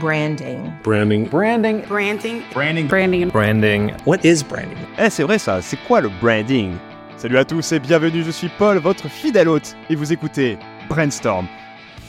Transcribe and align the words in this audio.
Branding. 0.00 0.72
Branding. 0.82 1.28
Branding. 1.28 1.82
Branding. 1.88 2.42
Branding. 2.52 2.88
Branding. 2.88 3.28
Branding. 3.28 3.92
What 4.04 4.24
is 4.24 4.42
branding? 4.42 4.76
Eh, 4.98 5.08
c'est 5.08 5.22
vrai 5.22 5.38
ça, 5.38 5.62
c'est 5.62 5.78
quoi 5.86 6.00
le 6.00 6.10
branding? 6.20 6.72
Salut 7.16 7.38
à 7.38 7.44
tous 7.44 7.72
et 7.72 7.78
bienvenue, 7.78 8.24
je 8.24 8.30
suis 8.32 8.50
Paul, 8.58 8.78
votre 8.78 9.08
fidèle 9.08 9.48
hôte, 9.48 9.76
et 9.88 9.94
vous 9.94 10.12
écoutez 10.12 10.58
Brainstorm. 10.88 11.46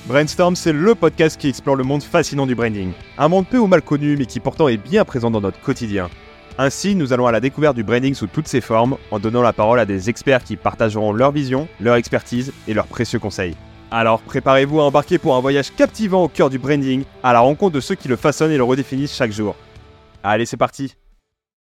Brainstorm, 0.08 0.56
c'est 0.56 0.74
le 0.74 0.96
podcast 0.96 1.40
qui 1.40 1.48
explore 1.48 1.76
le 1.76 1.84
monde 1.84 2.02
fascinant 2.02 2.48
du 2.48 2.56
branding. 2.56 2.92
Un 3.18 3.28
monde 3.28 3.46
peu 3.48 3.60
ou 3.60 3.68
mal 3.68 3.84
connu, 3.84 4.18
mais 4.18 4.26
qui 4.26 4.40
pourtant 4.40 4.68
est 4.68 4.78
bien 4.78 5.06
présent 5.06 5.30
dans 5.30 5.42
notre 5.42 5.62
quotidien. 5.62 6.10
Ainsi, 6.58 6.96
nous 6.96 7.14
allons 7.14 7.28
à 7.28 7.32
la 7.32 7.40
découverte 7.40 7.76
du 7.76 7.84
branding 7.84 8.16
sous 8.16 8.28
toutes 8.28 8.48
ses 8.48 8.62
formes, 8.62 8.98
en 9.12 9.20
donnant 9.20 9.42
la 9.42 9.54
parole 9.54 9.80
à 9.80 9.86
des 9.86 10.10
experts 10.10 10.44
qui 10.44 10.56
partageront 10.56 11.14
leur 11.14 11.32
vision, 11.32 11.68
leur 11.80 11.96
expertise 11.96 12.52
et 12.68 12.74
leurs 12.74 12.88
précieux 12.88 13.20
conseils. 13.20 13.56
Alors 13.98 14.22
préparez-vous 14.22 14.82
à 14.82 14.84
embarquer 14.84 15.18
pour 15.18 15.38
un 15.38 15.40
voyage 15.40 15.74
captivant 15.74 16.26
au 16.26 16.28
cœur 16.28 16.50
du 16.50 16.60
branding, 16.60 17.06
à 17.24 17.32
la 17.32 17.40
rencontre 17.40 17.76
de 17.76 17.80
ceux 17.80 17.96
qui 17.96 18.10
le 18.10 18.18
façonnent 18.18 18.52
et 18.52 18.58
le 18.58 18.64
redéfinissent 18.66 19.16
chaque 19.16 19.32
jour. 19.32 19.56
Allez, 20.22 20.46
c'est 20.46 20.58
parti 20.58 20.96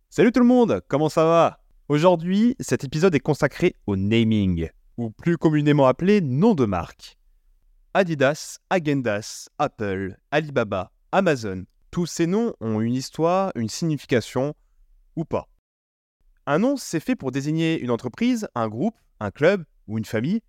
Salut 0.09 0.33
tout 0.33 0.41
le 0.41 0.45
monde, 0.45 0.81
comment 0.89 1.07
ça 1.07 1.23
va? 1.23 1.61
Aujourd'hui, 1.87 2.57
cet 2.59 2.83
épisode 2.83 3.15
est 3.15 3.21
consacré 3.21 3.73
au 3.87 3.95
naming, 3.95 4.67
ou 4.97 5.11
plus 5.11 5.37
communément 5.37 5.87
appelé 5.87 6.19
nom 6.19 6.55
de 6.55 6.65
marque. 6.65 7.17
Adidas, 7.93 8.57
Agendas, 8.69 9.47
Apple, 9.57 10.17
Alibaba, 10.29 10.91
Amazon, 11.13 11.63
tous 11.89 12.05
ces 12.05 12.27
noms 12.27 12.53
ont 12.59 12.81
une 12.81 12.95
histoire, 12.95 13.53
une 13.55 13.69
signification, 13.69 14.55
ou 15.15 15.23
pas. 15.23 15.47
Un 16.45 16.59
nom, 16.59 16.75
c'est 16.75 16.99
fait 16.99 17.15
pour 17.15 17.31
désigner 17.31 17.79
une 17.79 17.91
entreprise, 17.91 18.49
un 18.55 18.67
groupe, 18.67 18.97
un 19.21 19.31
club 19.31 19.63
ou 19.87 19.97
une 19.97 20.03
famille. 20.03 20.41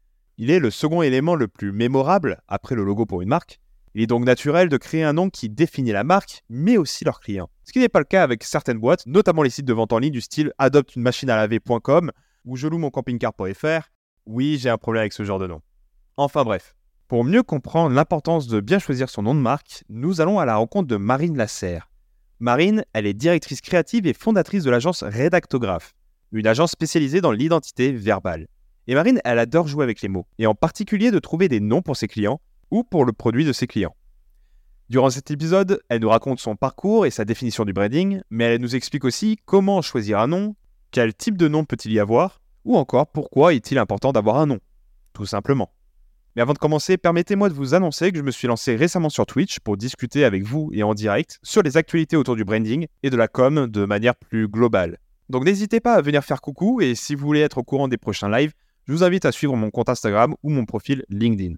Il 0.42 0.50
est 0.50 0.58
le 0.58 0.70
second 0.70 1.02
élément 1.02 1.34
le 1.34 1.48
plus 1.48 1.70
mémorable 1.70 2.40
après 2.48 2.74
le 2.74 2.82
logo 2.82 3.04
pour 3.04 3.20
une 3.20 3.28
marque. 3.28 3.60
Il 3.94 4.00
est 4.00 4.06
donc 4.06 4.24
naturel 4.24 4.70
de 4.70 4.78
créer 4.78 5.04
un 5.04 5.12
nom 5.12 5.28
qui 5.28 5.50
définit 5.50 5.92
la 5.92 6.02
marque, 6.02 6.44
mais 6.48 6.78
aussi 6.78 7.04
leurs 7.04 7.20
clients. 7.20 7.50
Ce 7.64 7.72
qui 7.72 7.78
n'est 7.78 7.90
pas 7.90 7.98
le 7.98 8.06
cas 8.06 8.22
avec 8.22 8.42
certaines 8.42 8.78
boîtes, 8.78 9.04
notamment 9.04 9.42
les 9.42 9.50
sites 9.50 9.66
de 9.66 9.74
vente 9.74 9.92
en 9.92 9.98
ligne 9.98 10.14
du 10.14 10.22
style 10.22 10.54
adopte-une-machine-à-laver.com 10.56 12.10
ou 12.46 12.56
je 12.56 12.68
loue 12.68 12.78
mon 12.78 12.88
camping-car.fr. 12.88 13.90
Oui, 14.24 14.56
j'ai 14.58 14.70
un 14.70 14.78
problème 14.78 15.02
avec 15.02 15.12
ce 15.12 15.24
genre 15.24 15.38
de 15.38 15.46
nom. 15.46 15.60
Enfin 16.16 16.42
bref. 16.42 16.74
Pour 17.06 17.22
mieux 17.22 17.42
comprendre 17.42 17.94
l'importance 17.94 18.46
de 18.46 18.60
bien 18.60 18.78
choisir 18.78 19.10
son 19.10 19.20
nom 19.20 19.34
de 19.34 19.40
marque, 19.40 19.84
nous 19.90 20.22
allons 20.22 20.38
à 20.38 20.46
la 20.46 20.56
rencontre 20.56 20.88
de 20.88 20.96
Marine 20.96 21.36
Lasserre. 21.36 21.90
Marine, 22.38 22.82
elle 22.94 23.04
est 23.04 23.12
directrice 23.12 23.60
créative 23.60 24.06
et 24.06 24.14
fondatrice 24.14 24.64
de 24.64 24.70
l'agence 24.70 25.02
Redactographe, 25.02 25.92
une 26.32 26.46
agence 26.46 26.70
spécialisée 26.70 27.20
dans 27.20 27.32
l'identité 27.32 27.92
verbale. 27.92 28.46
Et 28.90 28.94
Marine, 28.94 29.20
elle 29.24 29.38
adore 29.38 29.68
jouer 29.68 29.84
avec 29.84 30.02
les 30.02 30.08
mots, 30.08 30.26
et 30.40 30.48
en 30.48 30.56
particulier 30.56 31.12
de 31.12 31.20
trouver 31.20 31.46
des 31.46 31.60
noms 31.60 31.80
pour 31.80 31.96
ses 31.96 32.08
clients 32.08 32.40
ou 32.72 32.82
pour 32.82 33.04
le 33.04 33.12
produit 33.12 33.44
de 33.44 33.52
ses 33.52 33.68
clients. 33.68 33.94
Durant 34.88 35.10
cet 35.10 35.30
épisode, 35.30 35.80
elle 35.88 36.00
nous 36.00 36.08
raconte 36.08 36.40
son 36.40 36.56
parcours 36.56 37.06
et 37.06 37.12
sa 37.12 37.24
définition 37.24 37.64
du 37.64 37.72
branding, 37.72 38.20
mais 38.30 38.46
elle 38.46 38.60
nous 38.60 38.74
explique 38.74 39.04
aussi 39.04 39.38
comment 39.44 39.80
choisir 39.80 40.18
un 40.18 40.26
nom, 40.26 40.56
quel 40.90 41.14
type 41.14 41.36
de 41.36 41.46
nom 41.46 41.64
peut-il 41.64 41.92
y 41.92 42.00
avoir, 42.00 42.40
ou 42.64 42.76
encore 42.76 43.06
pourquoi 43.06 43.54
est-il 43.54 43.78
important 43.78 44.10
d'avoir 44.10 44.38
un 44.38 44.46
nom, 44.46 44.58
tout 45.12 45.24
simplement. 45.24 45.70
Mais 46.34 46.42
avant 46.42 46.54
de 46.54 46.58
commencer, 46.58 46.96
permettez-moi 46.96 47.48
de 47.48 47.54
vous 47.54 47.74
annoncer 47.74 48.10
que 48.10 48.18
je 48.18 48.24
me 48.24 48.32
suis 48.32 48.48
lancé 48.48 48.74
récemment 48.74 49.08
sur 49.08 49.24
Twitch 49.24 49.60
pour 49.60 49.76
discuter 49.76 50.24
avec 50.24 50.42
vous 50.42 50.68
et 50.72 50.82
en 50.82 50.94
direct 50.94 51.38
sur 51.44 51.62
les 51.62 51.76
actualités 51.76 52.16
autour 52.16 52.34
du 52.34 52.44
branding 52.44 52.88
et 53.04 53.10
de 53.10 53.16
la 53.16 53.28
com 53.28 53.68
de 53.68 53.84
manière 53.84 54.16
plus 54.16 54.48
globale. 54.48 54.98
Donc 55.28 55.44
n'hésitez 55.44 55.78
pas 55.78 55.94
à 55.94 56.00
venir 56.00 56.24
faire 56.24 56.40
coucou 56.40 56.80
et 56.80 56.96
si 56.96 57.14
vous 57.14 57.24
voulez 57.24 57.38
être 57.38 57.58
au 57.58 57.62
courant 57.62 57.86
des 57.86 57.96
prochains 57.96 58.28
lives, 58.28 58.52
je 58.86 58.92
vous 58.92 59.04
invite 59.04 59.24
à 59.24 59.32
suivre 59.32 59.56
mon 59.56 59.70
compte 59.70 59.88
Instagram 59.88 60.34
ou 60.42 60.50
mon 60.50 60.64
profil 60.64 61.04
LinkedIn. 61.08 61.54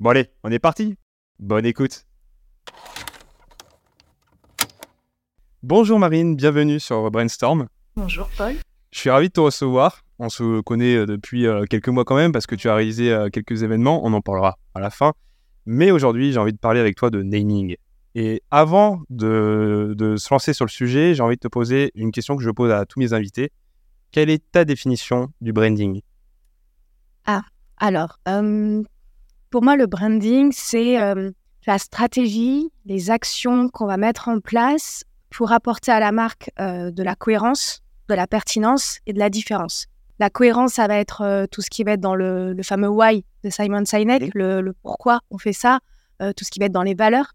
Bon 0.00 0.10
allez, 0.10 0.30
on 0.42 0.50
est 0.50 0.58
parti 0.58 0.96
Bonne 1.38 1.66
écoute 1.66 2.06
Bonjour 5.62 5.98
Marine, 5.98 6.36
bienvenue 6.36 6.78
sur 6.78 7.10
Brainstorm. 7.10 7.68
Bonjour 7.96 8.28
Paul. 8.36 8.54
Je 8.90 8.98
suis 8.98 9.10
ravi 9.10 9.28
de 9.28 9.32
te 9.32 9.40
recevoir. 9.40 10.02
On 10.18 10.28
se 10.28 10.60
connaît 10.60 10.96
euh, 10.96 11.06
depuis 11.06 11.46
euh, 11.46 11.64
quelques 11.64 11.88
mois 11.88 12.04
quand 12.04 12.16
même 12.16 12.32
parce 12.32 12.46
que 12.46 12.54
tu 12.54 12.68
as 12.68 12.74
réalisé 12.74 13.10
euh, 13.10 13.28
quelques 13.30 13.62
événements, 13.62 14.04
on 14.04 14.12
en 14.12 14.20
parlera 14.20 14.56
à 14.74 14.80
la 14.80 14.90
fin. 14.90 15.12
Mais 15.66 15.90
aujourd'hui, 15.90 16.32
j'ai 16.32 16.38
envie 16.38 16.52
de 16.52 16.58
parler 16.58 16.80
avec 16.80 16.96
toi 16.96 17.10
de 17.10 17.22
naming. 17.22 17.76
Et 18.14 18.42
avant 18.50 19.00
de, 19.10 19.94
de 19.96 20.16
se 20.16 20.32
lancer 20.32 20.52
sur 20.52 20.64
le 20.64 20.70
sujet, 20.70 21.14
j'ai 21.14 21.22
envie 21.22 21.36
de 21.36 21.40
te 21.40 21.48
poser 21.48 21.90
une 21.94 22.12
question 22.12 22.36
que 22.36 22.44
je 22.44 22.50
pose 22.50 22.70
à 22.70 22.84
tous 22.86 23.00
mes 23.00 23.12
invités. 23.12 23.50
Quelle 24.12 24.30
est 24.30 24.44
ta 24.52 24.64
définition 24.64 25.30
du 25.40 25.52
branding? 25.52 26.00
Alors, 27.78 28.18
euh, 28.28 28.82
pour 29.50 29.62
moi, 29.62 29.76
le 29.76 29.86
branding, 29.86 30.52
c'est 30.52 31.00
euh, 31.00 31.30
la 31.66 31.78
stratégie, 31.78 32.70
les 32.86 33.10
actions 33.10 33.68
qu'on 33.68 33.86
va 33.86 33.96
mettre 33.96 34.28
en 34.28 34.40
place 34.40 35.04
pour 35.30 35.52
apporter 35.52 35.90
à 35.90 36.00
la 36.00 36.12
marque 36.12 36.50
euh, 36.60 36.90
de 36.90 37.02
la 37.02 37.14
cohérence, 37.14 37.82
de 38.08 38.14
la 38.14 38.26
pertinence 38.26 39.00
et 39.06 39.12
de 39.12 39.18
la 39.18 39.30
différence. 39.30 39.86
La 40.20 40.30
cohérence, 40.30 40.74
ça 40.74 40.86
va 40.86 40.96
être 40.96 41.46
tout 41.50 41.60
ce 41.60 41.68
qui 41.68 41.82
va 41.82 41.92
être 41.92 42.00
dans 42.00 42.14
le, 42.14 42.52
le 42.52 42.62
fameux 42.62 42.88
why 42.88 43.24
de 43.42 43.50
Simon 43.50 43.84
Sinek, 43.84 44.32
le, 44.34 44.60
le 44.60 44.72
pourquoi 44.72 45.20
on 45.30 45.38
fait 45.38 45.52
ça, 45.52 45.80
tout 46.20 46.44
ce 46.44 46.50
qui 46.50 46.60
va 46.60 46.66
être 46.66 46.72
dans 46.72 46.84
les 46.84 46.94
valeurs. 46.94 47.32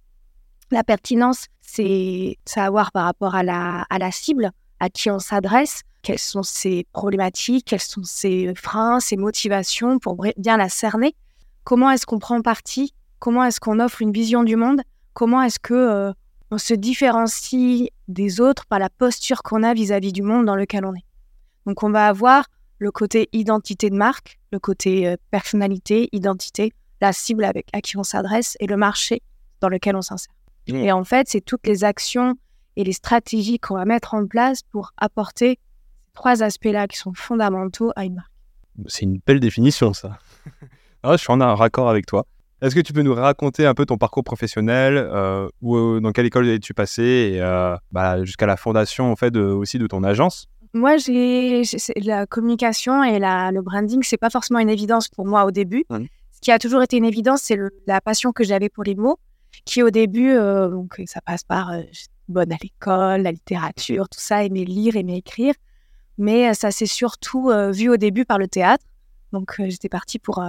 La 0.72 0.86
pertinence, 0.86 1.48
c'est 1.62 2.38
savoir 2.46 2.94
par 2.94 3.04
rapport 3.04 3.36
à 3.36 3.44
la, 3.44 3.86
à 3.90 4.00
la 4.00 4.12
cible, 4.12 4.52
à 4.80 4.90
qui 4.90 5.12
on 5.12 5.20
s'adresse, 5.20 5.82
quelles 6.02 6.20
sont 6.20 6.44
ses 6.44 6.86
problématiques, 6.94 7.66
quels 7.66 7.82
sont 7.82 8.04
ses 8.04 8.54
freins, 8.56 9.00
ses 9.00 9.18
motivations 9.18 10.00
pour 10.00 10.16
bien 10.38 10.58
la 10.58 10.70
cerner? 10.70 11.16
Comment 11.64 11.92
est-ce 11.92 12.06
qu'on 12.06 12.20
prend 12.20 12.42
parti? 12.42 12.94
Comment 13.20 13.44
est-ce 13.44 13.60
qu'on 13.60 13.80
offre 13.80 14.02
une 14.02 14.12
vision 14.12 14.44
du 14.44 14.56
monde? 14.56 14.82
Comment 15.14 15.42
est-ce 15.42 15.60
que 15.60 15.74
euh, 15.74 16.14
on 16.52 16.58
se 16.58 16.74
différencie 16.74 17.90
des 18.08 18.40
autres 18.40 18.66
par 18.66 18.80
la 18.80 18.90
posture 18.90 19.44
qu'on 19.44 19.64
a 19.64 19.74
vis-à-vis 19.74 20.14
du 20.14 20.22
monde 20.22 20.46
dans 20.46 20.56
lequel 20.56 20.86
on 20.86 20.96
est? 20.96 21.06
Donc 21.66 21.84
on 21.84 21.92
va 21.92 22.08
avoir 22.08 22.46
le 22.78 22.92
côté 22.92 23.28
identité 23.34 23.90
de 23.90 23.96
marque, 23.96 24.40
le 24.52 24.60
côté 24.60 25.08
euh, 25.08 25.18
personnalité, 25.32 26.08
identité, 26.14 26.74
la 27.02 27.12
cible 27.14 27.44
avec 27.44 27.68
à 27.74 27.82
qui 27.82 27.98
on 27.98 28.04
s'adresse 28.04 28.56
et 28.60 28.68
le 28.68 28.78
marché 28.78 29.22
dans 29.60 29.70
lequel 29.70 29.96
on 29.96 30.02
s'insère. 30.02 30.34
Mmh. 30.68 30.76
Et 30.76 30.92
en 30.92 31.04
fait, 31.04 31.28
c'est 31.30 31.42
toutes 31.42 31.68
les 31.68 31.84
actions 31.84 32.36
et 32.76 32.84
les 32.84 32.94
stratégies 32.94 33.60
qu'on 33.60 33.76
va 33.76 33.86
mettre 33.86 34.14
en 34.14 34.26
place 34.26 34.64
pour 34.64 34.94
apporter 34.98 35.60
trois 36.20 36.44
aspects-là 36.44 36.86
qui 36.88 36.98
sont 36.98 37.14
fondamentaux 37.14 37.92
à 37.96 38.04
une 38.04 38.16
marque. 38.16 38.32
C'est 38.88 39.04
une 39.04 39.20
belle 39.26 39.40
définition 39.40 39.94
ça. 39.94 40.20
Ah, 41.02 41.14
je 41.14 41.22
suis 41.22 41.32
en 41.32 41.56
raccord 41.56 41.88
avec 41.90 42.06
toi. 42.06 42.26
Est-ce 42.62 42.76
que 42.76 42.82
tu 42.82 42.92
peux 42.92 43.04
nous 43.04 43.14
raconter 43.16 43.66
un 43.66 43.74
peu 43.74 43.86
ton 43.86 43.98
parcours 43.98 44.26
professionnel 44.26 44.98
euh, 44.98 45.48
ou 45.62 45.78
euh, 45.78 46.02
dans 46.02 46.12
quelle 46.12 46.26
école 46.26 46.46
es-tu 46.50 46.74
passé 46.74 47.04
et 47.36 47.42
euh, 47.42 47.74
bah, 47.94 48.22
jusqu'à 48.26 48.46
la 48.46 48.58
fondation 48.58 49.10
en 49.10 49.16
fait 49.16 49.32
de- 49.32 49.40
aussi 49.40 49.80
de 49.80 49.88
ton 49.88 50.04
agence? 50.04 50.48
Moi, 50.74 50.98
j'ai 50.98 51.62
la 52.04 52.26
communication 52.28 53.02
et 53.02 53.18
la, 53.18 53.52
le 53.54 53.62
branding, 53.62 54.04
c'est 54.04 54.18
pas 54.18 54.30
forcément 54.30 54.60
une 54.60 54.70
évidence 54.70 55.08
pour 55.08 55.26
moi 55.26 55.46
au 55.46 55.52
début. 55.52 55.86
Ce 55.90 56.40
qui 56.42 56.52
a 56.52 56.60
toujours 56.60 56.84
été 56.84 56.98
une 56.98 57.06
évidence, 57.06 57.40
c'est 57.44 57.56
le- 57.56 57.70
la 57.88 58.02
passion 58.02 58.34
que 58.34 58.44
j'avais 58.44 58.68
pour 58.68 58.84
les 58.84 58.96
mots, 58.96 59.20
qui 59.64 59.82
au 59.84 59.90
début, 59.90 60.32
euh, 60.32 60.68
donc 60.68 61.02
ça 61.06 61.22
passe 61.22 61.46
par 61.46 61.70
euh, 61.72 61.84
bonne 62.28 62.52
à 62.52 62.58
l'école, 62.62 63.22
la 63.22 63.32
littérature, 63.32 64.10
tout 64.10 64.20
ça, 64.20 64.44
aimer 64.44 64.66
lire, 64.66 64.98
aimer 64.98 65.16
écrire. 65.16 65.54
Mais 66.20 66.50
euh, 66.50 66.54
ça 66.54 66.70
s'est 66.70 66.86
surtout 66.86 67.50
euh, 67.50 67.72
vu 67.72 67.90
au 67.90 67.98
début 67.98 68.26
par 68.26 68.38
le 68.38 68.48
théâtre. 68.48 68.86
Donc 69.32 69.56
euh, 69.60 69.66
j'étais 69.70 69.90
partie 69.90 70.20
pour 70.20 70.44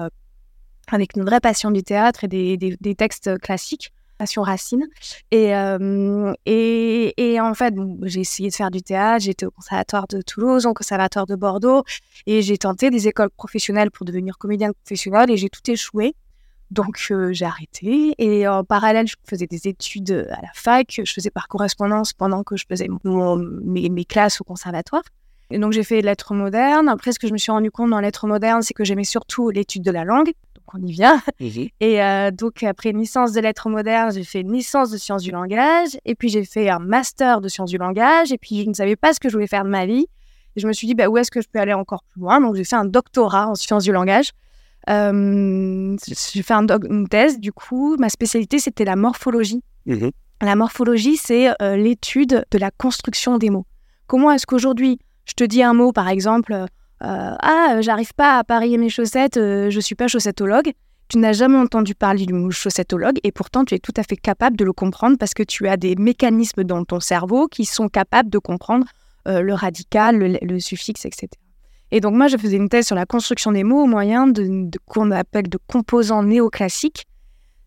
avec 0.93 1.17
une 1.17 1.25
vraie 1.25 1.41
passion 1.41 1.71
du 1.71 1.83
théâtre 1.83 2.25
et 2.25 2.29
des, 2.29 2.57
des- 2.59 2.95
textes 2.97 3.39
classiques, 3.39 3.93
passion 4.19 4.43
racine. 4.43 4.89
Et, 5.31 5.53
et, 7.17 7.41
en 7.41 7.55
fait, 7.55 7.75
j'ai 8.03 8.21
essayé 8.21 8.51
de 8.51 8.55
faire 8.55 8.73
du 8.73 8.83
théâtre, 8.83 9.25
j'étais 9.25 9.47
au 9.47 9.53
conservatoire 9.53 10.09
de 10.09 10.21
Toulouse, 10.21 10.67
au 10.67 10.75
conservatoire 10.75 11.27
de 11.27 11.37
Bordeaux, 11.37 11.85
et 12.27 12.43
j'ai 12.43 12.59
tenté 12.59 12.91
des 12.91 13.07
écoles 13.07 13.31
professionnelles 13.31 13.93
pour 13.93 14.05
devenir 14.05 14.37
comédienne 14.37 14.73
professionnelle, 14.83 15.31
et 15.31 15.37
j'ai 15.37 15.49
tout 15.49 15.71
échoué. 15.71 16.17
Donc 16.73 17.13
j'ai 17.31 17.45
arrêté, 17.45 18.15
et 18.19 18.49
en 18.49 18.65
parallèle, 18.65 19.07
je 19.07 19.15
faisais 19.29 19.47
des 19.47 19.69
études 19.69 20.27
à 20.31 20.41
la 20.43 20.51
fac, 20.55 21.01
je 21.05 21.13
faisais 21.13 21.31
par 21.31 21.47
correspondance 21.47 22.13
pendant 22.13 22.43
que 22.43 22.57
je 22.57 22.65
faisais 22.69 22.89
mes, 23.05 23.89
mes 23.89 24.05
classes 24.05 24.41
au 24.41 24.45
conservatoire. 24.45 25.03
Et 25.51 25.59
donc 25.59 25.73
j'ai 25.73 25.83
fait 25.83 26.01
lettres 26.01 26.35
modernes. 26.35 26.89
Après, 26.89 27.13
ce 27.13 27.19
que 27.19 27.27
je 27.27 27.33
me 27.33 27.39
suis 27.39 27.51
rendu 27.53 27.71
compte 27.71 27.91
dans 27.91 28.01
lettres 28.01 28.27
modernes, 28.27 28.63
c'est 28.63 28.75
que 28.75 28.85
j'aimais 28.85 29.05
surtout 29.05 29.51
l'étude 29.51 29.83
de 29.83 29.91
la 29.91 30.05
langue. 30.05 30.33
Donc 30.55 30.75
on 30.75 30.87
y 30.87 30.93
vient. 30.93 31.21
Et 31.81 32.03
euh, 32.03 32.31
donc, 32.31 32.63
après 32.63 32.91
une 32.91 33.01
licence 33.01 33.33
de 33.33 33.41
lettres 33.41 33.69
modernes, 33.69 34.13
j'ai 34.13 34.25
fait 34.25 34.41
une 34.41 34.53
licence 34.53 34.91
de 34.91 34.97
sciences 34.97 35.23
du 35.23 35.31
langage. 35.31 35.99
Et 36.05 36.15
puis, 36.15 36.29
j'ai 36.29 36.45
fait 36.45 36.69
un 36.69 36.79
master 36.79 37.41
de 37.41 37.49
sciences 37.49 37.71
du 37.71 37.79
langage. 37.79 38.33
Et 38.33 38.39
puis, 38.39 38.63
je 38.63 38.69
ne 38.69 38.75
savais 38.75 38.97
pas 38.97 39.13
ce 39.13 39.21
que 39.21 39.29
je 39.29 39.35
voulais 39.35 39.49
faire 39.49 39.65
de 39.65 39.71
ma 39.71 39.87
vie. 39.87 40.07
Et 40.57 40.61
je 40.61 40.67
me 40.67 40.73
suis 40.73 40.87
dit, 40.87 40.95
bah, 40.95 41.09
où 41.09 41.17
est-ce 41.17 41.31
que 41.31 41.41
je 41.41 41.49
peux 41.53 41.59
aller 41.59 41.73
encore 41.73 42.05
plus 42.05 42.21
loin? 42.21 42.41
Donc, 42.41 42.55
j'ai 42.57 42.65
fait 42.65 42.77
un 42.77 42.85
doctorat 42.85 43.49
en 43.49 43.55
sciences 43.55 43.85
du 43.85 43.93
langage. 43.93 44.31
Euh, 44.89 45.97
j'ai 46.07 46.43
fait 46.43 46.55
un 46.55 46.67
une 46.89 47.09
thèse. 47.09 47.39
Du 47.39 47.53
coup, 47.53 47.97
ma 47.99 48.09
spécialité, 48.09 48.59
c'était 48.59 48.85
la 48.85 48.97
morphologie. 48.97 49.63
La 50.43 50.57
morphologie, 50.57 51.17
c'est 51.17 51.51
euh, 51.61 51.77
l'étude 51.77 52.45
de 52.51 52.59
la 52.59 52.71
construction 52.71 53.39
des 53.39 53.51
mots. 53.51 53.67
Comment 54.07 54.31
est-ce 54.31 54.47
qu'aujourd'hui, 54.47 54.99
je 55.31 55.35
te 55.35 55.45
dis 55.45 55.63
un 55.63 55.75
mot, 55.75 55.93
par 55.93 56.09
exemple, 56.09 56.53
euh, 56.53 56.67
ah, 57.01 57.77
j'arrive 57.81 58.13
pas 58.15 58.39
à 58.39 58.45
parier 58.45 58.79
mes 58.79 58.89
chaussettes, 58.89 59.37
euh, 59.37 59.71
je 59.71 59.79
suis 59.79 59.95
pas 59.95 60.09
chaussettologue. 60.09 60.73
tu 61.09 61.19
n'as 61.19 61.33
jamais 61.33 61.57
entendu 61.57 61.95
parler 61.95 62.27
du 62.27 62.33
mot 62.33 62.51
chaussettologue 62.51 63.19
et 63.23 63.31
pourtant 63.31 63.65
tu 63.65 63.75
es 63.75 63.79
tout 63.79 63.95
à 63.97 64.03
fait 64.03 64.17
capable 64.17 64.57
de 64.57 64.65
le 64.65 64.73
comprendre 64.73 65.17
parce 65.19 65.33
que 65.33 65.45
tu 65.45 65.69
as 65.69 65.77
des 65.77 65.95
mécanismes 65.95 66.65
dans 66.65 66.85
ton 66.85 66.99
cerveau 66.99 67.47
qui 67.47 67.65
sont 67.65 67.89
capables 67.89 68.29
de 68.29 68.39
comprendre 68.39 68.87
euh, 69.29 69.41
le 69.41 69.55
radical, 69.55 70.39
le, 70.43 70.59
suffixe, 70.59 71.05
etc. 71.05 71.29
Et 71.93 72.01
donc 72.01 72.15
moi, 72.15 72.27
je 72.27 72.37
faisais 72.37 72.57
une 72.57 72.69
thèse 72.69 72.87
sur 72.87 72.97
la 72.97 73.07
construction 73.07 73.53
des 73.53 73.63
mots 73.63 73.85
au 73.85 73.87
moyen 73.87 74.27
de, 74.27 74.69
qu'on 74.87 75.13
appelle 75.13 75.49
de 75.49 75.59
composants 75.69 76.25
néoclassiques. 76.25 77.07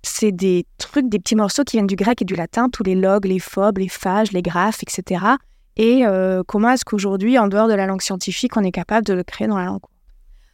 C'est 0.01 0.33
des 0.33 0.66
trucs, 0.80 1.07
des 1.07 1.19
petits 1.19 1.36
morceaux 1.36 1.63
qui 1.63 1.77
viennent 1.77 1.88
du 1.88 1.95
grec 1.95 2.21
et 2.21 2.25
du 2.25 2.36
latin, 2.36 2.68
tous 2.68 2.83
les 2.83 2.95
logs, 2.95 3.25
les 3.25 3.39
phobes, 3.39 3.77
les 3.77 3.88
phages, 3.88 4.33
les 4.33 4.42
graphes, 4.42 4.83
etc. 4.83 5.38
Et 5.78 6.06
euh, 6.06 6.44
comment 6.46 6.72
est-ce 6.72 6.86
qu'aujourd'hui, 6.86 7.38
en 7.38 7.48
dehors 7.48 7.68
de 7.68 7.74
la 7.74 7.86
langue 7.86 8.02
scientifique, 8.02 8.56
on 8.58 8.64
est 8.64 8.72
capable 8.72 9.06
de 9.06 9.14
le 9.14 9.24
créer 9.24 9.48
dans 9.48 9.58
la 9.58 9.66
langue? 9.66 9.81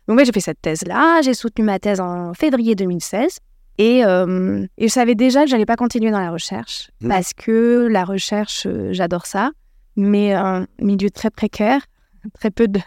Donc, 0.07 0.15
moi, 0.15 0.23
j'ai 0.23 0.31
fait 0.31 0.39
cette 0.39 0.61
thèse-là. 0.61 1.21
J'ai 1.21 1.33
soutenu 1.33 1.65
ma 1.65 1.79
thèse 1.79 1.99
en 1.99 2.33
février 2.33 2.75
2016. 2.75 3.39
Et, 3.77 4.03
euh, 4.03 4.65
et 4.77 4.87
je 4.87 4.93
savais 4.93 5.15
déjà 5.15 5.43
que 5.43 5.49
j'allais 5.49 5.65
pas 5.65 5.77
continuer 5.77 6.11
dans 6.11 6.19
la 6.19 6.31
recherche 6.31 6.91
mmh. 6.99 7.07
parce 7.07 7.33
que 7.33 7.87
la 7.89 8.03
recherche, 8.03 8.65
euh, 8.65 8.89
j'adore 8.91 9.25
ça, 9.25 9.51
mais 9.95 10.33
un 10.33 10.67
milieu 10.81 11.09
très 11.09 11.29
précaire, 11.29 11.85
très 12.33 12.51
peu 12.51 12.67
de, 12.67 12.79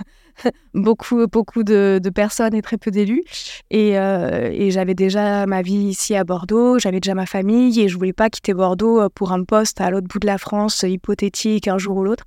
beaucoup, 0.75 1.27
beaucoup 1.27 1.65
de, 1.65 2.01
personnes 2.15 2.55
et 2.55 2.63
très 2.63 2.79
peu 2.79 2.91
d'élus. 2.91 3.23
Et, 3.71 3.99
euh, 3.99 4.51
et 4.53 4.71
j'avais 4.71 4.95
déjà 4.95 5.47
ma 5.47 5.63
vie 5.63 5.75
ici 5.75 6.15
à 6.15 6.25
Bordeaux, 6.25 6.79
j'avais 6.79 7.01
déjà 7.01 7.15
ma 7.15 7.27
famille 7.27 7.81
et 7.81 7.89
je 7.89 7.97
voulais 7.97 8.13
pas 8.13 8.31
quitter 8.31 8.55
Bordeaux 8.55 9.09
pour 9.11 9.33
un 9.33 9.45
poste 9.45 9.81
à 9.81 9.91
l'autre 9.91 10.09
bout 10.09 10.19
de 10.19 10.27
la 10.27 10.39
France 10.39 10.83
hypothétique 10.83 11.69
un 11.69 11.79
jour 11.79 11.97
ou 11.97 12.05
l'autre. 12.05 12.25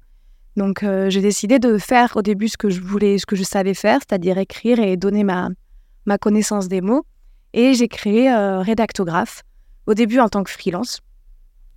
Donc 0.55 0.83
euh, 0.83 1.09
j'ai 1.09 1.21
décidé 1.21 1.59
de 1.59 1.77
faire 1.77 2.13
au 2.15 2.21
début 2.21 2.47
ce 2.47 2.57
que 2.57 2.69
je 2.69 2.79
voulais, 2.79 3.17
ce 3.17 3.25
que 3.25 3.35
je 3.35 3.43
savais 3.43 3.73
faire, 3.73 3.99
c'est-à-dire 4.07 4.37
écrire 4.37 4.79
et 4.79 4.95
donner 4.95 5.23
ma, 5.23 5.49
ma 6.05 6.17
connaissance 6.17 6.67
des 6.67 6.81
mots. 6.81 7.05
Et 7.53 7.73
j'ai 7.73 7.87
créé 7.87 8.31
euh, 8.31 8.61
Rédactographe, 8.61 9.43
au 9.85 9.93
début 9.93 10.19
en 10.19 10.29
tant 10.29 10.43
que 10.43 10.51
freelance. 10.51 11.01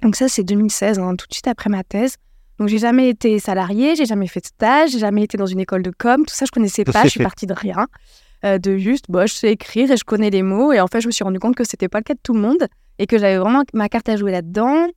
Donc 0.02 0.16
ça 0.16 0.28
c'est 0.28 0.44
2016, 0.44 0.98
hein, 0.98 1.16
tout 1.16 1.26
de 1.26 1.34
suite 1.34 1.48
après 1.48 1.70
ma 1.70 1.82
thèse. 1.82 2.16
Donc 2.58 2.68
j'ai 2.68 2.78
jamais 2.78 3.08
été 3.08 3.38
salarié, 3.38 3.94
j'ai 3.96 4.06
jamais 4.06 4.26
fait 4.26 4.40
de 4.40 4.46
stage, 4.46 4.90
j'ai 4.90 4.98
jamais 4.98 5.22
été 5.22 5.36
dans 5.36 5.46
une 5.46 5.60
école 5.60 5.82
de 5.82 5.92
com, 5.96 6.24
tout 6.26 6.34
ça 6.34 6.44
je 6.44 6.50
connaissais 6.50 6.84
pas, 6.84 7.04
je 7.04 7.08
suis 7.08 7.22
partie 7.22 7.46
de 7.46 7.54
rien, 7.54 7.86
euh, 8.44 8.58
de 8.58 8.76
juste, 8.76 9.06
bon, 9.08 9.26
je 9.28 9.34
sais 9.34 9.52
écrire 9.52 9.90
et 9.90 9.96
je 9.96 10.04
connais 10.04 10.30
les 10.30 10.42
mots. 10.42 10.72
Et 10.72 10.80
en 10.80 10.86
fait 10.86 11.00
je 11.00 11.06
me 11.06 11.12
suis 11.12 11.24
rendu 11.24 11.38
compte 11.38 11.54
que 11.54 11.64
c'était 11.64 11.88
pas 11.88 11.98
le 11.98 12.04
cas 12.04 12.14
de 12.14 12.20
tout 12.22 12.34
le 12.34 12.40
monde 12.40 12.66
et 12.98 13.06
que 13.06 13.18
j'avais 13.18 13.38
vraiment 13.38 13.62
ma 13.74 13.88
carte 13.88 14.08
à 14.08 14.16
jouer 14.16 14.32
là-dedans. 14.32 14.88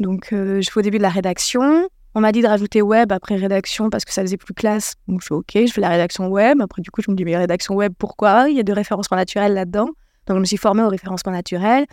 Donc 0.00 0.28
je 0.30 0.68
fais 0.70 0.78
au 0.78 0.82
début 0.82 0.98
de 0.98 1.02
la 1.02 1.10
rédaction, 1.10 1.88
on 2.16 2.20
m'a 2.20 2.30
dit 2.30 2.42
de 2.42 2.46
rajouter 2.46 2.80
web 2.80 3.10
après 3.10 3.34
rédaction 3.34 3.90
parce 3.90 4.04
que 4.04 4.12
ça 4.12 4.22
faisait 4.22 4.36
plus 4.36 4.54
classe. 4.54 4.94
Donc 5.08 5.20
je 5.20 5.26
fais 5.26 5.34
OK, 5.34 5.52
je 5.54 5.72
fais 5.72 5.80
la 5.80 5.88
rédaction 5.88 6.28
web. 6.28 6.60
Après, 6.60 6.80
du 6.80 6.90
coup, 6.90 7.02
je 7.02 7.10
me 7.10 7.16
dis, 7.16 7.24
mais 7.24 7.36
rédaction 7.36 7.74
web, 7.74 7.92
pourquoi? 7.98 8.48
Il 8.48 8.56
y 8.56 8.60
a 8.60 8.62
de 8.62 8.72
référencement 8.72 9.16
naturel 9.16 9.54
là-dedans. 9.54 9.88
Donc 10.26 10.36
je 10.36 10.40
me 10.40 10.44
suis 10.44 10.56
formée 10.56 10.84
au 10.84 10.88
référencement 10.88 11.32
naturel. 11.32 11.86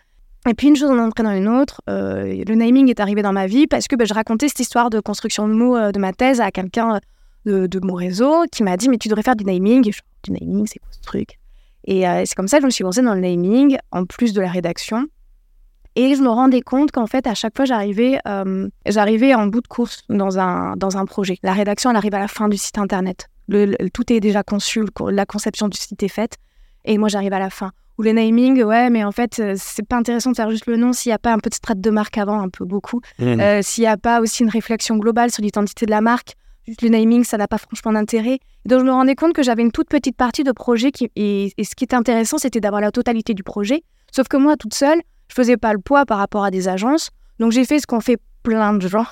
Et 0.50 0.54
puis 0.56 0.68
une 0.68 0.76
chose 0.76 0.90
en 0.90 0.98
entraînant 0.98 1.32
une 1.32 1.48
autre, 1.48 1.82
euh, 1.90 2.44
le 2.48 2.56
naming 2.56 2.90
est 2.90 3.00
arrivé 3.00 3.22
dans 3.22 3.34
ma 3.34 3.46
vie 3.46 3.68
parce 3.68 3.88
que 3.88 3.96
ben, 3.96 4.08
je 4.08 4.14
racontais 4.14 4.48
cette 4.48 4.60
histoire 4.60 4.90
de 4.90 5.00
construction 5.00 5.48
de 5.48 5.54
mots 5.54 5.78
euh, 5.78 5.92
de 5.92 6.00
ma 6.00 6.14
thèse 6.14 6.42
à 6.42 6.52
quelqu'un 6.52 7.00
de, 7.46 7.80
mon 7.84 7.94
réseau 7.94 8.46
qui 8.52 8.64
m'a 8.64 8.76
dit 8.76 8.90
mais 8.90 8.98
tu 8.98 9.08
devrais 9.08 9.24
faire 9.24 9.36
du 9.36 9.46
naming. 9.46 9.88
Et 9.88 9.92
je, 9.92 10.02
du 10.24 10.32
naming, 10.32 10.66
c'est 10.66 10.80
quoi 10.80 10.90
ce 10.92 11.02
truc? 11.02 11.40
Et 11.86 12.08
euh, 12.08 12.24
c'est 12.26 12.36
comme 12.36 12.48
ça 12.48 12.58
que 12.58 12.62
je 12.62 12.66
me 12.66 12.72
suis 12.72 12.84
lancée 12.84 13.02
dans 13.02 13.14
le 13.14 13.22
naming 13.22 13.78
en 13.92 14.06
plus 14.06 14.34
de 14.34 14.42
la 14.42 14.50
rédaction. 14.50 15.08
Et 15.96 16.16
je 16.16 16.22
me 16.22 16.30
rendais 16.30 16.62
compte 16.62 16.92
qu'en 16.92 17.06
fait, 17.06 17.28
à 17.28 17.34
chaque 17.34 17.56
fois, 17.56 17.66
j'arrivais, 17.66 18.20
euh, 18.26 18.70
j'arrivais 18.86 19.34
en 19.36 19.48
bout 19.48 19.62
de 19.62 19.68
course 19.68 20.04
dans 20.10 20.40
un, 20.40 20.76
dans 20.78 20.98
un 20.98 21.06
projet. 21.06 21.38
La 21.44 21.54
rédaction, 21.54 21.90
elle 21.90 21.98
arrive 21.98 22.16
à 22.16 22.20
la 22.20 22.30
fin 22.30 22.48
du 22.48 22.58
site 22.58 22.78
internet. 22.78 23.28
Tout 23.94 24.14
est 24.14 24.22
déjà 24.22 24.44
conçu, 24.44 24.86
la 25.10 25.26
conception 25.26 25.68
du 25.68 25.78
site 25.78 26.02
est 26.02 26.08
faite. 26.08 26.38
Et 26.86 26.98
moi, 26.98 27.10
j'arrive 27.10 27.34
à 27.34 27.40
la 27.40 27.50
fin. 27.50 27.72
Ou 27.98 28.04
le 28.04 28.14
naming, 28.14 28.64
ouais, 28.64 28.90
mais 28.90 29.04
en 29.04 29.12
fait, 29.12 29.40
euh, 29.40 29.56
c'est 29.58 29.88
pas 29.88 29.98
intéressant 29.98 30.32
de 30.32 30.36
faire 30.36 30.50
juste 30.50 30.66
le 30.66 30.78
nom 30.78 30.94
s'il 30.94 31.10
n'y 31.10 31.14
a 31.14 31.20
pas 31.20 31.34
un 31.34 31.40
peu 31.40 31.50
de 31.50 31.56
strate 31.56 31.80
de 31.82 31.90
marque 31.90 32.18
avant, 32.18 32.40
un 32.40 32.50
peu 32.50 32.66
beaucoup. 32.66 33.02
Mmh. 33.20 33.40
Euh, 33.40 33.62
s'il 33.62 33.84
n'y 33.84 33.88
a 33.88 33.98
pas 33.98 34.22
aussi 34.22 34.44
une 34.44 34.50
réflexion 34.50 34.98
globale 34.98 35.32
sur 35.32 35.44
l'identité 35.44 35.86
de 35.86 35.92
la 35.92 36.02
marque. 36.02 36.36
Juste 36.68 36.82
le 36.84 36.90
naming, 36.90 37.24
ça 37.24 37.38
n'a 37.38 37.48
pas 37.48 37.58
franchement 37.58 37.92
d'intérêt. 37.92 38.40
Donc, 38.66 38.80
je 38.80 38.86
me 38.86 38.92
rendais 38.92 39.16
compte 39.16 39.34
que 39.34 39.44
j'avais 39.44 39.64
une 39.64 39.72
toute 39.72 39.90
petite 39.90 40.16
partie 40.16 40.44
de 40.44 40.52
projet 40.52 40.92
qui, 40.92 41.10
et, 41.16 41.52
et 41.58 41.64
ce 41.64 41.76
qui 41.76 41.84
était 41.84 41.96
intéressant, 41.96 42.38
c'était 42.38 42.60
d'avoir 42.60 42.82
la 42.82 42.92
totalité 42.92 43.34
du 43.34 43.44
projet. 43.44 43.84
Sauf 44.12 44.28
que 44.28 44.38
moi, 44.38 44.56
toute 44.58 44.74
seule, 44.74 45.02
je 45.30 45.36
faisais 45.36 45.58
pas 45.58 45.74
le 45.74 45.80
poids 45.80 46.06
par 46.06 46.18
rapport 46.18 46.44
à 46.44 46.52
des 46.52 46.68
agences. 46.68 47.10
Donc 47.40 47.52
j'ai 47.52 47.66
fait 47.66 47.80
ce 47.80 47.88
qu'ont 47.88 48.02
fait 48.02 48.18
plein 48.44 48.74
de 48.74 48.88
gens. 48.88 49.06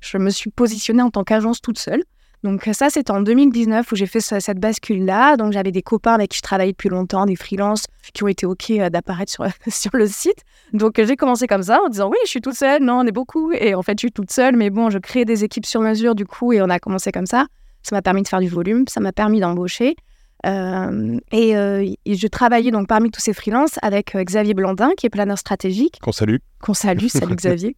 Je 0.00 0.16
me 0.16 0.30
suis 0.30 0.50
positionnée 0.50 1.02
en 1.02 1.10
tant 1.10 1.24
qu'agence 1.24 1.60
toute 1.60 1.78
seule. 1.78 2.02
Donc 2.42 2.68
ça, 2.72 2.90
c'était 2.90 3.10
en 3.10 3.20
2019 3.20 3.90
où 3.90 3.96
j'ai 3.96 4.06
fait 4.06 4.20
cette 4.20 4.58
bascule-là. 4.58 5.36
Donc 5.36 5.52
j'avais 5.52 5.72
des 5.72 5.82
copains 5.82 6.14
avec 6.14 6.30
qui 6.30 6.38
je 6.38 6.42
travaillais 6.42 6.72
depuis 6.72 6.88
longtemps, 6.88 7.26
des 7.26 7.36
freelances 7.36 7.84
qui 8.12 8.22
ont 8.22 8.28
été 8.28 8.46
OK 8.46 8.70
euh, 8.70 8.88
d'apparaître 8.88 9.32
sur, 9.32 9.46
sur 9.68 9.90
le 9.94 10.06
site. 10.06 10.42
Donc 10.72 11.00
j'ai 11.02 11.16
commencé 11.16 11.46
comme 11.46 11.62
ça 11.62 11.80
en 11.84 11.88
disant 11.88 12.08
oui, 12.08 12.18
je 12.24 12.30
suis 12.30 12.40
toute 12.40 12.54
seule, 12.54 12.82
non, 12.82 13.00
on 13.00 13.06
est 13.06 13.12
beaucoup. 13.12 13.52
Et 13.52 13.74
en 13.74 13.82
fait, 13.82 13.98
je 13.98 14.06
suis 14.06 14.12
toute 14.12 14.30
seule, 14.30 14.56
mais 14.56 14.70
bon, 14.70 14.90
je 14.90 14.98
crée 14.98 15.24
des 15.24 15.44
équipes 15.44 15.66
sur 15.66 15.80
mesure 15.80 16.14
du 16.14 16.26
coup 16.26 16.52
et 16.52 16.62
on 16.62 16.70
a 16.70 16.78
commencé 16.78 17.12
comme 17.12 17.26
ça. 17.26 17.46
Ça 17.82 17.94
m'a 17.94 18.02
permis 18.02 18.22
de 18.22 18.28
faire 18.28 18.40
du 18.40 18.48
volume, 18.48 18.84
ça 18.88 19.00
m'a 19.00 19.12
permis 19.12 19.40
d'embaucher. 19.40 19.96
Euh, 20.44 21.18
euh, 21.34 21.94
et, 22.04 22.14
je 22.16 22.26
travaillais 22.26 22.70
donc 22.70 22.88
parmi 22.88 23.10
tous 23.10 23.20
ces 23.20 23.32
freelances 23.32 23.78
avec 23.82 24.14
euh, 24.14 24.22
Xavier 24.22 24.54
Blandin, 24.54 24.90
qui 24.96 25.06
est 25.06 25.10
planeur 25.10 25.38
stratégique. 25.38 25.98
Qu'on 26.02 26.12
salue. 26.12 26.36
Qu'on 26.60 26.74
salue, 26.74 27.06
salut 27.08 27.34
Xavier. 27.36 27.74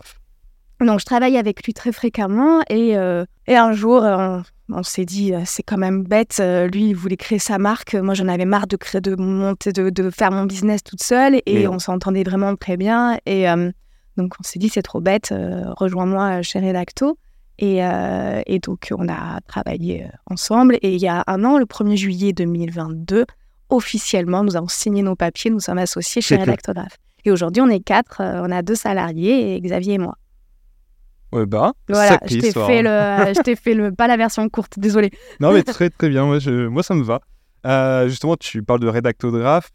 Donc 0.80 1.00
je 1.00 1.04
travaille 1.04 1.36
avec 1.36 1.64
lui 1.64 1.74
très 1.74 1.92
fréquemment 1.92 2.60
et, 2.70 2.90
et 2.90 3.56
un 3.56 3.72
jour 3.72 4.02
on, 4.68 4.82
s'est 4.84 5.04
dit 5.04 5.32
c'est 5.44 5.64
quand 5.64 5.76
même 5.76 6.04
bête. 6.04 6.40
lui 6.72 6.90
il 6.90 6.94
voulait 6.94 7.16
créer 7.16 7.40
sa 7.40 7.58
marque, 7.58 7.94
moi 7.94 8.14
j'en 8.14 8.28
avais 8.28 8.44
marre 8.44 8.68
de 8.68 8.76
créer, 8.76 9.00
de 9.00 9.16
monter, 9.16 9.72
de, 9.72 9.90
de, 9.90 10.10
faire 10.10 10.30
mon 10.30 10.44
business 10.44 10.84
toute 10.84 11.02
seule 11.02 11.40
et 11.46 11.66
on 11.66 11.80
s'entendait 11.80 12.22
vraiment 12.22 12.54
très 12.54 12.76
bien 12.76 13.18
et 13.26 13.46
donc 14.16 14.34
on 14.38 14.44
s'est 14.44 14.60
dit 14.60 14.68
c'est 14.68 14.82
trop 14.82 15.00
bête, 15.00 15.34
rejoins-moi 15.76 16.42
chez 16.42 16.60
Redacto. 16.60 17.18
Euh, 17.62 18.42
et, 18.46 18.58
donc, 18.58 18.92
on 18.96 19.08
a 19.08 19.40
travaillé 19.46 20.04
euh, 20.04 20.08
ensemble. 20.26 20.78
Et 20.82 20.94
il 20.94 21.00
y 21.00 21.08
a 21.08 21.24
un 21.26 21.44
an, 21.44 21.58
le 21.58 21.64
1er 21.64 21.96
juillet 21.96 22.32
2022, 22.32 23.24
officiellement, 23.70 24.44
nous 24.44 24.56
avons 24.56 24.68
signé 24.68 25.02
nos 25.02 25.16
papiers, 25.16 25.50
nous 25.50 25.60
sommes 25.60 25.78
associés 25.78 26.22
chez 26.22 26.36
Redactographe. 26.36 26.96
Et 27.24 27.30
aujourd'hui, 27.30 27.62
on 27.62 27.68
est 27.68 27.80
quatre, 27.80 28.20
euh, 28.20 28.42
on 28.44 28.50
a 28.50 28.62
deux 28.62 28.76
salariés, 28.76 29.56
et 29.56 29.60
Xavier 29.60 29.94
et 29.94 29.98
moi. 29.98 30.16
Ouais, 31.32 31.46
bah, 31.46 31.72
voilà, 31.88 32.18
je 32.24 32.38
t'ai 32.38 32.52
fait, 32.52 32.82
le, 32.82 33.34
je 33.34 33.42
t'ai 33.42 33.54
fait 33.56 33.74
le, 33.74 33.92
pas 33.92 34.06
la 34.06 34.16
version 34.16 34.48
courte, 34.48 34.78
désolé. 34.78 35.10
Non, 35.40 35.52
mais 35.52 35.62
très, 35.64 35.90
très 35.90 36.08
bien, 36.08 36.24
moi, 36.24 36.38
je, 36.38 36.66
moi 36.66 36.82
ça 36.82 36.94
me 36.94 37.02
va. 37.02 37.20
justement, 38.08 38.36
tu 38.36 38.62
parles 38.62 38.80
de 38.80 38.88
Redactographe. 38.88 39.70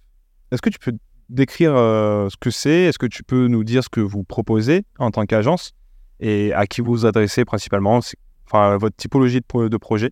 Est-ce 0.52 0.62
que 0.62 0.70
tu 0.70 0.80
peux 0.80 0.94
décrire 1.30 1.74
ce 1.74 2.36
que 2.40 2.50
c'est? 2.50 2.84
Est-ce 2.84 2.98
que 2.98 3.06
tu 3.06 3.24
peux 3.24 3.48
nous 3.48 3.64
dire 3.64 3.84
ce 3.84 3.90
que 3.90 4.02
vous 4.02 4.24
proposez 4.24 4.84
en 5.00 5.12
tant 5.12 5.26
qu'agence? 5.26 5.72
Et 6.20 6.54
à 6.54 6.66
qui 6.68 6.82
vous 6.82 6.92
vous 6.92 7.06
adressez 7.06 7.46
principalement? 7.46 8.00
Enfin, 8.46 8.78
votre 8.78 8.96
typologie 8.96 9.42
de, 9.42 9.68
de 9.68 9.78
projet? 9.78 10.12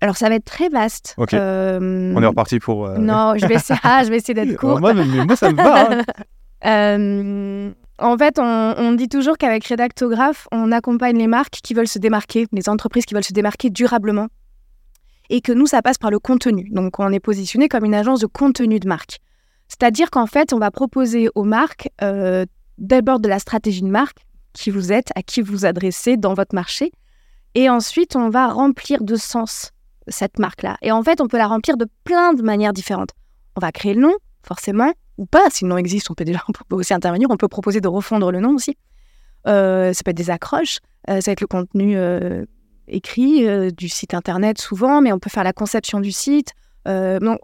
Alors, 0.00 0.16
ça 0.16 0.28
va 0.28 0.36
être 0.36 0.44
très 0.44 0.68
vaste. 0.68 1.16
Euh, 1.32 2.12
On 2.14 2.22
est 2.22 2.26
reparti 2.26 2.60
pour. 2.60 2.86
Euh, 2.86 2.98
non, 2.98 3.34
je 3.36 3.46
vais 3.46 3.54
essayer, 3.54 3.80
ah, 3.82 4.02
je 4.04 4.10
vais 4.10 4.18
essayer 4.18 4.34
d'être 4.34 4.56
court. 4.56 4.78
moi, 4.80 4.94
moi, 4.94 5.36
ça 5.36 5.50
me 5.50 5.56
va. 5.56 5.92
Hein. 5.92 6.02
Euh, 6.66 7.70
en 7.98 8.16
fait, 8.16 8.38
on, 8.38 8.92
dit 8.92 9.08
toujours 9.08 9.38
qu'avec 9.38 9.66
Redactographe, 9.66 10.48
on 10.52 10.72
accompagne 10.72 11.18
les 11.18 11.26
marques 11.26 11.58
qui 11.62 11.74
veulent 11.74 11.88
se 11.88 11.98
démarquer, 11.98 12.46
les 12.52 12.68
entreprises 12.68 13.04
qui 13.04 13.14
veulent 13.14 13.24
se 13.24 13.32
démarquer 13.32 13.70
durablement. 13.70 14.28
Et 15.30 15.40
que 15.40 15.52
nous, 15.52 15.66
ça 15.66 15.82
passe 15.82 15.98
par 15.98 16.10
le 16.10 16.18
contenu. 16.18 16.68
Donc, 16.70 16.98
on 17.00 17.12
est 17.12 17.20
positionné 17.20 17.68
comme 17.68 17.84
une 17.84 17.94
agence 17.94 18.20
de 18.20 18.26
contenu 18.26 18.80
de 18.80 18.88
marque. 18.88 19.18
C'est-à-dire 19.68 20.10
qu'en 20.10 20.26
fait, 20.26 20.52
on 20.52 20.58
va 20.58 20.70
proposer 20.70 21.28
aux 21.34 21.44
marques 21.44 21.90
d'abord 22.78 23.20
de 23.20 23.28
la 23.28 23.38
stratégie 23.38 23.82
de 23.82 23.88
marque, 23.88 24.18
qui 24.54 24.70
vous 24.70 24.92
êtes, 24.92 25.10
à 25.14 25.22
qui 25.22 25.42
vous 25.42 25.66
adressez 25.66 26.16
dans 26.16 26.34
votre 26.34 26.54
marché. 26.54 26.92
Et 27.54 27.68
ensuite, 27.68 28.16
on 28.16 28.30
va 28.30 28.48
remplir 28.48 29.02
de 29.02 29.16
sens 29.16 29.72
cette 30.08 30.38
marque-là. 30.38 30.76
Et 30.82 30.92
en 30.92 31.02
fait, 31.02 31.20
on 31.20 31.28
peut 31.28 31.38
la 31.38 31.46
remplir 31.46 31.76
de 31.76 31.86
plein 32.04 32.32
de 32.32 32.42
manières 32.42 32.72
différentes. 32.72 33.10
On 33.56 33.60
va 33.60 33.72
créer 33.72 33.94
le 33.94 34.00
nom, 34.00 34.14
forcément, 34.42 34.92
ou 35.18 35.26
pas. 35.26 35.50
Si 35.50 35.64
le 35.64 35.70
nom 35.70 35.76
existe, 35.76 36.10
on 36.10 36.14
peut 36.14 36.24
déjà 36.24 36.42
peut 36.68 36.76
aussi 36.76 36.94
intervenir. 36.94 37.28
On 37.30 37.36
peut 37.36 37.48
proposer 37.48 37.80
de 37.80 37.88
refondre 37.88 38.32
le 38.32 38.40
nom 38.40 38.54
aussi. 38.54 38.76
Euh, 39.46 39.92
ça 39.92 40.02
peut 40.02 40.10
être 40.10 40.16
des 40.16 40.30
accroches, 40.30 40.78
euh, 41.08 41.20
ça 41.20 41.30
va 41.30 41.32
être 41.32 41.40
le 41.40 41.46
contenu 41.46 41.96
euh, 41.96 42.44
écrit 42.88 43.46
du 43.72 43.88
site 43.88 44.14
internet 44.14 44.58
souvent, 44.58 45.00
mais 45.00 45.12
on 45.12 45.18
peut 45.18 45.30
faire 45.30 45.44
la 45.44 45.52
conception 45.52 46.00
du 46.00 46.10
site. 46.10 46.54
nous, 46.86 47.38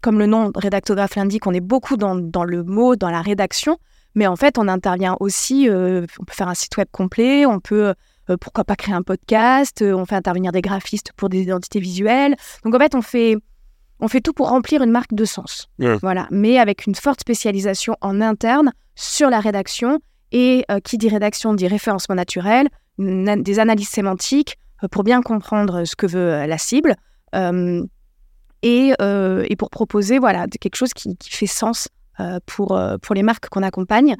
comme 0.00 0.18
le 0.18 0.26
nom 0.26 0.52
rédactographe 0.54 1.16
l'indique, 1.16 1.46
on 1.46 1.52
est 1.52 1.60
beaucoup 1.60 1.96
dans, 1.96 2.14
dans, 2.14 2.44
le 2.44 2.62
mot, 2.62 2.96
dans 2.96 3.10
la 3.10 3.20
rédaction. 3.20 3.78
Mais 4.16 4.26
en 4.26 4.34
fait, 4.34 4.58
on 4.58 4.66
intervient 4.66 5.14
aussi, 5.20 5.68
euh, 5.68 6.06
on 6.18 6.24
peut 6.24 6.32
faire 6.32 6.48
un 6.48 6.54
site 6.54 6.76
web 6.78 6.88
complet, 6.90 7.44
on 7.44 7.60
peut, 7.60 7.92
euh, 8.30 8.36
pourquoi 8.40 8.64
pas 8.64 8.74
créer 8.74 8.94
un 8.94 9.02
podcast, 9.02 9.82
euh, 9.82 9.92
on 9.92 10.06
fait 10.06 10.14
intervenir 10.14 10.52
des 10.52 10.62
graphistes 10.62 11.12
pour 11.16 11.28
des 11.28 11.42
identités 11.42 11.80
visuelles. 11.80 12.34
Donc 12.64 12.74
en 12.74 12.78
fait, 12.78 12.94
on 12.94 13.02
fait, 13.02 13.36
on 14.00 14.08
fait 14.08 14.20
tout 14.20 14.32
pour 14.32 14.48
remplir 14.48 14.82
une 14.82 14.90
marque 14.90 15.14
de 15.14 15.24
sens. 15.24 15.68
Voilà, 15.78 16.26
mais 16.30 16.58
avec 16.58 16.86
une 16.86 16.94
forte 16.94 17.20
spécialisation 17.20 17.96
en 18.00 18.20
interne 18.20 18.72
sur 18.94 19.30
la 19.30 19.40
rédaction. 19.40 20.00
Et 20.32 20.66
qui 20.84 20.98
dit 20.98 21.08
rédaction 21.08 21.54
dit 21.54 21.68
référencement 21.68 22.16
naturel, 22.16 22.68
des 22.98 23.58
analyses 23.58 23.88
sémantiques 23.88 24.58
pour 24.90 25.04
bien 25.04 25.22
comprendre 25.22 25.84
ce 25.84 25.94
que 25.94 26.06
veut 26.06 26.46
la 26.46 26.58
cible. 26.58 26.96
Et, 28.62 28.92
et, 28.98 29.56
pour 29.56 29.70
proposer 29.70 30.18
voilà, 30.18 30.46
quelque 30.60 30.74
chose 30.74 30.92
qui, 30.92 31.16
qui 31.16 31.30
fait 31.30 31.46
sens 31.46 31.88
pour, 32.44 32.78
pour 33.00 33.14
les 33.14 33.22
marques 33.22 33.48
qu'on 33.48 33.62
accompagne. 33.62 34.16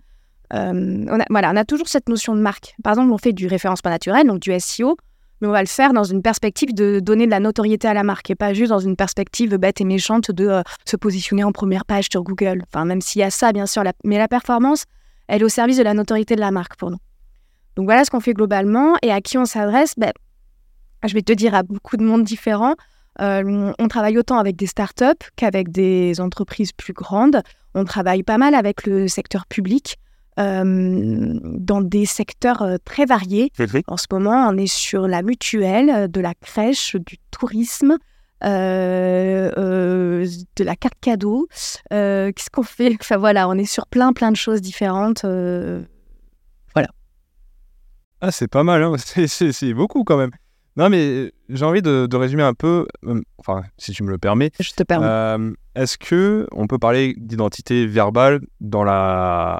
on, 0.53 1.21
a, 1.21 1.25
voilà, 1.29 1.51
on 1.53 1.57
a 1.57 1.65
toujours 1.65 1.89
cette 1.89 2.09
notion 2.09 2.35
de 2.35 2.41
marque. 2.41 2.77
Par 2.83 2.93
exemple, 2.93 3.13
on 3.13 3.19
fait 3.19 3.33
du 3.33 3.49
référencement 3.49 3.91
naturel, 3.91 4.27
donc 4.29 4.39
du 4.39 4.59
SEO, 4.59 4.97
mais 5.41 5.49
on 5.49 5.53
va 5.53 5.61
le 5.61 5.69
faire 5.69 5.93
dans 5.93 6.05
une 6.05 6.23
perspective 6.23 6.75
de 6.75 7.01
donner 7.01 7.27
de 7.27 7.31
la 7.31 7.41
notoriété 7.41 7.89
à 7.89 7.95
la 7.95 8.03
marque 8.03 8.31
et 8.31 8.35
pas 8.35 8.55
juste 8.55 8.71
dans 8.71 8.79
une 8.79 8.97
perspective 8.97 9.57
bête 9.57 9.81
et 9.81 9.85
méchante 9.85 10.31
de 10.31 10.63
se 10.85 10.97
positionner 10.97 11.45
en 11.45 11.53
première 11.53 11.85
page 11.85 12.09
sur 12.11 12.23
Google. 12.23 12.63
Enfin, 12.69 12.85
même 12.85 13.01
s'il 13.01 13.21
y 13.21 13.25
a 13.25 13.31
ça, 13.31 13.53
bien 13.53 13.67
sûr, 13.67 13.83
mais 14.05 14.19
la 14.19 14.29
performance, 14.29 14.85
elle 15.29 15.43
est 15.43 15.45
au 15.45 15.49
service 15.49 15.77
de 15.77 15.83
la 15.83 15.95
notoriété 15.95 16.37
de 16.37 16.41
la 16.41 16.51
marque 16.51 16.77
pour 16.77 16.91
nous. 16.91 16.99
Donc 17.77 17.85
voilà 17.85 18.05
ce 18.05 18.11
qu'on 18.11 18.21
fait 18.21 18.33
globalement 18.33 18.95
et 19.03 19.13
à 19.13 19.21
qui 19.21 19.37
on 19.37 19.45
s'adresse. 19.45 19.95
Ben, 19.97 20.13
je 21.05 21.13
vais 21.13 21.23
te 21.23 21.33
dire 21.33 21.55
à 21.55 21.63
beaucoup 21.63 21.97
de 21.97 22.05
monde 22.05 22.25
différent. 22.25 22.75
Euh, 23.21 23.73
on 23.79 23.89
travaille 23.89 24.19
autant 24.19 24.39
avec 24.39 24.57
des 24.57 24.67
startups 24.67 25.05
qu'avec 25.37 25.71
des 25.71 26.21
entreprises 26.21 26.73
plus 26.73 26.93
grandes. 26.93 27.43
On 27.75 27.85
travaille 27.85 28.23
pas 28.23 28.39
mal 28.39 28.55
avec 28.55 28.87
le 28.87 29.09
secteur 29.09 29.47
public. 29.47 29.99
Euh, 30.39 31.39
dans 31.43 31.81
des 31.81 32.05
secteurs 32.05 32.61
euh, 32.63 32.77
très 32.85 33.07
variés. 33.07 33.51
En 33.87 33.97
ce 33.97 34.07
moment, 34.11 34.49
on 34.49 34.57
est 34.59 34.67
sur 34.67 35.09
la 35.09 35.23
mutuelle, 35.23 36.11
de 36.11 36.21
la 36.21 36.35
crèche, 36.35 36.97
du 36.97 37.17
tourisme, 37.31 37.97
de 38.43 39.49
la 40.59 40.77
carte 40.77 41.01
cadeau. 41.01 41.49
Qu'est-ce 41.91 42.51
qu'on 42.51 42.63
fait? 42.63 42.97
Enfin 43.01 43.17
voilà, 43.17 43.49
on 43.49 43.55
est 43.55 43.65
sur 43.65 43.87
plein 43.87 44.13
plein 44.13 44.31
de 44.31 44.37
choses 44.37 44.61
différentes. 44.61 45.25
voilà. 45.25 46.89
Ah, 48.21 48.31
c'est 48.31 48.49
pas 48.49 48.63
mal, 48.63 48.83
hein. 48.83 48.97
c'est 49.27 49.75
beaucoup 49.75 50.05
quand 50.05 50.19
même. 50.19 50.33
Non, 50.77 50.91
mais 50.91 51.33
j'ai 51.49 51.65
envie 51.65 51.81
de, 51.81 52.15
résumer 52.17 52.43
un 52.43 52.53
peu, 52.53 52.87
euh, 53.07 53.21
enfin, 53.39 53.63
si 53.79 53.93
tu 53.93 54.03
me 54.03 54.11
le 54.11 54.19
permets. 54.19 54.51
Je 54.61 54.73
te 54.73 54.83
permets. 54.83 55.07
Euh, 55.07 55.53
est-ce 55.75 55.97
que 55.97 56.47
on 56.53 56.67
peut 56.67 56.79
parler 56.79 57.15
d'identité 57.17 57.87
verbale 57.87 58.41
dans 58.61 58.85
la, 58.85 59.59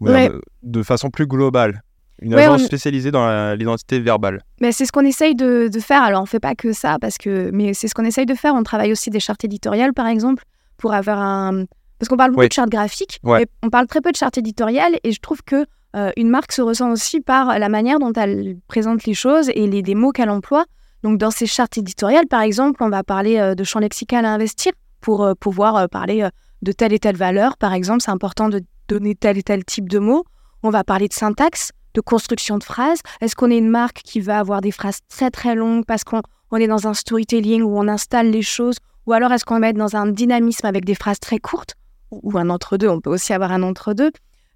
de 0.00 0.82
façon 0.82 1.10
plus 1.10 1.26
globale 1.26 1.82
une 2.22 2.34
agence 2.34 2.64
spécialisée 2.64 3.10
dans 3.10 3.54
l'identité 3.56 4.00
verbale. 4.00 4.40
Mais 4.60 4.72
c'est 4.72 4.86
ce 4.86 4.92
qu'on 4.92 5.04
essaye 5.04 5.34
de, 5.34 5.70
faire. 5.80 6.02
Alors, 6.02 6.20
on 6.20 6.24
ne 6.24 6.28
fait 6.28 6.40
pas 6.40 6.54
que 6.54 6.72
ça, 6.72 6.96
parce 7.00 7.18
que, 7.18 7.50
mais 7.52 7.74
c'est 7.74 7.88
ce 7.88 7.94
qu'on 7.94 8.04
essaye 8.04 8.26
de 8.26 8.34
faire. 8.34 8.54
On 8.54 8.62
travaille 8.62 8.92
aussi 8.92 9.10
des 9.10 9.20
chartes 9.20 9.44
éditoriales, 9.44 9.92
par 9.92 10.06
exemple, 10.06 10.44
pour 10.76 10.94
avoir 10.94 11.20
un. 11.20 11.64
Parce 11.98 12.08
qu'on 12.10 12.16
parle 12.16 12.32
beaucoup 12.32 12.46
de 12.46 12.52
chartes 12.52 12.70
graphiques, 12.70 13.20
mais 13.24 13.46
on 13.62 13.70
parle 13.70 13.86
très 13.86 14.00
peu 14.00 14.12
de 14.12 14.16
chartes 14.16 14.36
éditoriales, 14.36 14.98
et 15.02 15.12
je 15.12 15.20
trouve 15.20 15.42
que 15.42 15.64
euh, 15.94 16.10
une 16.16 16.28
marque 16.28 16.52
se 16.52 16.60
ressent 16.60 16.90
aussi 16.90 17.20
par 17.20 17.58
la 17.58 17.68
manière 17.70 17.98
dont 17.98 18.12
elle 18.12 18.56
présente 18.68 19.04
les 19.04 19.14
choses 19.14 19.50
et 19.54 19.66
les, 19.66 19.94
mots 19.94 20.12
qu'elle 20.12 20.28
emploie. 20.28 20.66
Donc, 21.02 21.18
dans 21.18 21.30
ses 21.30 21.46
chartes 21.46 21.78
éditoriales, 21.78 22.26
par 22.26 22.42
exemple, 22.42 22.82
on 22.82 22.90
va 22.90 23.02
parler 23.02 23.38
euh, 23.38 23.54
de 23.54 23.64
champ 23.64 23.78
lexical 23.78 24.26
à 24.26 24.32
investir 24.32 24.72
pour 25.00 25.24
euh, 25.24 25.34
pouvoir 25.34 25.88
parler 25.88 26.28
de 26.60 26.72
telle 26.72 26.92
et 26.92 26.98
telle 26.98 27.16
valeur. 27.16 27.56
Par 27.56 27.72
exemple, 27.72 28.02
c'est 28.02 28.10
important 28.10 28.50
de 28.50 28.60
donner 28.88 29.14
tel 29.14 29.38
et 29.38 29.42
tel 29.42 29.64
type 29.64 29.88
de 29.88 29.98
mots. 29.98 30.24
On 30.62 30.70
va 30.70 30.84
parler 30.84 31.08
de 31.08 31.12
syntaxe, 31.12 31.72
de 31.94 32.00
construction 32.00 32.58
de 32.58 32.64
phrases. 32.64 33.00
Est-ce 33.20 33.34
qu'on 33.36 33.50
est 33.50 33.58
une 33.58 33.70
marque 33.70 34.00
qui 34.04 34.20
va 34.20 34.38
avoir 34.38 34.60
des 34.60 34.72
phrases 34.72 35.00
très 35.08 35.30
très 35.30 35.54
longues 35.54 35.84
parce 35.86 36.04
qu'on 36.04 36.22
est 36.58 36.66
dans 36.66 36.86
un 36.86 36.94
storytelling 36.94 37.62
où 37.62 37.78
on 37.78 37.88
installe 37.88 38.30
les 38.30 38.42
choses? 38.42 38.76
Ou 39.06 39.12
alors 39.12 39.32
est-ce 39.32 39.44
qu'on 39.44 39.60
va 39.60 39.68
être 39.68 39.76
dans 39.76 39.96
un 39.96 40.06
dynamisme 40.06 40.66
avec 40.66 40.84
des 40.84 40.94
phrases 40.94 41.20
très 41.20 41.38
courtes? 41.38 41.74
Ou 42.10 42.38
un 42.38 42.50
entre-deux, 42.50 42.88
on 42.88 43.00
peut 43.00 43.10
aussi 43.10 43.32
avoir 43.32 43.52
un 43.52 43.62
entre-deux. 43.62 44.10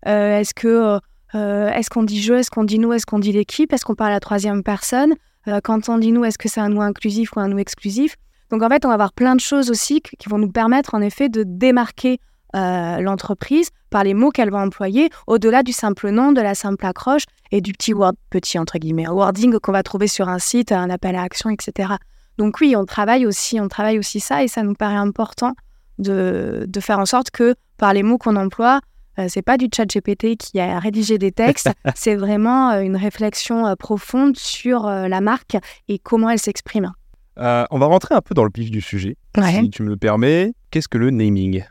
est-ce 0.05 0.55
que 0.55 1.01
euh, 1.35 1.69
est-ce 1.71 1.91
qu'on 1.91 2.03
dit 2.03 2.21
je, 2.21 2.35
est-ce 2.35 2.51
qu'on 2.51 2.65
dit 2.65 2.79
nous, 2.79 2.93
est-ce 2.93 3.07
qu'on 3.07 3.19
dit 3.19 3.33
l'équipe, 3.33 3.73
est-ce 3.73 3.85
qu'on 3.85 3.95
parle 3.95 4.11
à 4.11 4.15
la 4.15 4.21
troisième 4.21 4.63
personne? 4.63 5.15
Euh, 5.49 5.61
Quand 5.63 5.89
on 5.89 5.99
dit 5.99 6.13
nous, 6.13 6.25
est-ce 6.25 6.39
que 6.39 6.49
c'est 6.49 6.61
un 6.61 6.69
nous 6.69 6.81
inclusif 6.81 7.37
ou 7.37 7.41
un 7.41 7.49
nous 7.49 7.59
exclusif? 7.59 8.17
Donc 8.51 8.63
en 8.63 8.69
fait, 8.69 8.85
on 8.85 8.89
va 8.89 8.95
avoir 8.95 9.13
plein 9.13 9.37
de 9.37 9.41
choses 9.41 9.71
aussi 9.71 10.01
qui 10.01 10.29
vont 10.29 10.39
nous 10.39 10.51
permettre 10.51 10.95
en 10.95 11.01
effet 11.01 11.29
de 11.29 11.45
démarquer 11.47 12.19
euh, 12.57 13.01
l'entreprise 13.01 13.71
par 13.91 14.05
les 14.05 14.15
mots 14.15 14.31
qu'elle 14.31 14.51
va 14.51 14.59
employer, 14.59 15.11
au-delà 15.27 15.63
du 15.63 15.73
simple 15.73 16.11
nom, 16.11 16.33
de 16.33 16.41
la 16.41 16.55
simple 16.55 16.85
accroche 16.87 17.25
et 17.51 17.61
du 17.61 17.73
petit 17.73 17.93
word, 17.93 18.15
petit 18.31 18.59
entre 18.59 18.79
guillemets, 18.79 19.09
wording 19.09 19.59
qu'on 19.59 19.73
va 19.73 19.83
trouver 19.83 20.07
sur 20.07 20.29
un 20.29 20.39
site, 20.39 20.73
un 20.73 20.91
appel 20.91 21.17
à 21.17 21.23
action, 21.23 21.51
etc. 21.51 21.95
Donc 22.39 22.59
oui, 22.61 22.75
on 22.77 22.85
travaille 22.85 23.27
aussi, 23.27 23.61
on 23.61 23.69
travaille 23.69 23.99
aussi 23.99 24.21
ça 24.21 24.43
et 24.43 24.49
ça 24.49 24.63
nous 24.63 24.75
paraît 24.75 24.95
important 24.95 25.55
de, 25.99 26.65
de 26.69 26.81
faire 26.81 26.99
en 26.99 27.07
sorte 27.07 27.31
que 27.31 27.55
par 27.77 27.93
les 27.93 28.03
mots 28.03 28.19
qu'on 28.19 28.37
emploie, 28.37 28.81
euh, 29.19 29.27
c'est 29.29 29.43
pas 29.43 29.57
du 29.57 29.69
chat 29.75 29.87
GPT 29.87 30.37
qui 30.37 30.61
a 30.61 30.79
rédigé 30.79 31.19
des 31.19 31.33
textes, 31.33 31.71
c'est 31.95 32.17
vraiment 32.17 32.71
euh, 32.71 32.81
une 32.81 32.97
réflexion 32.97 33.67
euh, 33.67 33.75
profonde 33.75 34.37
sur 34.37 34.87
la 34.87 35.21
marque 35.21 35.57
et 35.89 35.99
comment 35.99 36.31
elle 36.31 36.39
s'exprime. 36.39 36.93
on 37.37 37.79
va 37.79 37.87
rentrer 37.87 38.15
un 38.15 38.21
peu 38.21 38.35
dans 38.35 38.45
le 38.45 38.51
vif 38.55 38.71
du 38.71 38.81
sujet, 38.81 39.17
si 39.37 39.71
tu 39.71 39.83
me 39.83 39.89
le 39.89 39.97
permets. 39.97 40.53
Qu'est-ce 40.71 40.89
que 40.89 40.99
le 40.99 41.11
naming? 41.11 41.65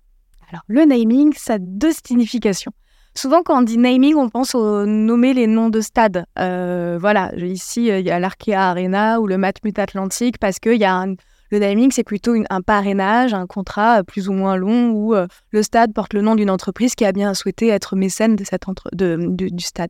Alors, 0.49 0.63
le 0.67 0.85
naming, 0.85 1.33
ça 1.35 1.53
a 1.53 1.57
deux 1.59 1.91
significations. 2.05 2.71
Souvent, 3.15 3.43
quand 3.43 3.59
on 3.59 3.61
dit 3.61 3.77
naming, 3.77 4.15
on 4.15 4.29
pense 4.29 4.55
au 4.55 4.85
nommer 4.85 5.33
les 5.33 5.47
noms 5.47 5.69
de 5.69 5.81
stades. 5.81 6.25
voilà, 6.35 7.31
ici, 7.35 7.87
il 7.87 8.05
y 8.05 8.11
a 8.11 8.19
l'Arkea 8.19 8.69
Arena 8.69 9.19
ou 9.19 9.27
le 9.27 9.37
Matmut 9.37 9.77
Atlantique 9.77 10.37
parce 10.39 10.59
qu'il 10.59 10.77
y 10.77 10.85
a 10.85 10.95
un, 10.95 11.15
le 11.51 11.57
naming, 11.57 11.91
c'est 11.91 12.03
plutôt 12.03 12.35
un 12.49 12.61
parrainage, 12.61 13.33
un 13.33 13.47
contrat 13.47 13.99
euh, 13.99 14.03
plus 14.03 14.29
ou 14.29 14.33
moins 14.33 14.55
long 14.55 14.91
où 14.91 15.15
euh, 15.15 15.27
le 15.49 15.63
stade 15.63 15.93
porte 15.93 16.13
le 16.13 16.21
nom 16.21 16.35
d'une 16.35 16.51
entreprise 16.51 16.93
qui 16.93 17.05
a 17.05 17.11
bien 17.11 17.33
souhaité 17.33 17.69
être 17.69 17.95
mécène 17.95 18.35
de 18.35 18.43
cette 18.43 18.65
du 18.93 19.63
stade. 19.63 19.89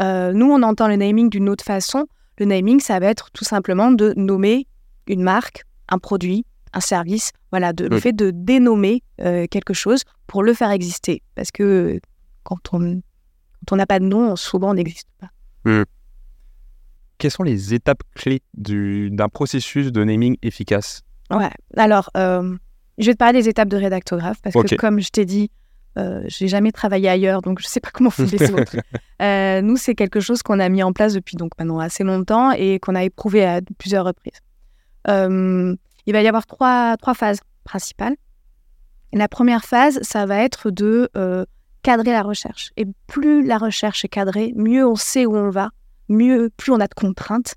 Euh, 0.00 0.32
nous, 0.32 0.50
on 0.50 0.62
entend 0.62 0.88
le 0.88 0.96
naming 0.96 1.30
d'une 1.30 1.48
autre 1.48 1.64
façon. 1.64 2.06
Le 2.38 2.46
naming, 2.46 2.80
ça 2.80 2.98
va 2.98 3.06
être 3.06 3.30
tout 3.30 3.44
simplement 3.44 3.92
de 3.92 4.14
nommer 4.16 4.66
une 5.06 5.22
marque, 5.22 5.64
un 5.88 5.98
produit, 5.98 6.44
un 6.72 6.80
service, 6.80 7.32
voilà, 7.50 7.72
de, 7.72 7.86
le 7.86 7.98
fait 7.98 8.12
de 8.12 8.30
dénommer 8.30 9.02
quelque 9.18 9.74
chose 9.74 10.04
pour 10.26 10.42
le 10.42 10.54
faire 10.54 10.70
exister. 10.70 11.22
Parce 11.34 11.50
que 11.50 12.00
quand 12.42 12.72
on 12.72 13.00
quand 13.66 13.76
n'a 13.76 13.86
pas 13.86 13.98
de 13.98 14.04
nom, 14.04 14.36
souvent 14.36 14.70
on 14.70 14.74
n'existe 14.74 15.08
pas. 15.18 15.28
Mmh 15.64 15.84
quelles 17.20 17.30
sont 17.30 17.44
les 17.44 17.72
étapes 17.74 18.02
clés 18.14 18.42
d'un 18.54 19.28
processus 19.28 19.92
de 19.92 20.02
naming 20.02 20.36
efficace? 20.42 21.02
Ouais, 21.30 21.50
alors, 21.76 22.10
euh, 22.16 22.56
je 22.98 23.06
vais 23.06 23.12
te 23.12 23.18
parler 23.18 23.40
des 23.40 23.48
étapes 23.48 23.68
de 23.68 23.76
rédactographe 23.76 24.38
parce 24.42 24.56
que, 24.56 24.74
comme 24.74 24.98
je 24.98 25.10
t'ai 25.10 25.24
dit, 25.24 25.50
euh, 25.98 26.22
je 26.26 26.42
n'ai 26.42 26.48
jamais 26.48 26.72
travaillé 26.72 27.08
ailleurs, 27.08 27.42
donc 27.42 27.60
je 27.60 27.66
ne 27.66 27.68
sais 27.68 27.80
pas 27.80 27.90
comment 27.92 28.10
font 28.10 28.26
les 28.30 28.50
autres. 28.50 28.76
Euh, 29.22 29.60
nous, 29.60 29.76
c'est 29.76 29.94
quelque 29.94 30.18
chose 30.18 30.42
qu'on 30.42 30.58
a 30.60 30.68
mis 30.70 30.82
en 30.82 30.94
place 30.94 31.12
depuis 31.12 31.36
donc 31.36 31.52
maintenant 31.58 31.78
assez 31.78 32.04
longtemps 32.04 32.52
et 32.52 32.78
qu'on 32.78 32.94
a 32.94 33.04
éprouvé 33.04 33.44
à 33.44 33.60
plusieurs 33.76 34.06
reprises. 34.06 34.40
Il 36.10 36.12
va 36.12 36.22
y 36.22 36.28
avoir 36.28 36.46
trois, 36.46 36.96
trois 36.96 37.14
phases 37.14 37.40
principales. 37.64 38.16
La 39.12 39.28
première 39.28 39.64
phase, 39.64 40.00
ça 40.02 40.26
va 40.26 40.36
être 40.38 40.70
de 40.70 41.08
cadrer 41.82 42.12
la 42.12 42.22
recherche. 42.22 42.72
Et 42.76 42.86
plus 43.06 43.44
la 43.44 43.58
recherche 43.58 44.04
est 44.04 44.08
cadrée, 44.08 44.52
mieux 44.56 44.86
on 44.86 44.96
sait 44.96 45.26
où 45.26 45.36
on 45.36 45.50
va 45.50 45.70
mieux, 46.08 46.50
plus 46.56 46.72
on 46.72 46.80
a 46.80 46.86
de 46.86 46.94
contraintes, 46.94 47.54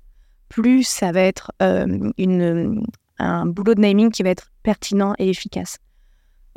plus 0.48 0.84
ça 0.84 1.12
va 1.12 1.20
être 1.20 1.50
euh, 1.60 2.10
une, 2.16 2.82
un 3.18 3.46
boulot 3.46 3.74
de 3.74 3.80
naming 3.80 4.10
qui 4.10 4.22
va 4.22 4.30
être 4.30 4.50
pertinent 4.62 5.14
et 5.18 5.28
efficace. 5.28 5.78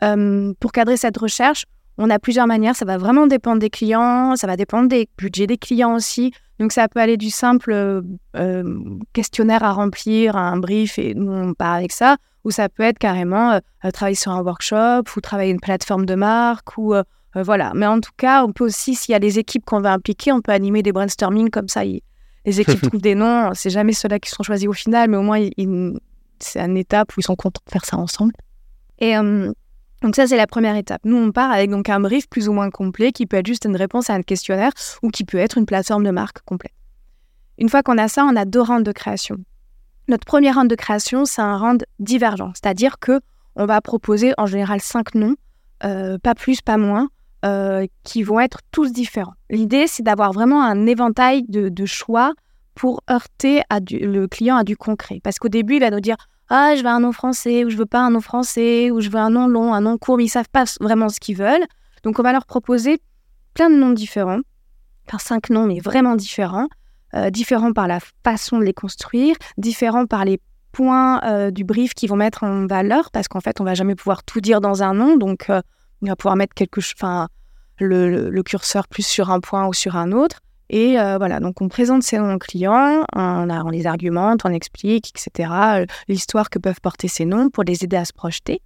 Euh, 0.03 0.53
pour 0.59 0.71
cadrer 0.71 0.95
cette 0.95 1.17
recherche, 1.17 1.65
on 1.97 2.09
a 2.11 2.19
plusieurs 2.19 2.45
manières. 2.45 2.75
Ça 2.75 2.85
va 2.85 2.97
vraiment 2.97 3.25
dépendre 3.25 3.59
des 3.59 3.71
clients, 3.71 4.35
ça 4.35 4.45
va 4.45 4.55
dépendre 4.55 4.87
des 4.87 5.09
budgets 5.17 5.47
des 5.47 5.57
clients 5.57 5.95
aussi. 5.95 6.31
Donc 6.59 6.71
ça 6.71 6.87
peut 6.87 6.99
aller 6.99 7.17
du 7.17 7.29
simple 7.29 7.71
euh, 7.71 8.89
questionnaire 9.13 9.63
à 9.63 9.73
remplir, 9.73 10.35
un 10.35 10.57
brief 10.57 10.97
et 10.97 11.13
nous 11.13 11.31
on 11.31 11.53
part 11.53 11.73
avec 11.73 11.91
ça, 11.91 12.17
ou 12.43 12.51
ça 12.51 12.67
peut 12.69 12.83
être 12.83 12.97
carrément 12.97 13.59
travailler 13.93 14.15
sur 14.15 14.31
un 14.31 14.41
workshop 14.41 15.03
ou 15.15 15.21
travailler 15.21 15.51
une 15.51 15.59
plateforme 15.59 16.05
de 16.05 16.15
marque 16.15 16.77
ou 16.77 16.95
euh, 17.37 17.43
voilà. 17.43 17.71
Mais 17.75 17.85
en 17.85 17.99
tout 17.99 18.11
cas, 18.17 18.43
on 18.43 18.51
peut 18.51 18.65
aussi, 18.65 18.95
s'il 18.95 19.11
y 19.11 19.15
a 19.15 19.19
des 19.19 19.39
équipes 19.39 19.65
qu'on 19.65 19.81
va 19.81 19.93
impliquer, 19.93 20.31
on 20.31 20.41
peut 20.41 20.51
animer 20.51 20.83
des 20.83 20.91
brainstorming 20.91 21.49
comme 21.49 21.67
ça. 21.67 21.83
les 21.83 22.01
équipes 22.45 22.81
trouvent 22.81 23.01
des 23.01 23.15
noms. 23.15 23.51
C'est 23.53 23.69
jamais 23.69 23.93
ceux-là 23.93 24.19
qui 24.19 24.29
sont 24.29 24.43
choisis 24.43 24.67
au 24.67 24.73
final, 24.73 25.09
mais 25.09 25.17
au 25.17 25.21
moins, 25.21 25.39
c'est 26.39 26.59
une 26.59 26.77
étape 26.77 27.15
où 27.15 27.19
ils 27.19 27.23
sont 27.23 27.35
contents 27.35 27.61
de 27.65 27.71
faire 27.71 27.85
ça 27.85 27.97
ensemble. 27.97 28.33
Et 28.99 29.17
euh, 29.17 29.51
donc 30.01 30.15
ça, 30.15 30.27
c'est 30.27 30.37
la 30.37 30.47
première 30.47 30.75
étape. 30.75 31.01
Nous, 31.05 31.17
on 31.17 31.31
part 31.31 31.51
avec 31.51 31.69
donc 31.71 31.89
un 31.89 31.99
brief 31.99 32.29
plus 32.29 32.47
ou 32.47 32.53
moins 32.53 32.69
complet 32.69 33.11
qui 33.11 33.25
peut 33.25 33.37
être 33.37 33.47
juste 33.47 33.65
une 33.65 33.75
réponse 33.75 34.09
à 34.09 34.13
un 34.13 34.21
questionnaire 34.21 34.71
ou 35.01 35.09
qui 35.09 35.23
peut 35.23 35.37
être 35.37 35.57
une 35.57 35.65
plateforme 35.65 36.03
de 36.03 36.11
marque 36.11 36.41
complète. 36.41 36.73
Une 37.57 37.69
fois 37.69 37.81
qu'on 37.81 37.97
a 37.97 38.07
ça, 38.07 38.23
on 38.25 38.35
a 38.35 38.45
deux 38.45 38.61
rounds 38.61 38.83
de 38.83 38.91
création. 38.91 39.37
Notre 40.07 40.25
premier 40.25 40.51
round 40.51 40.69
de 40.69 40.75
création, 40.75 41.25
c'est 41.25 41.41
un 41.41 41.57
round 41.57 41.83
divergent, 41.99 42.51
c'est-à-dire 42.53 42.99
que 42.99 43.19
on 43.55 43.65
va 43.65 43.81
proposer 43.81 44.33
en 44.37 44.45
général 44.45 44.79
cinq 44.81 45.15
noms, 45.15 45.35
euh, 45.83 46.19
pas 46.19 46.35
plus, 46.35 46.61
pas 46.61 46.77
moins, 46.77 47.09
euh, 47.43 47.87
qui 48.03 48.21
vont 48.21 48.39
être 48.39 48.59
tous 48.71 48.91
différents. 48.91 49.33
L'idée, 49.49 49.87
c'est 49.87 50.03
d'avoir 50.03 50.31
vraiment 50.31 50.63
un 50.63 50.85
éventail 50.85 51.43
de, 51.49 51.85
choix 51.85 52.33
pour 52.75 53.01
heurter 53.09 53.63
le 53.71 54.27
client 54.27 54.57
à 54.57 54.63
du 54.63 54.77
concret. 54.77 55.19
Parce 55.23 55.39
qu'au 55.39 55.49
début, 55.49 55.75
il 55.75 55.79
va 55.79 55.89
nous 55.89 55.99
dire 55.99 56.17
Ah, 56.49 56.75
je 56.75 56.81
veux 56.81 56.87
un 56.87 57.01
nom 57.01 57.11
français, 57.11 57.65
ou 57.65 57.69
je 57.69 57.77
veux 57.77 57.85
pas 57.85 57.99
un 57.99 58.11
nom 58.11 58.21
français, 58.21 58.89
ou 58.91 59.01
je 59.01 59.09
veux 59.09 59.19
un 59.19 59.29
nom 59.29 59.47
long, 59.47 59.73
un 59.73 59.81
nom 59.81 59.97
court, 59.97 60.17
mais 60.17 60.25
ils 60.25 60.29
savent 60.29 60.49
pas 60.49 60.63
vraiment 60.79 61.09
ce 61.09 61.19
qu'ils 61.19 61.35
veulent. 61.35 61.65
Donc, 62.03 62.19
on 62.19 62.23
va 62.23 62.31
leur 62.31 62.45
proposer 62.45 62.99
plein 63.53 63.69
de 63.69 63.75
noms 63.75 63.91
différents, 63.91 64.39
par 65.07 65.19
cinq 65.19 65.49
noms, 65.49 65.65
mais 65.65 65.79
vraiment 65.79 66.15
différents, 66.15 66.67
euh, 67.15 67.29
différents 67.29 67.73
par 67.73 67.87
la 67.87 67.99
façon 68.23 68.59
de 68.59 68.63
les 68.63 68.73
construire, 68.73 69.35
différents 69.57 70.05
par 70.05 70.23
les 70.23 70.39
points 70.71 71.21
euh, 71.23 71.51
du 71.51 71.63
brief 71.65 71.93
qu'ils 71.93 72.09
vont 72.09 72.15
mettre 72.15 72.43
en 72.43 72.65
valeur, 72.65 73.11
parce 73.11 73.27
qu'en 73.27 73.41
fait, 73.41 73.59
on 73.59 73.65
va 73.65 73.73
jamais 73.73 73.95
pouvoir 73.95 74.23
tout 74.23 74.39
dire 74.39 74.61
dans 74.61 74.83
un 74.83 74.93
nom. 74.93 75.17
Donc, 75.17 75.47
il 76.01 76.07
va 76.07 76.15
pouvoir 76.15 76.37
mettre 76.37 76.53
quelque, 76.53 76.79
enfin, 76.79 77.27
le, 77.79 78.41
curseur 78.41 78.87
plus 78.87 79.05
sur 79.05 79.31
un 79.31 79.39
point 79.39 79.67
ou 79.67 79.73
sur 79.73 79.95
un 79.95 80.11
autre. 80.11 80.39
Et 80.69 80.99
euh, 80.99 81.17
voilà, 81.17 81.39
donc 81.39 81.61
on 81.61 81.69
présente 81.69 82.03
ces 82.03 82.17
noms 82.17 82.33
aux 82.33 82.39
clients, 82.39 83.03
on, 83.15 83.49
on, 83.49 83.69
les 83.69 83.87
argumente, 83.87 84.41
on 84.43 84.49
explique, 84.49 85.09
etc., 85.09 85.49
euh, 85.51 85.85
l'histoire 86.07 86.49
que 86.49 86.59
peuvent 86.59 86.81
porter 86.81 87.07
ces 87.07 87.25
noms 87.25 87.49
pour 87.49 87.63
les 87.63 87.83
aider 87.83 87.97
à 87.97 88.05
se 88.05 88.13
projeter. 88.13 88.61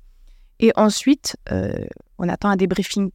Et 0.60 0.72
ensuite, 0.76 1.38
euh, 1.52 1.74
on 2.18 2.28
attend 2.30 2.50
un 2.50 2.56
débriefing 2.56 3.12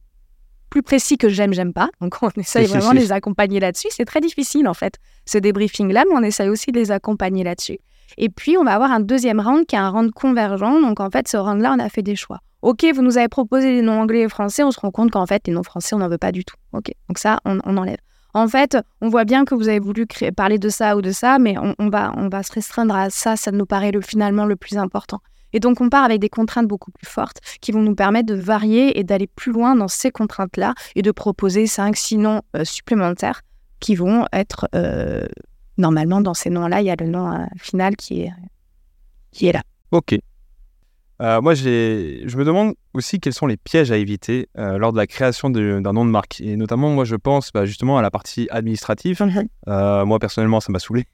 plus 0.69 0.83
précis 0.83 1.17
que 1.17 1.29
j'aime, 1.29 1.53
j'aime 1.53 1.73
pas. 1.73 1.89
Donc 2.01 2.17
on 2.21 2.29
essaye 2.37 2.65
vraiment 2.65 2.91
de 2.91 2.99
les 2.99 3.11
accompagner 3.11 3.59
là-dessus. 3.59 3.87
C'est 3.91 4.05
très 4.05 4.21
difficile 4.21 4.67
en 4.67 4.73
fait, 4.73 4.95
ce 5.25 5.37
débriefing-là, 5.37 6.03
mais 6.09 6.15
on 6.15 6.23
essaye 6.23 6.49
aussi 6.49 6.71
de 6.71 6.79
les 6.79 6.91
accompagner 6.91 7.43
là-dessus. 7.43 7.79
Et 8.17 8.29
puis 8.29 8.57
on 8.57 8.63
va 8.63 8.73
avoir 8.73 8.91
un 8.91 8.99
deuxième 8.99 9.39
round 9.39 9.65
qui 9.65 9.75
est 9.75 9.79
un 9.79 9.89
round 9.89 10.11
convergent. 10.11 10.81
Donc 10.81 10.99
en 10.99 11.09
fait, 11.09 11.27
ce 11.27 11.37
round-là, 11.37 11.73
on 11.77 11.79
a 11.79 11.89
fait 11.89 12.03
des 12.03 12.15
choix. 12.15 12.39
Ok, 12.61 12.85
vous 12.93 13.01
nous 13.01 13.17
avez 13.17 13.27
proposé 13.27 13.75
des 13.75 13.81
noms 13.81 14.01
anglais 14.01 14.21
et 14.21 14.29
français, 14.29 14.63
on 14.63 14.71
se 14.71 14.79
rend 14.79 14.91
compte 14.91 15.11
qu'en 15.11 15.25
fait, 15.25 15.45
les 15.47 15.53
noms 15.53 15.63
français, 15.63 15.95
on 15.95 15.99
n'en 15.99 16.09
veut 16.09 16.17
pas 16.17 16.31
du 16.31 16.43
tout. 16.43 16.55
Ok, 16.73 16.91
donc 17.07 17.19
ça, 17.19 17.39
on, 17.45 17.59
enlève. 17.59 17.97
En 18.33 18.47
fait, 18.47 18.77
on 19.01 19.09
voit 19.09 19.25
bien 19.25 19.45
que 19.45 19.55
vous 19.55 19.67
avez 19.67 19.79
voulu 19.79 20.05
parler 20.35 20.59
de 20.59 20.69
ça 20.69 20.95
ou 20.97 21.01
de 21.01 21.11
ça, 21.11 21.39
mais 21.39 21.55
on, 21.57 21.89
va, 21.89 22.43
se 22.43 22.53
restreindre 22.53 22.95
à 22.95 23.09
ça, 23.09 23.35
ça 23.35 23.51
nous 23.51 23.65
paraît 23.65 23.91
le, 23.91 24.01
finalement 24.01 24.45
le 24.45 24.55
plus 24.55 24.77
important. 24.77 25.19
Et 25.53 25.59
donc, 25.59 25.81
on 25.81 25.89
part 25.89 26.03
avec 26.03 26.19
des 26.19 26.29
contraintes 26.29 26.67
beaucoup 26.67 26.91
plus 26.91 27.07
fortes 27.07 27.39
qui 27.61 27.71
vont 27.71 27.81
nous 27.81 27.95
permettre 27.95 28.27
de 28.27 28.39
varier 28.39 28.99
et 28.99 29.03
d'aller 29.03 29.27
plus 29.27 29.51
loin 29.51 29.75
dans 29.75 29.87
ces 29.87 30.11
contraintes-là 30.11 30.73
et 30.95 31.01
de 31.01 31.11
proposer 31.11 31.67
5, 31.67 31.95
6 31.95 32.17
noms 32.17 32.41
euh, 32.55 32.65
supplémentaires 32.65 33.41
qui 33.79 33.95
vont 33.95 34.25
être 34.33 34.67
euh, 34.75 35.25
normalement 35.77 36.21
dans 36.21 36.33
ces 36.33 36.49
noms-là. 36.49 36.81
Il 36.81 36.85
y 36.85 36.91
a 36.91 36.95
le 36.99 37.07
nom 37.07 37.31
euh, 37.31 37.45
final 37.57 37.95
qui 37.95 38.21
est, 38.21 38.31
qui 39.31 39.47
est 39.47 39.53
là. 39.53 39.61
Ok. 39.91 40.15
Moi, 41.19 41.53
je 41.53 42.37
me 42.37 42.43
demande 42.43 42.73
aussi 42.93 43.19
quels 43.19 43.33
sont 43.33 43.47
les 43.47 43.57
pièges 43.57 43.91
à 43.91 43.97
éviter 43.97 44.49
lors 44.55 44.91
de 44.91 44.97
la 44.97 45.07
création 45.07 45.49
d'un 45.49 45.93
nom 45.93 46.05
de 46.05 46.11
marque. 46.11 46.41
Et 46.41 46.55
notamment, 46.55 46.89
moi, 46.89 47.05
je 47.05 47.15
pense 47.15 47.51
bah, 47.51 47.65
justement 47.65 47.97
à 47.97 48.01
la 48.01 48.11
partie 48.11 48.47
administrative. 48.51 49.21
Mhm. 49.21 50.05
moi, 50.05 50.19
personnellement, 50.19 50.59
ça 50.59 50.71
m'a 50.71 50.79
saoulé. 50.79 51.05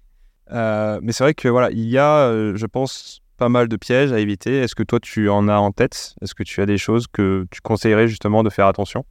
mais 0.52 1.12
c'est 1.12 1.24
vrai 1.24 1.34
que 1.34 1.48
voilà, 1.48 1.72
il 1.72 1.90
y 1.90 1.98
a, 1.98 2.32
je 2.56 2.66
pense, 2.66 3.22
pas 3.38 3.50
mal 3.50 3.68
de 3.68 3.76
pièges 3.76 4.12
à 4.12 4.20
éviter. 4.20 4.60
Est-ce 4.60 4.76
que 4.76 4.84
toi, 4.84 5.00
tu 5.00 5.30
en 5.30 5.48
as 5.48 5.58
en 5.58 5.72
tête? 5.72 6.16
Est-ce 6.22 6.36
que 6.36 6.44
tu 6.44 6.62
as 6.62 6.66
des 6.66 6.78
choses 6.78 7.08
que 7.12 7.46
tu 7.52 7.62
conseillerais 7.62 8.08
justement 8.08 8.44
de 8.44 8.50
faire 8.50 8.68
attention? 8.68 9.06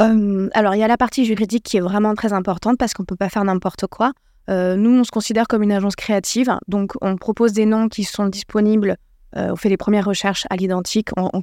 Euh, 0.00 0.48
Alors, 0.52 0.74
il 0.74 0.78
y 0.78 0.84
a 0.84 0.88
la 0.88 0.96
partie 0.96 1.24
juridique 1.24 1.64
qui 1.64 1.76
est 1.76 1.80
vraiment 1.80 2.14
très 2.14 2.32
importante 2.32 2.78
parce 2.78 2.94
qu'on 2.94 3.02
ne 3.02 3.06
peut 3.06 3.16
pas 3.16 3.28
faire 3.28 3.44
n'importe 3.44 3.86
quoi. 3.86 4.12
Euh, 4.48 4.76
nous, 4.76 5.00
on 5.00 5.04
se 5.04 5.10
considère 5.10 5.46
comme 5.46 5.62
une 5.62 5.72
agence 5.72 5.96
créative, 5.96 6.56
donc 6.68 6.92
on 7.02 7.16
propose 7.16 7.52
des 7.52 7.66
noms 7.66 7.88
qui 7.88 8.04
sont 8.04 8.26
disponibles. 8.28 8.96
Euh, 9.36 9.52
on 9.52 9.56
fait 9.56 9.68
les 9.68 9.76
premières 9.76 10.06
recherches 10.06 10.46
à 10.50 10.56
l'identique. 10.56 11.10
On, 11.16 11.42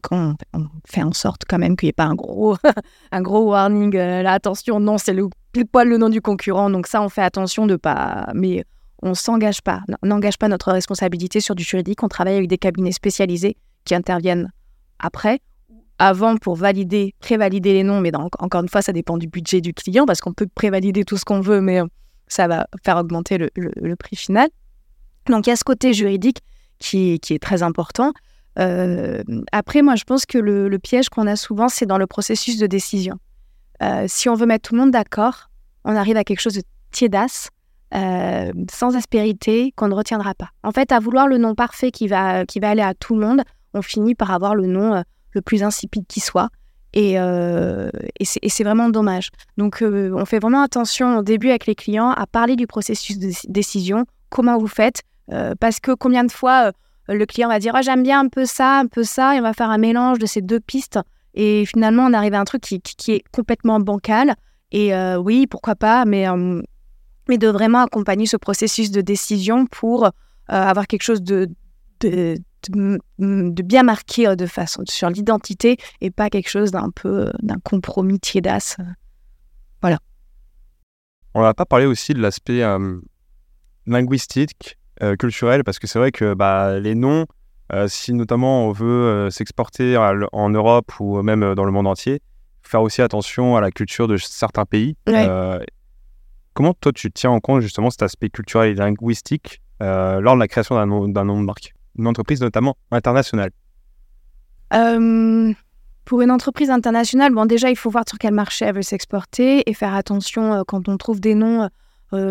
fait 0.86 1.04
en 1.04 1.14
sorte 1.14 1.44
quand 1.48 1.60
même 1.60 1.76
qu'il 1.76 1.88
n'y 1.88 1.92
ait 1.92 1.94
pas 1.94 2.06
un 2.06 2.16
gros, 2.16 2.58
un 3.12 3.22
gros 3.22 3.52
warning. 3.52 3.96
là, 3.96 4.32
attention, 4.32 4.80
non, 4.80 4.98
c'est 4.98 5.14
le 5.14 5.28
pile 5.52 5.68
poil 5.68 5.88
le 5.88 5.98
nom 5.98 6.10
du 6.10 6.22
concurrent. 6.22 6.70
Donc 6.70 6.88
ça, 6.88 7.02
on 7.02 7.10
fait 7.10 7.22
attention 7.22 7.68
de 7.68 7.76
pas. 7.76 8.28
Mais 8.34 8.64
on 9.02 9.14
s'engage 9.14 9.62
pas, 9.62 9.82
n'engage 10.04 10.38
pas 10.38 10.48
notre 10.48 10.72
responsabilité 10.72 11.40
sur 11.40 11.54
du 11.54 11.64
juridique. 11.64 12.02
On 12.02 12.08
travaille 12.08 12.38
avec 12.38 12.48
des 12.48 12.58
cabinets 12.58 12.92
spécialisés 12.92 13.56
qui 13.84 13.94
interviennent 13.94 14.52
après, 15.00 15.40
avant 16.00 16.38
pour 16.38 16.56
valider, 16.56 17.14
prévalider 17.20 17.74
les 17.74 17.84
noms. 17.84 18.02
Mais 18.02 18.12
encore 18.16 18.62
une 18.62 18.70
fois, 18.70 18.82
ça 18.82 18.94
dépend 18.94 19.18
du 19.18 19.28
budget 19.28 19.62
du 19.62 19.74
client 19.74 20.06
parce 20.06 20.22
qu'on 20.22 20.34
peut 20.34 20.48
prévalider 20.54 21.04
tout 21.04 21.18
ce 21.18 21.26
qu'on 21.26 21.42
veut, 21.42 21.62
mais 21.62 21.82
euh, 21.82 21.86
ça 22.28 22.48
va 22.48 22.68
faire 22.84 22.98
augmenter 22.98 23.38
le, 23.38 23.96
prix 23.96 24.16
final. 24.16 24.50
Donc 25.28 25.48
il 25.48 25.52
y 25.52 25.54
a 25.54 25.56
ce 25.56 25.64
côté 25.64 25.94
juridique 25.94 26.40
qui, 26.80 27.20
est 27.30 27.42
très 27.42 27.64
important. 27.64 28.14
Euh, 28.60 29.24
après, 29.52 29.82
moi, 29.82 29.96
je 29.96 30.04
pense 30.04 30.26
que 30.26 30.38
le, 30.38 30.80
piège 30.80 31.10
qu'on 31.10 31.28
a 31.28 31.36
souvent, 31.36 31.70
c'est 31.70 31.86
dans 31.86 31.98
le 31.98 32.08
processus 32.08 32.58
de 32.58 32.68
décision. 32.68 33.18
Euh, 33.82 34.06
si 34.08 34.30
on 34.30 34.36
veut 34.36 34.46
mettre 34.46 34.70
tout 34.70 34.76
le 34.76 34.82
monde 34.82 34.92
d'accord, 34.92 35.50
on 35.84 35.96
arrive 35.96 36.18
à 36.18 36.24
quelque 36.24 36.40
chose 36.40 36.56
de 36.56 36.64
tiédasse 36.92 37.50
euh, 37.94 38.52
sans 38.72 38.96
aspérité, 38.96 39.74
qu'on 39.76 39.88
ne 39.88 39.94
retiendra 39.94 40.34
pas. 40.34 40.50
En 40.64 40.72
fait, 40.72 40.92
à 40.92 41.00
vouloir 41.00 41.28
le 41.28 41.38
nom 41.38 41.56
parfait 41.56 41.92
qui 41.92 42.08
va, 42.08 42.46
qui 42.46 42.60
va 42.60 42.70
aller 42.70 42.82
à 42.82 42.94
tout 42.94 43.16
le 43.16 43.26
monde, 43.26 43.44
on 43.74 43.82
finit 43.82 44.16
par 44.16 44.32
avoir 44.32 44.56
le 44.56 44.66
nom 44.66 44.96
euh, 44.96 45.02
le 45.32 45.42
plus 45.42 45.64
insipide 45.64 46.06
qui 46.08 46.20
soit. 46.20 46.50
Et, 46.98 47.16
et 47.16 48.26
c'est 48.50 48.64
vraiment 48.64 48.88
dommage. 48.88 49.30
Donc, 49.58 49.84
on 49.84 50.24
fait 50.24 50.40
vraiment 50.40 50.62
attention 50.62 51.18
au 51.18 51.24
début 51.24 51.50
avec 51.50 51.66
les 51.66 51.76
clients 51.76 52.12
à 52.12 52.26
parler 52.26 52.56
du 52.56 52.68
processus 52.68 53.20
de 53.20 53.34
décision, 53.50 54.06
comment 54.30 54.58
vous 54.58 54.68
faites, 54.68 55.02
parce 55.60 55.80
que 55.80 55.92
combien 55.94 56.24
de 56.24 56.32
fois 56.32 56.72
le 57.08 57.26
client 57.26 57.50
va 57.50 57.60
dire 57.60 57.74
oh, 57.76 57.82
j'aime 57.84 58.04
bien 58.04 58.22
un 58.22 58.30
peu 58.30 58.46
ça, 58.46 58.80
un 58.80 58.88
peu 58.88 59.04
ça, 59.04 59.36
et 59.36 59.40
on 59.40 59.44
va 59.44 59.54
faire 59.54 59.70
un 59.70 59.78
mélange 59.78 60.20
de 60.20 60.26
ces 60.26 60.42
deux 60.42 60.60
pistes. 60.60 61.00
Et 61.34 61.66
finalement, 61.66 62.06
on 62.06 62.14
arrive 62.14 62.34
à 62.34 62.40
un 62.40 62.46
truc 62.46 62.62
qui, 62.62 63.12
est 63.12 63.24
complètement 63.32 63.80
bancal. 63.80 64.36
Et 64.72 64.94
oui, 65.18 65.48
pourquoi 65.48 65.76
pas, 65.76 66.06
mais 66.06 66.28
mais 67.28 67.38
de 67.38 67.48
vraiment 67.48 67.84
accompagner 67.84 68.26
ce 68.26 68.38
processus 68.38 68.92
de 68.92 69.02
décision 69.02 69.66
pour 69.66 70.06
euh, 70.06 70.10
avoir 70.50 70.88
quelque 70.88 71.04
chose 71.04 71.22
de, 71.22 71.50
de, 72.02 72.38
bien 73.18 73.84
marqué 73.84 74.28
euh, 74.28 74.36
de 74.36 74.46
façon 74.46 74.84
sur 74.88 75.10
l'identité 75.10 75.78
et 76.02 76.12
pas 76.12 76.30
quelque 76.30 76.50
chose 76.50 76.72
d'un 76.72 76.90
peu 76.92 77.28
euh, 77.28 77.32
d'un 77.42 77.60
compromis 77.60 78.20
tiédasse. 78.20 78.78
Voilà. 79.82 80.00
On 81.34 81.42
va 81.42 81.54
pas 81.54 81.66
parler 81.66 81.86
aussi 81.86 82.14
de 82.14 82.22
l'aspect 82.22 82.64
linguistique, 83.86 84.78
culturel, 85.20 85.64
parce 85.64 85.80
que 85.80 85.88
c'est 85.88 86.00
vrai 86.00 86.12
que 86.12 86.34
bah, 86.34 86.80
les 86.80 86.96
noms, 86.96 87.26
si 87.88 88.14
notamment 88.14 88.68
on 88.68 88.72
veut 88.72 89.30
s'exporter 89.30 89.98
en 89.98 90.50
Europe 90.50 90.92
ou 91.00 91.22
même 91.22 91.56
dans 91.56 91.66
le 91.66 91.72
monde 91.72 91.88
entier, 91.88 92.22
faire 92.62 92.82
aussi 92.82 93.02
attention 93.02 93.58
à 93.58 93.62
la 93.62 93.72
culture 93.72 94.08
de 94.08 94.18
certains 94.18 94.66
pays. 94.66 94.96
Comment 96.56 96.74
toi 96.74 96.94
tu 96.94 97.12
tiens 97.12 97.32
en 97.32 97.42
compte 97.42 97.60
justement 97.60 97.90
cet 97.90 98.02
aspect 98.02 98.30
culturel 98.30 98.72
et 98.72 98.76
linguistique 98.76 99.62
euh, 99.84 100.22
lors 100.22 100.36
de 100.36 100.40
la 100.40 100.48
création 100.48 100.76
d'un 100.76 100.86
nom, 100.86 101.06
nom, 101.06 101.42
de 101.42 101.46
marque? 101.46 101.74
Une 102.00 102.08
entreprise 102.08 102.40
notamment 102.40 102.78
internationale 102.92 103.52
euh, 104.74 105.54
Pour 106.06 106.22
une 106.22 106.32
entreprise 106.32 106.70
internationale, 106.70 107.34
bon 107.34 107.46
déjà 107.46 107.70
il 107.70 107.76
faut 107.76 107.90
voir 107.90 108.06
sur 108.08 108.18
quel 108.18 108.34
marché 108.34 108.64
elle 108.64 108.76
veut 108.76 108.84
s'exporter 108.84 109.70
et 109.70 109.74
faire 109.74 109.94
attention 109.94 110.54
euh, 110.54 110.64
quand 110.66 110.88
on 110.88 110.96
trouve 110.96 111.20
des 111.20 111.36
noms. 111.36 111.70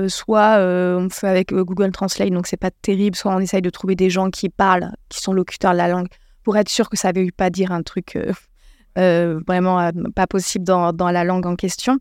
Soit 0.08 0.58
on 0.58 1.08
fait 1.10 1.28
avec 1.28 1.52
Google 1.52 1.90
Translate, 1.92 2.30
donc 2.30 2.46
c'est 2.46 2.56
pas 2.56 2.70
terrible, 2.70 3.16
soit 3.16 3.34
on 3.34 3.40
essaye 3.40 3.62
de 3.62 3.70
trouver 3.70 3.94
des 3.94 4.10
gens 4.10 4.30
qui 4.30 4.48
parlent, 4.48 4.92
qui 5.08 5.20
sont 5.20 5.32
locuteurs 5.32 5.72
de 5.72 5.78
la 5.78 5.88
langue, 5.88 6.08
pour 6.42 6.56
être 6.56 6.68
sûr 6.68 6.88
que 6.88 6.96
ça 6.96 7.12
ne 7.12 7.20
veut 7.20 7.30
pas 7.36 7.50
dire 7.50 7.72
un 7.72 7.82
truc 7.82 8.18
vraiment 8.96 9.90
pas 10.14 10.26
possible 10.26 10.64
dans, 10.64 10.92
dans, 10.92 11.10
la 11.10 11.24
langue 11.24 11.46
en 11.46 11.56
question. 11.56 11.98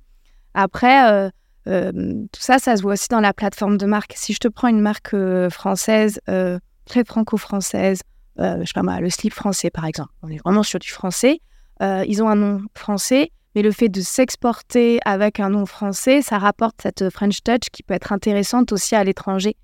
Après, 0.54 1.32
euh, 1.68 1.92
tout 2.32 2.42
ça, 2.42 2.60
ça 2.60 2.76
se 2.76 2.82
voit 2.82 2.94
aussi 2.94 3.08
dans 3.10 3.22
la 3.22 3.34
plateforme 3.34 3.78
de 3.78 3.86
marque. 3.86 4.14
Si 4.16 4.34
je 4.34 4.40
te 4.40 4.48
prends 4.48 4.68
une 4.68 4.82
marque 4.82 5.14
euh, 5.14 5.50
française, 5.50 6.20
euh, 6.30 6.60
très 6.86 7.04
franco-française, 7.06 8.02
je 8.38 8.64
sais 8.66 8.74
pas 8.74 8.84
moi, 8.84 9.00
le 9.00 9.10
slip 9.10 9.32
français 9.32 9.70
par 9.70 9.86
exemple, 9.86 10.12
on 10.24 10.30
est 10.30 10.40
vraiment 10.44 10.64
sur 10.64 10.80
du 10.80 10.90
français, 10.90 11.40
ils 11.80 12.24
ont 12.24 12.30
un 12.30 12.36
nom 12.36 12.62
français, 12.76 13.32
mais 13.56 13.62
le 13.62 13.72
fait 13.72 13.90
de 13.90 14.02
s'exporter 14.02 15.00
avec 15.06 15.40
un 15.40 15.50
nom 15.50 15.66
français, 15.66 16.22
ça 16.22 16.38
rapporte 16.38 16.82
cette 16.82 17.10
French 17.10 17.44
touch 17.44 17.70
qui 17.72 17.84
peut 17.84 17.94
être 17.94 18.12
intéressante 18.12 18.72
aussi 18.72 18.96
à 18.96 19.04
l'étranger. 19.04 19.56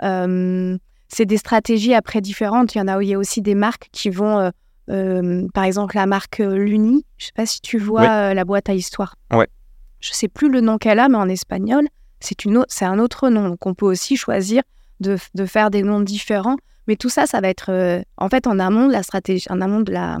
c'est 0.00 1.24
des 1.24 1.36
stratégies 1.36 1.94
après 1.94 2.20
différentes. 2.20 2.74
Il 2.74 2.78
y 2.78 2.80
en 2.80 2.88
a, 2.88 3.02
il 3.02 3.08
y 3.08 3.14
a 3.14 3.18
aussi 3.18 3.42
des 3.42 3.54
marques 3.54 3.88
qui 3.92 4.10
vont, 4.10 4.50
par 4.88 5.64
exemple 5.64 5.96
la 5.96 6.06
marque 6.06 6.38
Luni. 6.38 7.06
Je 7.18 7.26
sais 7.26 7.32
pas 7.34 7.46
si 7.46 7.60
tu 7.60 7.78
vois 7.78 8.34
la 8.34 8.44
boîte 8.44 8.68
à 8.68 8.74
histoire. 8.74 9.16
Ouais 9.32 9.48
je 10.00 10.12
sais 10.12 10.28
plus 10.28 10.50
le 10.50 10.60
nom 10.60 10.78
qu'elle 10.78 10.98
a, 10.98 11.08
mais 11.08 11.16
en 11.16 11.28
espagnol, 11.28 11.88
c'est 12.20 12.44
une 12.44 12.64
c'est 12.68 12.84
un 12.84 12.98
autre 12.98 13.28
nom. 13.28 13.48
Donc 13.48 13.66
on 13.66 13.74
peut 13.74 13.86
aussi 13.86 14.16
choisir 14.16 14.62
de, 15.00 15.16
de, 15.34 15.46
faire 15.46 15.70
des 15.70 15.82
noms 15.82 16.00
différents. 16.00 16.56
Mais 16.86 16.96
tout 16.96 17.08
ça, 17.08 17.26
ça 17.26 17.40
va 17.40 17.48
être 17.48 17.70
euh, 17.70 18.00
en 18.16 18.28
fait 18.28 18.46
en 18.46 18.58
amont 18.58 18.86
de 18.86 18.92
la 18.92 19.02
stratégie, 19.02 19.46
en 19.50 19.60
amont 19.60 19.80
de 19.80 19.92
la, 19.92 20.18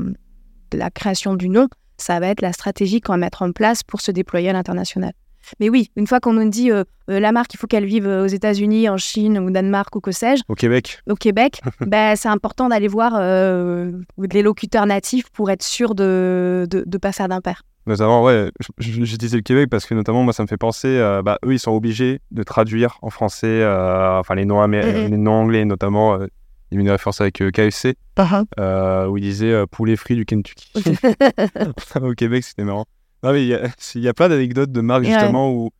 de 0.70 0.78
la 0.78 0.90
création 0.90 1.34
du 1.34 1.48
nom, 1.48 1.68
ça 1.98 2.20
va 2.20 2.28
être 2.28 2.40
la 2.40 2.52
stratégie 2.52 3.00
qu'on 3.00 3.14
va 3.14 3.18
mettre 3.18 3.42
en 3.42 3.52
place 3.52 3.82
pour 3.82 4.00
se 4.00 4.10
déployer 4.10 4.50
à 4.50 4.52
l'international. 4.52 5.12
Mais 5.60 5.68
oui, 5.68 5.90
une 5.96 6.06
fois 6.06 6.20
qu'on 6.20 6.32
nous 6.32 6.48
dit 6.48 6.70
euh, 6.70 6.84
euh, 7.08 7.20
la 7.20 7.30
marque, 7.32 7.54
il 7.54 7.56
faut 7.56 7.66
qu'elle 7.66 7.84
vive 7.84 8.06
aux 8.06 8.26
États-Unis, 8.26 8.88
en 8.88 8.96
Chine, 8.96 9.38
ou 9.38 9.50
Danemark, 9.50 9.94
ou 9.94 10.00
que 10.00 10.10
sais-je. 10.10 10.42
Au 10.48 10.54
Québec. 10.54 11.00
Au 11.08 11.14
Québec, 11.14 11.60
ben, 11.80 12.16
c'est 12.16 12.28
important 12.28 12.68
d'aller 12.68 12.88
voir 12.88 13.20
les 13.20 14.42
locuteurs 14.42 14.86
natifs 14.86 15.30
pour 15.30 15.50
être 15.50 15.62
sûr 15.62 15.94
de 15.94 16.66
ne 16.72 16.84
de, 16.84 16.98
pas 16.98 17.12
faire 17.12 17.28
d'impair. 17.28 17.62
Notamment, 17.86 18.24
ouais, 18.24 18.50
j'ai 18.80 19.16
disais 19.16 19.36
le 19.36 19.44
Québec 19.44 19.68
parce 19.70 19.86
que 19.86 19.94
notamment, 19.94 20.24
moi, 20.24 20.32
ça 20.32 20.42
me 20.42 20.48
fait 20.48 20.56
penser, 20.56 20.98
bah, 21.24 21.38
eux, 21.44 21.52
ils 21.52 21.60
sont 21.60 21.70
obligés 21.70 22.20
de 22.32 22.42
traduire 22.42 22.98
en 23.00 23.10
français, 23.10 23.46
euh, 23.46 24.18
enfin, 24.18 24.34
les 24.34 24.44
noms, 24.44 24.66
les 24.66 25.08
noms 25.10 25.42
anglais, 25.42 25.64
notamment, 25.64 26.14
euh, 26.14 26.26
il 26.70 26.76
y 26.76 26.78
a 26.78 26.80
une 26.82 26.90
référence 26.90 27.20
avec 27.20 27.40
euh, 27.40 27.50
KFC, 27.50 27.94
uh-huh. 28.16 29.08
où 29.08 29.16
il 29.16 29.22
disait 29.22 29.66
poulet 29.68 29.96
frit 29.96 30.16
du 30.16 30.24
Kentucky. 30.24 30.72
Au 32.00 32.12
Québec, 32.14 32.44
c'était 32.44 32.64
marrant. 32.64 32.86
Non, 33.22 33.32
mais 33.32 33.44
il 33.44 33.48
y 33.48 33.54
a, 33.54 33.68
y 33.94 34.08
a 34.08 34.14
plein 34.14 34.28
d'anecdotes 34.28 34.72
de 34.72 34.80
marques, 34.80 35.04
justement, 35.04 35.52
où 35.52 35.70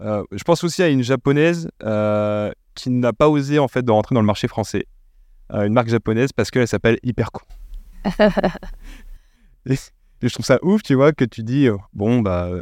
je 0.00 0.44
pense 0.44 0.64
aussi 0.64 0.82
à 0.82 0.88
une 0.88 1.02
japonaise 1.02 1.68
qui 2.74 2.90
n'a 2.90 3.12
pas 3.12 3.28
osé, 3.28 3.58
en 3.58 3.68
fait, 3.68 3.82
de 3.82 3.90
rentrer 3.90 4.14
dans 4.14 4.20
le 4.20 4.26
marché 4.26 4.48
français. 4.48 4.86
une 5.50 5.72
marque 5.72 5.88
japonaise 5.88 6.32
parce 6.32 6.50
qu'elle 6.50 6.68
s'appelle 6.68 6.98
Hyperco. 7.02 7.42
Et 9.66 9.76
je 10.28 10.32
trouve 10.32 10.46
ça 10.46 10.58
ouf, 10.62 10.82
tu 10.82 10.94
vois, 10.94 11.12
que 11.12 11.24
tu 11.24 11.42
dis, 11.42 11.68
euh, 11.68 11.76
bon, 11.92 12.20
bah, 12.20 12.46
euh, 12.46 12.60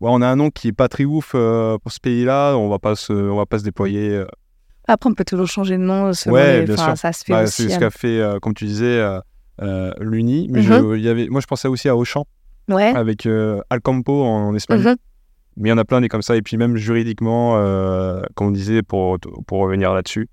ouais, 0.00 0.10
on 0.12 0.22
a 0.22 0.28
un 0.28 0.36
nom 0.36 0.50
qui 0.50 0.68
est 0.68 0.72
pas 0.72 0.88
très 0.88 1.04
ouf 1.04 1.32
euh, 1.34 1.78
pour 1.78 1.92
ce 1.92 2.00
pays-là, 2.00 2.54
on 2.56 2.68
va 2.68 2.78
pas 2.78 2.94
se, 2.96 3.12
on 3.12 3.36
va 3.36 3.46
pas 3.46 3.58
se 3.58 3.64
déployer. 3.64 4.10
euh. 4.10 4.26
Après, 4.88 5.08
on 5.10 5.14
peut 5.14 5.24
toujours 5.24 5.46
changer 5.46 5.76
de 5.76 5.82
nom. 5.82 6.12
selon 6.12 6.34
Ouais, 6.34 6.60
les- 6.60 6.64
bien 6.66 6.74
enfin, 6.74 6.86
sûr. 6.88 6.98
Ça 6.98 7.12
se 7.12 7.24
fait 7.24 7.32
Bah, 7.32 7.42
aussi. 7.44 7.62
c'est 7.64 7.68
ce 7.70 7.78
qu'a 7.78 7.90
fait, 7.90 8.18
euh, 8.20 8.38
comme 8.40 8.54
tu 8.54 8.64
disais, 8.64 8.98
euh, 8.98 9.20
euh, 9.62 9.92
l'Uni. 10.00 10.48
Mais 10.50 10.62
Mhm. 10.62 10.94
il 10.96 11.02
y 11.02 11.08
avait, 11.08 11.28
moi, 11.28 11.40
je 11.40 11.46
pensais 11.46 11.68
aussi 11.68 11.88
à 11.88 11.96
Auchan, 11.96 12.24
Ouais. 12.68 12.92
avec 12.94 13.26
euh, 13.26 13.60
Alcampo 13.70 14.24
en, 14.24 14.48
en 14.48 14.54
Espagne. 14.54 14.80
Mhm. 14.82 14.96
Mais 15.56 15.68
il 15.68 15.70
y 15.70 15.74
en 15.74 15.78
a 15.78 15.84
plein 15.84 16.00
des 16.00 16.08
comme 16.08 16.22
ça. 16.22 16.36
Et 16.36 16.42
puis 16.42 16.56
même 16.56 16.76
juridiquement, 16.76 17.56
euh, 17.58 18.22
comme 18.34 18.48
on 18.48 18.50
disait, 18.52 18.82
pour, 18.82 19.18
pour 19.46 19.58
revenir 19.60 19.92
là-dessus, 19.92 20.28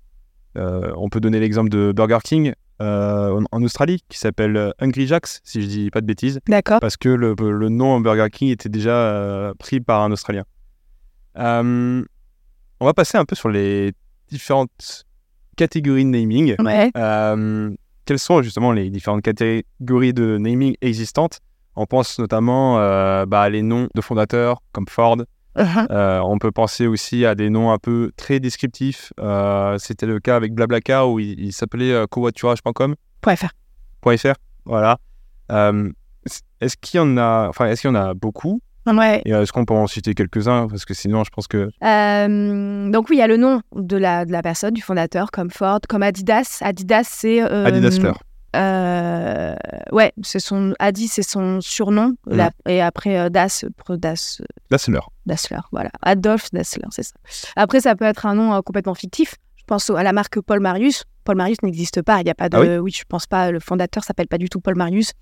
euh, 0.56 0.92
on 0.96 1.08
peut 1.08 1.20
donner 1.20 1.38
l'exemple 1.40 1.68
de 1.68 1.92
Burger 1.94 2.18
King 2.24 2.52
euh, 2.80 3.40
en, 3.52 3.62
Australie, 3.64 4.02
qui 4.08 4.18
s'appelle 4.18 4.56
euh, 4.56 4.70
Hungry 4.80 5.06
Jack's, 5.08 5.40
si 5.44 5.60
je 5.60 5.66
dis 5.66 5.90
pas 5.90 6.00
de 6.00 6.06
bêtises, 6.06 6.38
D'accord. 6.48 6.78
parce 6.80 6.96
que 6.96 7.08
le, 7.08 7.34
le 7.38 7.68
nom 7.68 8.00
Burger 8.00 8.28
King 8.32 8.50
était 8.50 8.68
déjà 8.68 8.90
euh, 8.92 9.52
pris 9.58 9.80
par 9.80 10.02
un 10.02 10.12
Australien. 10.12 10.44
Euh, 11.38 12.04
on 12.80 12.84
va 12.84 12.94
passer 12.94 13.18
un 13.18 13.24
peu 13.24 13.34
sur 13.34 13.48
les 13.48 13.92
différentes 14.28 15.04
catégories 15.56 16.04
de 16.04 16.10
naming. 16.10 16.54
Ouais. 16.58 16.90
Euh, 16.96 17.70
quelles 18.04 18.18
sont 18.18 18.42
justement 18.42 18.72
les 18.72 18.90
différentes 18.90 19.22
catégories 19.22 20.14
de 20.14 20.38
naming 20.38 20.74
existantes? 20.80 21.40
On 21.76 21.86
pense 21.86 22.18
notamment 22.18 22.78
euh, 22.78 23.26
bah, 23.26 23.42
à 23.42 23.48
les 23.48 23.62
noms 23.62 23.88
de 23.94 24.00
fondateurs 24.00 24.62
comme 24.72 24.86
Ford. 24.88 25.18
Mhm. 25.56 25.88
Euh, 25.90 26.20
on 26.20 26.38
peut 26.38 26.52
penser 26.52 26.86
aussi 26.86 27.24
à 27.24 27.34
des 27.34 27.50
noms 27.50 27.72
un 27.72 27.78
peu 27.78 28.12
très 28.16 28.40
descriptifs. 28.40 29.12
C'était 29.78 30.06
le 30.06 30.20
cas 30.20 30.36
avec 30.36 30.54
Blablacar 30.54 31.10
où 31.10 31.18
il, 31.18 31.38
il 31.38 31.52
s'appelait 31.52 32.04
covoiturage.com. 32.08 32.94
.fr. 33.24 33.48
.fr, 34.16 34.34
voilà. 34.64 34.98
Est-ce 36.60 36.76
qu'il 36.76 36.98
y 36.98 37.00
en 37.00 37.16
a, 37.16 37.48
enfin, 37.48 37.66
est-ce 37.66 37.82
qu'il 37.82 37.90
y 37.90 37.92
en 37.92 37.96
a 37.96 38.14
beaucoup? 38.14 38.60
Ouais. 38.86 39.20
Et 39.26 39.34
euh, 39.34 39.42
est-ce 39.42 39.52
qu'on 39.52 39.64
peut 39.66 39.74
en 39.74 39.86
citer 39.86 40.14
quelques-uns? 40.14 40.66
Parce 40.68 40.84
que 40.86 40.94
sinon, 40.94 41.22
je 41.24 41.30
pense 41.30 41.46
que 41.46 41.68
Euh, 41.84 42.90
donc 42.90 43.10
oui, 43.10 43.16
il 43.16 43.18
y 43.18 43.22
a 43.22 43.26
le 43.26 43.36
nom 43.36 43.60
de 43.74 43.96
la, 43.96 44.24
de 44.24 44.32
la 44.32 44.40
personne, 44.42 44.72
du 44.72 44.80
fondateur, 44.82 45.30
comme 45.30 45.50
Ford, 45.50 45.80
comme 45.88 46.02
Adidas. 46.02 46.58
Adidas, 46.62 47.04
c'est... 47.04 47.42
euh, 47.42 47.66
Adidas 47.66 47.98
Fleur. 48.00 48.18
euh, 48.56 49.54
ouais, 49.92 50.12
c'est 50.22 50.40
son... 50.40 50.74
Adi, 50.78 51.06
c'est 51.08 51.22
son 51.22 51.60
surnom. 51.60 52.14
La- 52.26 52.50
et 52.66 52.80
après, 52.80 53.18
euh, 53.18 53.28
Das, 53.28 53.64
Das, 53.90 54.40
l'heure. 54.88 55.10
Dassler, 55.26 55.58
voilà. 55.72 55.90
Adolf 56.02 56.50
Dassler, 56.52 56.86
c'est 56.90 57.02
ça. 57.02 57.14
Après, 57.56 57.80
ça 57.80 57.94
peut 57.94 58.06
être 58.06 58.24
un 58.24 58.34
nom 58.34 58.62
complètement 58.62 58.94
fictif. 58.94 59.34
Je 59.56 59.64
pense 59.66 59.90
à 59.90 60.02
la 60.02 60.14
marque 60.14 60.40
Paul 60.40 60.60
Marius. 60.60 61.04
Paul 61.24 61.36
Marius 61.36 61.58
n'existe 61.62 62.00
pas. 62.00 62.20
Il 62.20 62.24
n'y 62.24 62.30
a 62.30 62.34
pas 62.34 62.48
de. 62.48 62.56
Ah 62.56 62.80
oui, 62.82 62.90
je 62.90 63.02
pense 63.06 63.26
pas. 63.26 63.50
Le 63.50 63.60
fondateur 63.60 64.02
s'appelle 64.02 64.28
pas 64.28 64.38
du 64.38 64.48
tout 64.48 64.60
Paul 64.60 64.76
Marius. 64.76 65.12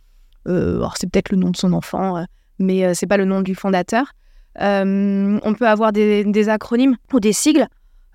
Alors, 0.46 0.96
c'est 0.96 1.10
peut-être 1.10 1.30
le 1.30 1.36
nom 1.36 1.50
de 1.50 1.56
son 1.56 1.72
enfant, 1.72 2.24
mais 2.58 2.84
euh, 2.84 2.92
c'est 2.94 3.06
pas 3.06 3.16
le 3.16 3.24
nom 3.24 3.40
du 3.42 3.54
fondateur. 3.54 4.12
Euh, 4.60 5.38
on 5.42 5.54
peut 5.54 5.68
avoir 5.68 5.92
des, 5.92 6.24
des 6.24 6.48
acronymes 6.48 6.96
ou 7.12 7.20
des 7.20 7.32
sigles. 7.32 7.66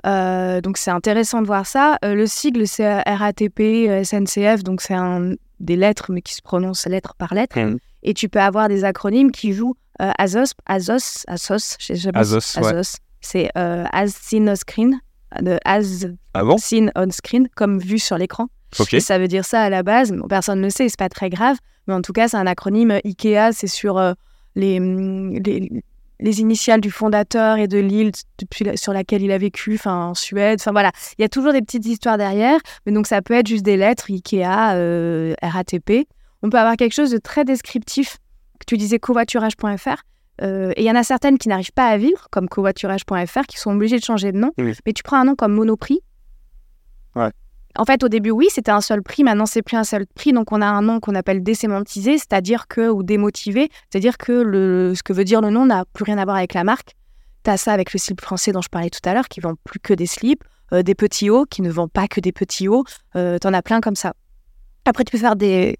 Euh, 0.05 0.61
donc, 0.61 0.77
c'est 0.77 0.89
intéressant 0.91 1.41
de 1.41 1.47
voir 1.47 1.65
ça. 1.67 1.97
Le 2.01 2.25
sigle, 2.25 2.67
c'est 2.67 3.01
RATP, 3.03 3.87
SNCF. 4.03 4.63
Donc, 4.63 4.81
c'est 4.81 4.95
un- 4.95 5.33
des 5.59 5.75
lettres, 5.75 6.11
mais 6.11 6.23
qui 6.23 6.33
se 6.33 6.41
prononcent 6.41 6.87
lettre 6.87 7.13
par 7.15 7.35
lettre. 7.35 7.59
Mhm. 7.59 7.77
Et 8.01 8.15
tu 8.15 8.29
peux 8.29 8.39
avoir 8.39 8.67
des 8.67 8.83
acronymes 8.83 9.31
qui 9.31 9.53
jouent 9.53 9.75
Azos, 9.99 10.53
Azos, 10.65 11.23
Azos, 11.27 11.75
je 11.79 11.85
sais 11.85 11.95
jamais 11.95 12.17
Azos, 12.17 12.39
si- 12.39 12.59
ouais. 12.59 12.81
C'est 13.19 13.49
as 13.55 14.07
seen 14.07 14.49
on 14.49 14.55
screen, 14.55 14.99
de 15.39 15.59
as 15.63 16.07
Ah 16.33 16.43
bon? 16.43 16.57
Seen 16.57 16.91
on 16.95 17.11
screen, 17.11 17.47
comme 17.55 17.77
vu 17.77 17.99
sur 17.99 18.17
l'écran. 18.17 18.47
Et 18.97 18.99
ça 19.01 19.19
veut 19.19 19.27
dire 19.27 19.45
ça 19.45 19.61
à 19.61 19.69
la 19.69 19.83
base. 19.83 20.11
Bon, 20.11 20.27
personne 20.27 20.57
ne 20.59 20.63
le 20.63 20.69
sait, 20.71 20.89
c'est 20.89 20.97
pas 20.97 21.09
très 21.09 21.29
grave. 21.29 21.57
Mais 21.87 21.93
en 21.93 22.01
tout 22.01 22.13
cas, 22.13 22.27
c'est 22.27 22.37
un 22.37 22.47
acronyme 22.47 22.97
IKEA, 23.05 23.51
c'est 23.51 23.67
sur 23.67 23.99
euh, 23.99 24.13
les, 24.55 24.79
hum, 24.79 25.33
les, 25.33 25.83
les 26.21 26.39
initiales 26.39 26.81
du 26.81 26.91
fondateur 26.91 27.57
et 27.57 27.67
de 27.67 27.79
l'île 27.79 28.11
sur 28.75 28.93
laquelle 28.93 29.21
il 29.21 29.31
a 29.31 29.37
vécu, 29.37 29.75
enfin 29.75 30.09
en 30.09 30.13
Suède. 30.13 30.59
Enfin 30.61 30.71
voilà, 30.71 30.91
il 31.17 31.21
y 31.21 31.25
a 31.25 31.29
toujours 31.29 31.51
des 31.51 31.61
petites 31.61 31.85
histoires 31.85 32.17
derrière. 32.17 32.59
Mais 32.85 32.91
donc 32.91 33.07
ça 33.07 33.21
peut 33.21 33.33
être 33.33 33.47
juste 33.47 33.65
des 33.65 33.77
lettres 33.77 34.09
IKEA, 34.09 34.75
euh, 34.75 35.33
RATP. 35.41 36.07
On 36.43 36.49
peut 36.49 36.59
avoir 36.59 36.77
quelque 36.77 36.93
chose 36.93 37.11
de 37.11 37.17
très 37.17 37.43
descriptif. 37.43 38.17
que 38.59 38.65
Tu 38.67 38.77
disais 38.77 38.99
covoiturage.fr. 38.99 40.03
Euh, 40.41 40.71
et 40.75 40.81
il 40.81 40.85
y 40.85 40.91
en 40.91 40.95
a 40.95 41.03
certaines 41.03 41.37
qui 41.37 41.49
n'arrivent 41.49 41.73
pas 41.73 41.87
à 41.87 41.97
vivre, 41.97 42.27
comme 42.31 42.47
covoiturage.fr, 42.47 43.41
qui 43.47 43.59
sont 43.59 43.71
obligées 43.71 43.99
de 43.99 44.03
changer 44.03 44.31
de 44.31 44.37
nom. 44.37 44.51
Oui. 44.57 44.73
Mais 44.85 44.93
tu 44.93 45.03
prends 45.03 45.17
un 45.17 45.25
nom 45.25 45.35
comme 45.35 45.53
Monoprix. 45.53 46.01
En 47.81 47.85
fait, 47.85 48.03
au 48.03 48.09
début, 48.09 48.29
oui, 48.29 48.45
c'était 48.51 48.69
un 48.69 48.79
seul 48.79 49.01
prix. 49.01 49.23
Maintenant, 49.23 49.47
c'est 49.47 49.63
plus 49.63 49.75
un 49.75 49.83
seul 49.83 50.05
prix. 50.13 50.33
Donc, 50.33 50.51
on 50.51 50.61
a 50.61 50.67
un 50.67 50.83
nom 50.83 50.99
qu'on 50.99 51.15
appelle 51.15 51.41
désémantisé, 51.41 52.19
c'est-à-dire 52.19 52.67
que, 52.67 52.91
ou 52.91 53.01
démotivé, 53.01 53.69
c'est-à-dire 53.89 54.19
que 54.19 54.31
le, 54.33 54.93
ce 54.93 55.01
que 55.01 55.13
veut 55.13 55.23
dire 55.23 55.41
le 55.41 55.49
nom 55.49 55.65
n'a 55.65 55.85
plus 55.91 56.03
rien 56.03 56.19
à 56.19 56.23
voir 56.25 56.37
avec 56.37 56.53
la 56.53 56.63
marque. 56.63 56.91
Tu 57.43 57.49
as 57.49 57.57
ça 57.57 57.73
avec 57.73 57.91
le 57.91 57.97
slip 57.97 58.21
français 58.21 58.51
dont 58.51 58.61
je 58.61 58.69
parlais 58.69 58.91
tout 58.91 58.99
à 59.09 59.15
l'heure, 59.15 59.27
qui 59.29 59.39
vend 59.39 59.55
plus 59.63 59.79
que 59.79 59.95
des 59.95 60.05
slips, 60.05 60.43
euh, 60.73 60.83
des 60.83 60.93
petits 60.93 61.31
hauts, 61.31 61.45
qui 61.45 61.63
ne 61.63 61.71
vend 61.71 61.87
pas 61.87 62.07
que 62.07 62.19
des 62.21 62.31
petits 62.31 62.67
hauts. 62.67 62.83
Euh, 63.15 63.39
T'en 63.39 63.51
as 63.51 63.63
plein 63.63 63.81
comme 63.81 63.95
ça. 63.95 64.13
Après, 64.85 65.03
tu 65.03 65.11
peux 65.11 65.17
faire 65.17 65.35
des, 65.35 65.75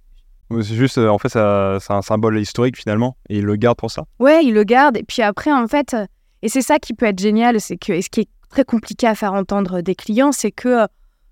C'est 0.49 0.73
juste, 0.75 0.97
euh, 0.97 1.07
en 1.07 1.19
fait, 1.19 1.29
ça- 1.29 1.77
c'est 1.79 1.93
un 1.93 2.01
symbole 2.01 2.39
historique 2.39 2.77
finalement, 2.77 3.15
et 3.29 3.37
il 3.37 3.45
le 3.45 3.55
garde 3.57 3.77
pour 3.77 3.91
ça. 3.91 4.05
Ouais, 4.19 4.43
il 4.43 4.55
le 4.55 4.63
garde. 4.63 4.97
Et 4.97 5.03
puis 5.03 5.21
après, 5.21 5.51
en 5.51 5.67
fait, 5.67 5.93
euh, 5.93 6.05
et 6.41 6.49
c'est 6.49 6.63
ça 6.63 6.79
qui 6.79 6.95
peut 6.95 7.05
être 7.05 7.19
génial, 7.19 7.61
c'est 7.61 7.77
que, 7.77 7.93
et 7.93 8.01
ce 8.01 8.09
qui 8.09 8.21
est 8.21 8.29
très 8.49 8.63
compliqué 8.65 9.05
à 9.05 9.13
faire 9.13 9.33
entendre 9.33 9.81
des 9.81 9.93
clients, 9.93 10.31
c'est 10.31 10.51
que 10.51 10.87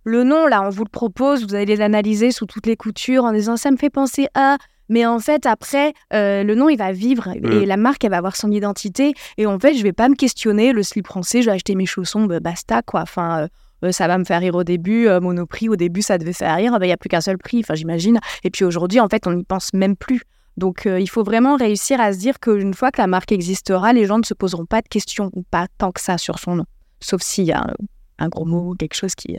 le 0.10 0.24
nom, 0.24 0.48
là, 0.48 0.62
on 0.63 0.69
vous 0.69 0.84
le 0.84 0.89
propose, 0.89 1.45
vous 1.45 1.56
allez 1.56 1.76
l'analyser 1.76 2.32
sous 2.32 2.45
toutes 2.45 2.65
les 2.65 2.76
coutures 2.76 3.24
en 3.24 3.32
disant 3.32 3.58
ça 3.58 3.72
me 3.72 3.78
fait 3.78 3.89
penser 3.89 4.28
à. 4.34 4.58
Mais 4.91 5.06
en 5.06 5.19
fait, 5.19 5.45
après, 5.45 5.93
euh, 6.13 6.43
le 6.43 6.56
nom, 6.56 6.67
il 6.67 6.78
va 6.78 6.91
vivre 6.91 7.28
et 7.28 7.65
la 7.67 7.78
marque, 7.78 8.04
elle 8.04 8.10
va 8.10 8.17
avoir 8.17 8.36
son 8.36 8.52
identité. 8.52 9.13
Et 9.38 9.45
en 9.45 9.60
fait, 9.60 9.76
je 9.76 9.84
vais 9.84 9.93
pas 9.93 10.10
me 10.10 10.15
questionner. 10.15 10.74
Le 10.74 10.82
slip 10.82 11.06
français, 11.06 11.43
je 11.43 11.45
vais 11.45 11.56
acheter 11.56 11.76
mes 11.76 11.86
chaussons, 11.86 12.26
bah, 12.26 12.39
basta, 12.39 12.82
quoi. 12.82 13.02
Enfin, 13.02 13.41
euh, 13.41 13.48
euh, 13.86 13.91
ça 13.91 14.08
va 14.08 14.17
me 14.17 14.24
faire 14.24 14.41
rire 14.41 14.56
au 14.56 14.63
début. 14.63 15.08
euh, 15.08 15.19
Monoprix, 15.19 15.69
au 15.69 15.76
début, 15.76 16.02
ça 16.02 16.17
devait 16.17 16.34
faire 16.34 16.56
rire. 16.56 16.76
Il 16.82 16.86
n'y 16.86 16.91
a 16.91 16.98
plus 16.98 17.08
qu'un 17.08 17.22
seul 17.22 17.38
prix, 17.38 17.60
enfin, 17.60 17.76
j'imagine. 17.76 18.19
Et 18.43 18.50
puis 18.50 18.65
aujourd'hui, 18.65 19.00
en 19.00 19.08
fait, 19.10 19.28
on 19.28 19.34
n'y 19.34 19.43
pense 19.43 19.74
même 19.74 19.95
plus. 19.95 20.24
Donc, 20.58 20.88
euh, 20.88 21.00
il 21.00 21.08
faut 21.08 21.24
vraiment 21.24 21.56
réussir 21.56 22.02
à 22.02 22.12
se 22.12 22.17
dire 22.17 22.39
qu'une 22.39 22.74
fois 22.74 22.89
que 22.89 23.00
la 23.00 23.08
marque 23.08 23.32
existera, 23.32 23.93
les 23.93 24.06
gens 24.06 24.17
ne 24.17 24.26
se 24.26 24.34
poseront 24.34 24.65
pas 24.65 24.82
de 24.82 24.88
questions 24.88 25.30
ou 25.34 25.43
pas 25.43 25.67
tant 25.78 25.91
que 25.91 26.02
ça 26.02 26.17
sur 26.17 26.39
son 26.39 26.56
nom. 26.56 26.65
Sauf 27.00 27.22
s'il 27.22 27.45
y 27.45 27.52
a 27.52 27.62
un, 27.62 27.74
un 28.17 28.28
gros 28.28 28.45
mot 28.45 28.72
ou 28.72 28.76
quelque 28.76 28.95
chose 28.95 29.13
qui. 29.13 29.38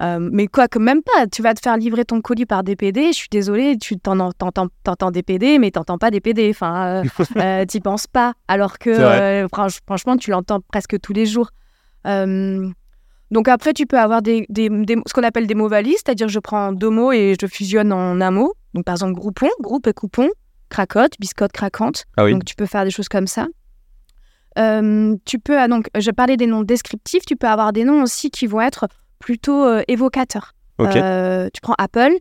Euh, 0.00 0.18
mais 0.32 0.48
quoi 0.48 0.66
que 0.66 0.78
même 0.80 1.02
pas, 1.02 1.26
tu 1.28 1.40
vas 1.40 1.54
te 1.54 1.60
faire 1.60 1.76
livrer 1.76 2.04
ton 2.04 2.20
colis 2.20 2.46
par 2.46 2.64
DPD, 2.64 3.08
je 3.12 3.16
suis 3.16 3.28
désolée, 3.30 3.76
tu 3.78 3.96
t'en- 3.98 4.30
t'entends 4.32 5.10
DPD, 5.12 5.58
mais 5.60 5.70
t'entends 5.70 5.98
pas 5.98 6.10
DPD, 6.10 6.50
enfin, 6.50 6.86
euh, 6.86 7.04
euh, 7.36 7.64
t'y 7.64 7.78
penses 7.80 8.08
pas, 8.08 8.34
alors 8.48 8.78
que 8.78 8.90
euh, 8.90 9.46
franch- 9.46 9.78
franchement, 9.86 10.16
tu 10.16 10.30
l'entends 10.30 10.60
presque 10.60 10.98
tous 11.00 11.12
les 11.12 11.26
jours. 11.26 11.50
Euh, 12.08 12.68
donc 13.30 13.46
après, 13.48 13.72
tu 13.72 13.86
peux 13.86 13.98
avoir 13.98 14.20
des, 14.20 14.46
des- 14.48 14.68
des- 14.68 14.98
ce 15.06 15.12
qu'on 15.14 15.22
appelle 15.22 15.46
des 15.46 15.54
mots 15.54 15.68
valises, 15.68 15.98
c'est-à-dire 16.04 16.28
je 16.28 16.40
prends 16.40 16.72
deux 16.72 16.90
mots 16.90 17.12
et 17.12 17.36
je 17.40 17.46
fusionne 17.46 17.92
en 17.92 18.20
un 18.20 18.30
mot. 18.32 18.54
Donc 18.74 18.84
par 18.84 18.94
exemple, 18.96 19.14
groupon, 19.14 19.48
groupe 19.60 19.86
et 19.86 19.92
coupon, 19.92 20.28
cracotte, 20.70 21.12
biscotte 21.20 21.52
craquante. 21.52 22.04
Ah 22.16 22.24
oui. 22.24 22.32
Donc 22.32 22.44
tu 22.44 22.56
peux 22.56 22.66
faire 22.66 22.82
des 22.84 22.90
choses 22.90 23.08
comme 23.08 23.28
ça. 23.28 23.46
Tu 24.56 25.38
peux, 25.38 25.58
ah, 25.58 25.68
donc 25.68 25.88
je 25.98 26.10
parlais 26.10 26.36
des 26.36 26.46
noms 26.46 26.62
descriptifs, 26.62 27.24
tu 27.26 27.36
peux 27.36 27.46
avoir 27.48 27.72
des 27.72 27.84
noms 27.84 28.02
aussi 28.02 28.30
qui 28.30 28.46
vont 28.46 28.60
être 28.60 28.86
plutôt 29.24 29.64
euh, 29.64 29.82
évocateurs. 29.88 30.52
Ok. 30.76 30.94
Euh, 30.96 31.48
tu 31.54 31.62
prends 31.62 31.74
Apple, 31.78 32.12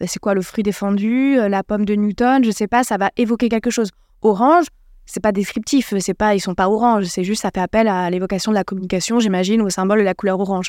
bah, 0.00 0.06
c'est 0.08 0.18
quoi 0.18 0.32
le 0.32 0.40
fruit 0.40 0.62
défendu, 0.62 1.38
euh, 1.38 1.50
la 1.50 1.62
pomme 1.62 1.84
de 1.84 1.94
Newton, 1.94 2.42
je 2.42 2.50
sais 2.50 2.66
pas, 2.66 2.84
ça 2.84 2.96
va 2.96 3.10
évoquer 3.18 3.50
quelque 3.50 3.68
chose. 3.68 3.90
Orange, 4.22 4.64
c'est 5.04 5.20
pas 5.22 5.30
descriptif, 5.30 5.92
c'est 5.98 6.14
pas, 6.14 6.34
ils 6.34 6.40
sont 6.40 6.54
pas 6.54 6.70
orange, 6.70 7.04
c'est 7.04 7.22
juste 7.22 7.42
ça 7.42 7.50
fait 7.52 7.60
appel 7.60 7.86
à 7.86 8.08
l'évocation 8.08 8.50
de 8.50 8.54
la 8.54 8.64
communication, 8.64 9.20
j'imagine, 9.20 9.60
au 9.60 9.68
symbole 9.68 9.98
de 9.98 10.04
la 10.04 10.14
couleur 10.14 10.40
orange. 10.40 10.68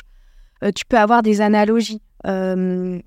Euh, 0.62 0.70
tu 0.70 0.84
peux 0.84 0.98
avoir 0.98 1.22
des 1.22 1.40
analogies, 1.40 2.02
euh, 2.26 3.00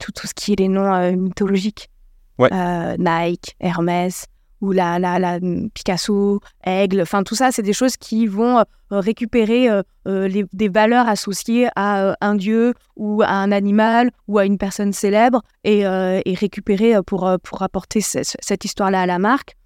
tout, 0.00 0.10
tout 0.10 0.26
ce 0.26 0.34
qui 0.34 0.54
est 0.54 0.58
les 0.58 0.68
noms 0.68 0.92
euh, 0.92 1.12
mythologiques, 1.12 1.88
Ouais. 2.36 2.50
Nike, 2.98 3.54
Hermès 3.60 4.26
ou 4.64 4.72
la, 4.72 4.98
la, 4.98 5.18
la 5.18 5.38
Picasso, 5.74 6.40
Aigle, 6.64 7.02
enfin 7.02 7.22
tout 7.22 7.34
ça, 7.34 7.50
c'est 7.52 7.62
des 7.62 7.72
choses 7.72 7.96
qui 7.96 8.26
vont 8.26 8.58
euh, 8.58 8.64
récupérer 8.90 9.68
euh, 9.70 9.82
euh, 10.08 10.28
les- 10.28 10.46
des 10.52 10.68
valeurs 10.68 11.08
associées 11.08 11.68
à 11.76 12.14
un 12.20 12.34
dieu 12.34 12.74
ou 12.96 13.22
à 13.22 13.28
un 13.28 13.52
animal 13.52 14.10
ou 14.28 14.38
à 14.38 14.44
une 14.46 14.58
personne 14.58 14.92
célèbre 14.92 15.42
et, 15.64 15.80
et 15.80 16.34
récupérer 16.34 16.94
pour, 17.06 17.30
pour 17.42 17.62
apporter 17.62 18.00
ce- 18.00 18.22
ce- 18.22 18.36
cette 18.40 18.64
histoire-là 18.64 19.02
à 19.02 19.06
la 19.06 19.18
marque. 19.18 19.56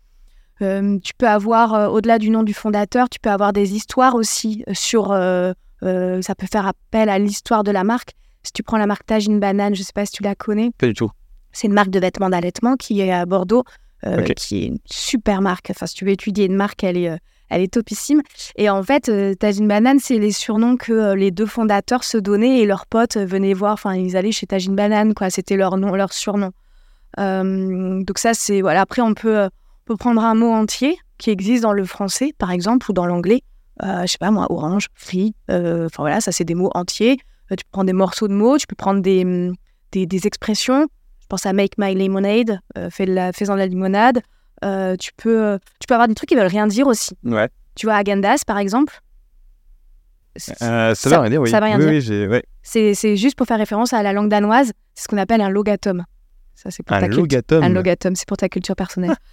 Euh, 0.61 0.99
tu 1.05 1.13
peux 1.17 1.29
avoir, 1.29 1.75
euh, 1.75 1.87
au-delà 1.89 2.19
du 2.19 2.31
nom 2.31 2.43
du 2.43 2.53
fondateur, 2.55 3.09
tu 3.09 3.21
peux 3.21 3.31
avoir 3.31 3.53
des 3.53 3.75
histoires 3.77 4.15
aussi 4.17 4.65
sur... 4.73 5.13
euh, 5.13 5.53
ça 5.83 6.35
peut 6.35 6.49
faire 6.51 6.67
appel 6.67 7.09
à 7.09 7.19
l'histoire 7.21 7.63
de 7.63 7.71
la 7.71 7.85
marque. 7.85 8.11
Si 8.43 8.51
tu 8.53 8.65
prends 8.65 8.79
la 8.79 8.87
marque 8.87 9.07
Tajine 9.07 9.39
Banane, 9.39 9.75
je 9.77 9.81
ne 9.83 9.85
sais 9.85 9.93
pas 9.95 10.05
si 10.07 10.13
tu 10.13 10.25
la 10.25 10.35
connais, 10.35 10.71
Pas 10.79 10.89
du 10.89 10.95
tout. 10.95 11.11
c'est 11.53 11.69
une 11.69 11.73
marque 11.75 11.91
de 11.91 12.01
vêtements 12.01 12.31
d'allaitement 12.31 12.75
qui 12.77 13.01
est 13.01 13.13
à 13.13 13.25
Bordeaux, 13.27 13.63
euh, 14.07 14.23
qui 14.23 14.63
est 14.63 14.67
une 14.67 14.79
super 14.87 15.41
marque. 15.41 15.71
Enfin, 15.71 15.87
si 15.87 15.95
tu 15.95 16.05
veux 16.05 16.13
étudier 16.13 16.47
une 16.47 16.55
marque, 16.55 16.85
elle 16.85 16.97
est, 16.97 17.11
euh, 17.11 17.17
elle 17.51 17.63
est 17.63 17.73
topissime. 17.73 18.23
Et 18.57 18.71
en 18.71 18.83
fait, 18.83 19.09
euh, 19.09 19.35
Tajine 19.35 19.67
Banane, 19.67 19.99
c'est 19.99 20.19
les 20.19 20.33
surnoms 20.33 20.77
que 20.77 20.93
euh, 20.93 21.15
les 21.17 21.31
deux 21.31 21.47
fondateurs 21.47 22.05
se 22.05 22.19
donnaient 22.19 22.61
et 22.61 22.67
leurs 22.67 22.87
potes 22.87 23.17
venaient 23.17 23.55
voir. 23.55 23.73
Enfin, 23.73 23.95
ils 23.95 24.17
allaient 24.17 24.33
chez 24.33 24.47
Tajine 24.47 24.77
Banane, 24.77 25.15
quoi. 25.15 25.31
C'était 25.31 25.57
leur 25.57 25.77
nom, 25.77 25.95
leur 25.95 26.13
surnom. 26.13 26.51
Donc 27.17 28.19
ça, 28.19 28.35
c'est 28.35 28.61
voilà. 28.61 28.83
Après, 28.83 29.03
on 29.03 29.15
peut, 29.15 29.45
on 29.45 29.85
peut 29.85 29.97
prendre 29.97 30.23
un 30.23 30.35
mot 30.35 30.53
entier 30.53 30.97
qui 31.17 31.31
existe 31.31 31.63
dans 31.63 31.73
le 31.73 31.85
français, 31.85 32.33
par 32.39 32.53
exemple, 32.53 32.91
ou 32.91 32.93
dans 32.93 33.07
l'anglais. 33.07 33.43
Je 33.83 34.07
sais 34.07 34.19
pas 34.19 34.31
moi, 34.31 34.47
orange, 34.51 34.87
free. 34.95 35.35
Enfin 35.49 35.89
voilà, 35.99 36.21
ça 36.21 36.31
c'est 36.31 36.45
des 36.45 36.55
mots 36.55 36.71
entiers. 36.75 37.17
Tu 37.51 37.57
peux 37.57 37.71
prendre 37.73 37.87
des 37.87 37.93
morceaux 37.93 38.29
de 38.29 38.35
mots, 38.35 38.59
tu 38.59 38.67
peux 38.67 38.77
prendre 38.77 39.01
des, 39.01 39.25
hum, 39.25 39.55
des, 39.91 40.07
des 40.07 40.27
expressions. 40.27 40.87
Je 41.29 41.31
pense 41.31 41.45
à 41.45 41.53
make 41.53 41.73
my 41.77 41.95
lemonade, 41.95 42.59
euh, 42.79 42.89
fais 42.89 43.05
de 43.05 43.13
la, 43.13 43.35
fais-en 43.35 43.53
de 43.53 43.59
la 43.59 43.67
limonade. 43.67 44.23
Euh, 44.65 44.97
tu 44.97 45.11
peux, 45.15 45.59
tu 45.79 45.87
peux 45.87 45.93
avoir 45.93 46.09
des 46.09 46.15
trucs 46.15 46.31
qui 46.31 46.35
veulent 46.37 46.47
rien 46.47 46.67
dire 46.67 46.87
aussi. 46.87 47.11
Ouais. 47.23 47.51
Tu 47.75 47.85
vois, 47.85 47.97
agendas 47.97 48.45
par 48.47 48.57
exemple. 48.57 48.99
C'est- 50.37 50.63
Euh, 50.63 50.95
ça, 50.95 51.11
veut 51.11 51.19
rien 51.19 51.29
dire, 51.29 51.43
oui. 51.43 51.51
ça 51.51 51.61
veut 51.61 51.67
rien 51.67 51.77
oui, 51.77 51.85
dire. 51.85 51.93
Oui, 51.93 52.01
j'ai- 52.01 52.27
ouais. 52.29 52.43
C'est 52.63 52.95
c'est 52.95 53.19
juste 53.19 53.37
pour 53.37 53.47
faire 53.47 53.59
référence 53.59 53.93
à 53.93 54.03
la 54.03 54.15
langue 54.15 54.31
danoise. 54.31 54.73
C'est 54.95 55.03
ce 55.05 55.09
qu'on 55.09 55.19
appelle 55.19 55.43
un 55.43 55.51
logatum. 55.51 56.03
Ça, 56.55 56.71
c'est 56.71 56.83
pour 56.83 56.97
Un 56.97 57.01
ta 57.01 57.09
logatum. 57.09 57.63
Un 57.63 57.69
logatum, 57.69 58.15
c'est 58.15 58.27
pour 58.27 58.39
ta 58.39 58.49
culture 58.49 58.75
personnelle. 58.75 59.15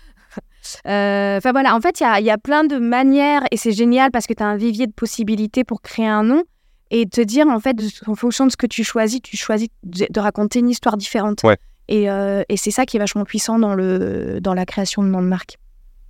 Euh, 0.87 1.37
Enfin 1.37 1.51
voilà, 1.53 1.75
en 1.75 1.79
fait, 1.79 2.01
il 2.01 2.03
y 2.03 2.05
a, 2.05 2.19
il 2.19 2.25
y 2.25 2.29
a 2.31 2.37
plein 2.37 2.65
de 2.65 2.77
manières 2.77 3.43
et 3.51 3.55
c'est 3.57 3.71
génial 3.71 4.11
parce 4.11 4.25
que 4.27 4.33
tu 4.33 4.43
as 4.43 4.47
un 4.47 4.57
vivier 4.57 4.85
de 4.87 4.91
possibilités 4.91 5.63
pour 5.63 5.81
créer 5.81 6.07
un 6.07 6.23
nom 6.23 6.43
et 6.91 7.05
te 7.07 7.21
dire, 7.21 7.47
en 7.47 7.59
fait, 7.61 7.77
en 8.07 8.15
fonction 8.15 8.45
de 8.47 8.51
ce 8.51 8.57
que 8.57 8.65
tu 8.67 8.83
choisis, 8.83 9.21
tu 9.21 9.37
choisis 9.37 9.69
de, 9.83 10.07
de 10.09 10.19
raconter 10.19 10.59
une 10.59 10.69
histoire 10.69 10.97
différente. 10.97 11.41
Ouais. 11.43 11.55
Et, 11.87 12.09
euh, 12.09 12.43
et 12.49 12.57
c'est 12.57 12.71
ça 12.71 12.85
qui 12.85 12.97
est 12.97 12.99
vachement 12.99 13.25
puissant 13.25 13.59
dans, 13.59 13.75
le, 13.75 14.39
dans 14.41 14.53
la 14.53 14.65
création 14.65 15.03
de 15.03 15.07
nom 15.09 15.21
de 15.21 15.27
marque. 15.27 15.57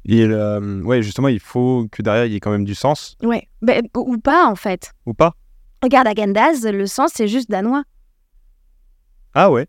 Et 0.07 0.27
ouais, 0.27 1.01
justement, 1.01 1.27
il 1.29 1.39
faut 1.39 1.87
que 1.91 2.01
derrière, 2.03 2.25
il 2.25 2.33
y 2.33 2.35
ait 2.35 2.39
quand 2.39 2.51
même 2.51 2.63
du 2.65 2.75
sens, 2.75 3.17
Ouais, 3.23 3.47
Ben, 3.61 3.83
ou 3.97 4.17
pas 4.19 4.45
en 4.45 4.55
fait. 4.55 4.91
ou 5.05 5.13
pas 5.13 5.33
Regarde, 5.81 6.07
Agendas, 6.07 6.69
le 6.71 6.85
sens, 6.85 7.11
c'est 7.13 7.27
juste 7.27 7.49
danois. 7.49 7.83
Ah 9.33 9.51
ouais. 9.51 9.67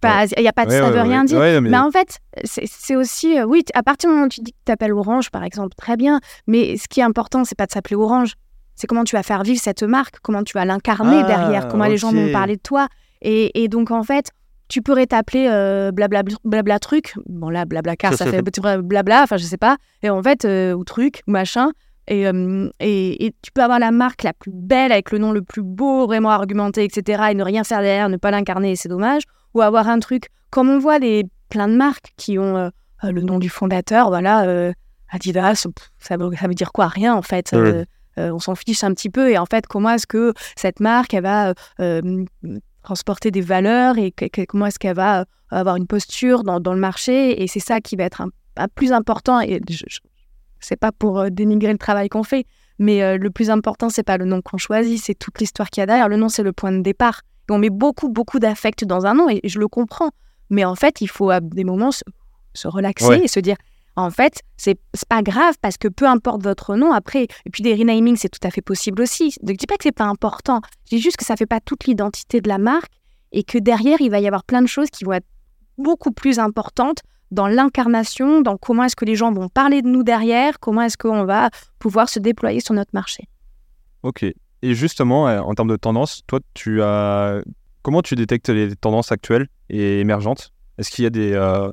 Pas- 0.00 0.24
y 0.38 0.46
a 0.48 0.52
pas 0.52 0.64
de, 0.64 0.70
Ouais, 0.70 0.78
ça 0.78 0.86
ouais, 0.86 0.92
veut 0.92 1.02
rien 1.02 1.24
dire. 1.24 1.38
Mais... 1.38 1.60
Mais 1.60 1.76
en 1.76 1.90
fait, 1.90 2.18
c'est 2.44 2.96
aussi, 2.96 3.38
euh, 3.38 3.44
oui, 3.44 3.62
à 3.74 3.82
partir 3.82 4.08
du 4.08 4.14
moment 4.14 4.26
où 4.26 4.30
tu 4.30 4.40
dis 4.40 4.52
que 4.52 4.56
tu 4.56 4.64
t'appelles 4.64 4.92
Orange, 4.94 5.30
par 5.30 5.44
exemple, 5.44 5.74
très 5.76 5.96
bien. 5.96 6.20
Mais 6.46 6.76
ce 6.78 6.88
qui 6.88 7.00
est 7.00 7.02
important, 7.02 7.44
c'est 7.44 7.54
pas 7.56 7.66
de 7.66 7.72
s'appeler 7.72 7.96
Orange. 7.96 8.34
C'est 8.76 8.86
comment 8.86 9.04
tu 9.04 9.14
vas 9.16 9.22
faire 9.22 9.42
vivre 9.42 9.60
cette 9.60 9.82
marque, 9.82 10.16
comment 10.22 10.42
tu 10.42 10.54
vas 10.54 10.64
l'incarner 10.64 11.20
Ah, 11.24 11.26
derrière, 11.26 11.68
comment 11.68 11.84
les 11.84 11.98
gens 11.98 12.12
vont 12.12 12.32
parler 12.32 12.56
de 12.56 12.62
toi. 12.62 12.88
Et, 13.20 13.62
et 13.62 13.68
donc, 13.68 13.90
en 13.90 14.02
fait, 14.02 14.30
tu 14.70 14.82
pourrais 14.82 15.06
t'appeler 15.06 15.48
euh, 15.50 15.90
blabla, 15.90 16.22
blabla 16.44 16.78
truc. 16.78 17.14
Bon, 17.26 17.50
là, 17.50 17.64
blabla 17.64 17.96
car, 17.96 18.14
ça 18.14 18.24
fait 18.24 18.40
blabla, 18.40 19.22
enfin, 19.24 19.36
je 19.36 19.44
sais 19.44 19.58
pas. 19.58 19.76
Et 20.02 20.08
en 20.08 20.22
fait, 20.22 20.44
euh, 20.44 20.72
ou 20.72 20.84
truc, 20.84 21.22
ou 21.26 21.32
machin. 21.32 21.72
Et, 22.06 22.26
euh, 22.26 22.70
et, 22.78 23.26
et 23.26 23.34
tu 23.42 23.50
peux 23.52 23.62
avoir 23.62 23.78
la 23.78 23.90
marque 23.90 24.22
la 24.22 24.32
plus 24.32 24.52
belle, 24.54 24.92
avec 24.92 25.10
le 25.10 25.18
nom 25.18 25.32
le 25.32 25.42
plus 25.42 25.62
beau, 25.62 26.06
vraiment 26.06 26.30
argumenté, 26.30 26.84
etc. 26.84 27.24
Et 27.30 27.34
ne 27.34 27.42
rien 27.42 27.64
faire 27.64 27.82
derrière, 27.82 28.08
ne 28.08 28.16
pas 28.16 28.30
l'incarner, 28.30 28.76
c'est 28.76 28.88
dommage. 28.88 29.24
Ou 29.54 29.60
avoir 29.60 29.88
un 29.88 29.98
truc, 29.98 30.28
comme 30.50 30.70
on 30.70 30.78
voit 30.78 31.00
les, 31.00 31.24
plein 31.48 31.66
de 31.66 31.74
marques 31.74 32.12
qui 32.16 32.38
ont 32.38 32.70
le 33.02 33.20
nom 33.22 33.38
du 33.38 33.48
fondateur, 33.48 34.08
voilà, 34.08 34.72
Adidas, 35.10 35.66
ça 35.98 36.16
veut, 36.16 36.30
ça 36.36 36.46
veut 36.46 36.54
dire 36.54 36.70
quoi? 36.70 36.86
Rien, 36.86 37.14
en 37.14 37.22
fait. 37.22 37.54
On 38.16 38.38
s'en 38.38 38.54
fiche 38.54 38.84
un 38.84 38.92
petit 38.92 39.10
peu. 39.10 39.30
Et 39.30 39.38
en 39.38 39.46
fait, 39.46 39.66
comment 39.66 39.90
est-ce 39.90 40.06
que 40.06 40.32
cette 40.56 40.78
marque, 40.78 41.14
elle 41.14 41.24
va 41.24 41.54
transporter 42.82 43.30
des 43.30 43.40
valeurs 43.40 43.98
et 43.98 44.10
que- 44.12 44.26
que- 44.26 44.44
comment 44.44 44.66
est-ce 44.66 44.78
qu'elle 44.78 44.96
va 44.96 45.20
euh, 45.20 45.24
avoir 45.50 45.76
une 45.76 45.86
posture 45.86 46.42
dans, 46.44 46.60
dans 46.60 46.72
le 46.74 46.80
marché 46.80 47.42
Et 47.42 47.46
c'est 47.46 47.60
ça 47.60 47.80
qui 47.80 47.96
va 47.96 48.04
être 48.04 48.20
un, 48.20 48.28
un 48.56 48.68
plus 48.68 48.92
important. 48.92 49.40
Et 49.40 49.60
je, 49.68 49.84
je- 49.88 49.98
c'est 50.60 50.76
pas 50.78 50.92
pour 50.92 51.18
euh, 51.20 51.28
dénigrer 51.30 51.72
le 51.72 51.78
travail 51.78 52.08
qu'on 52.08 52.22
fait, 52.22 52.44
mais 52.78 53.02
euh, 53.02 53.16
le 53.18 53.30
plus 53.30 53.50
important, 53.50 53.88
c'est 53.88 54.02
pas 54.02 54.16
le 54.18 54.24
nom 54.24 54.40
qu'on 54.42 54.58
choisit, 54.58 55.02
c'est 55.02 55.14
toute 55.14 55.38
l'histoire 55.40 55.70
qu'il 55.70 55.80
y 55.80 55.84
a 55.84 55.86
derrière. 55.86 56.08
Le 56.08 56.16
nom, 56.16 56.28
c'est 56.28 56.42
le 56.42 56.52
point 56.52 56.72
de 56.72 56.80
départ. 56.82 57.22
Et 57.48 57.52
on 57.52 57.58
met 57.58 57.70
beaucoup, 57.70 58.08
beaucoup 58.08 58.38
d'affect 58.38 58.84
dans 58.84 59.06
un 59.06 59.14
nom, 59.14 59.28
et 59.28 59.40
je 59.44 59.58
le 59.58 59.68
comprends. 59.68 60.10
Mais 60.50 60.64
en 60.64 60.74
fait, 60.74 61.00
il 61.00 61.08
faut 61.08 61.30
à 61.30 61.40
des 61.40 61.64
moments 61.64 61.90
se, 61.92 62.02
se 62.54 62.68
relaxer 62.68 63.06
Ouais. 63.06 63.24
et 63.24 63.28
se 63.28 63.40
dire, 63.40 63.56
en 63.96 64.10
fait, 64.10 64.40
c'est 64.56 64.78
pas 65.08 65.22
grave 65.22 65.54
parce 65.60 65.76
que 65.76 65.88
peu 65.88 66.06
importe 66.06 66.42
votre 66.42 66.76
nom, 66.76 66.92
après, 66.92 67.24
et 67.24 67.50
puis 67.50 67.62
des 67.62 67.74
renamings, 67.74 68.16
c'est 68.16 68.28
tout 68.28 68.46
à 68.46 68.50
fait 68.50 68.62
possible 68.62 69.02
aussi. 69.02 69.34
Ne 69.42 69.52
dis 69.52 69.66
pas 69.66 69.76
que 69.76 69.84
c'est 69.84 69.92
pas 69.92 70.04
important. 70.04 70.60
Je 70.90 70.96
dis 70.96 71.02
juste 71.02 71.16
que 71.16 71.24
ça 71.24 71.36
fait 71.36 71.46
pas 71.46 71.60
toute 71.60 71.84
l'identité 71.84 72.40
de 72.40 72.48
la 72.48 72.58
marque 72.58 72.92
et 73.32 73.42
que 73.42 73.58
derrière, 73.58 74.00
il 74.00 74.10
va 74.10 74.20
y 74.20 74.26
avoir 74.26 74.44
plein 74.44 74.62
de 74.62 74.66
choses 74.66 74.90
qui 74.90 75.04
vont 75.04 75.12
être 75.12 75.26
beaucoup 75.76 76.12
plus 76.12 76.38
importantes 76.38 77.00
dans 77.30 77.46
l'incarnation, 77.46 78.40
dans 78.40 78.56
comment 78.56 78.84
est-ce 78.84 78.96
que 78.96 79.04
les 79.04 79.14
gens 79.14 79.32
vont 79.32 79.48
parler 79.48 79.82
de 79.82 79.88
nous 79.88 80.02
derrière, 80.02 80.58
comment 80.58 80.82
est-ce 80.82 80.98
qu'on 80.98 81.24
va 81.24 81.50
pouvoir 81.78 82.08
se 82.08 82.18
déployer 82.18 82.60
sur 82.60 82.74
notre 82.74 82.90
marché. 82.92 83.28
Ok. 84.02 84.24
Et 84.62 84.74
justement, 84.74 85.28
euh, 85.28 85.40
en 85.40 85.54
termes 85.54 85.68
de 85.68 85.76
tendance, 85.76 86.22
toi, 86.26 86.40
tu 86.54 86.82
as... 86.82 87.42
Comment 87.82 88.02
tu 88.02 88.14
détectes 88.14 88.50
les 88.50 88.76
tendances 88.76 89.10
actuelles 89.10 89.48
et 89.70 90.00
émergentes? 90.00 90.52
Est-ce 90.76 90.90
qu'il 90.90 91.04
y 91.04 91.06
a 91.06 91.10
des... 91.10 91.32
euh, 91.32 91.70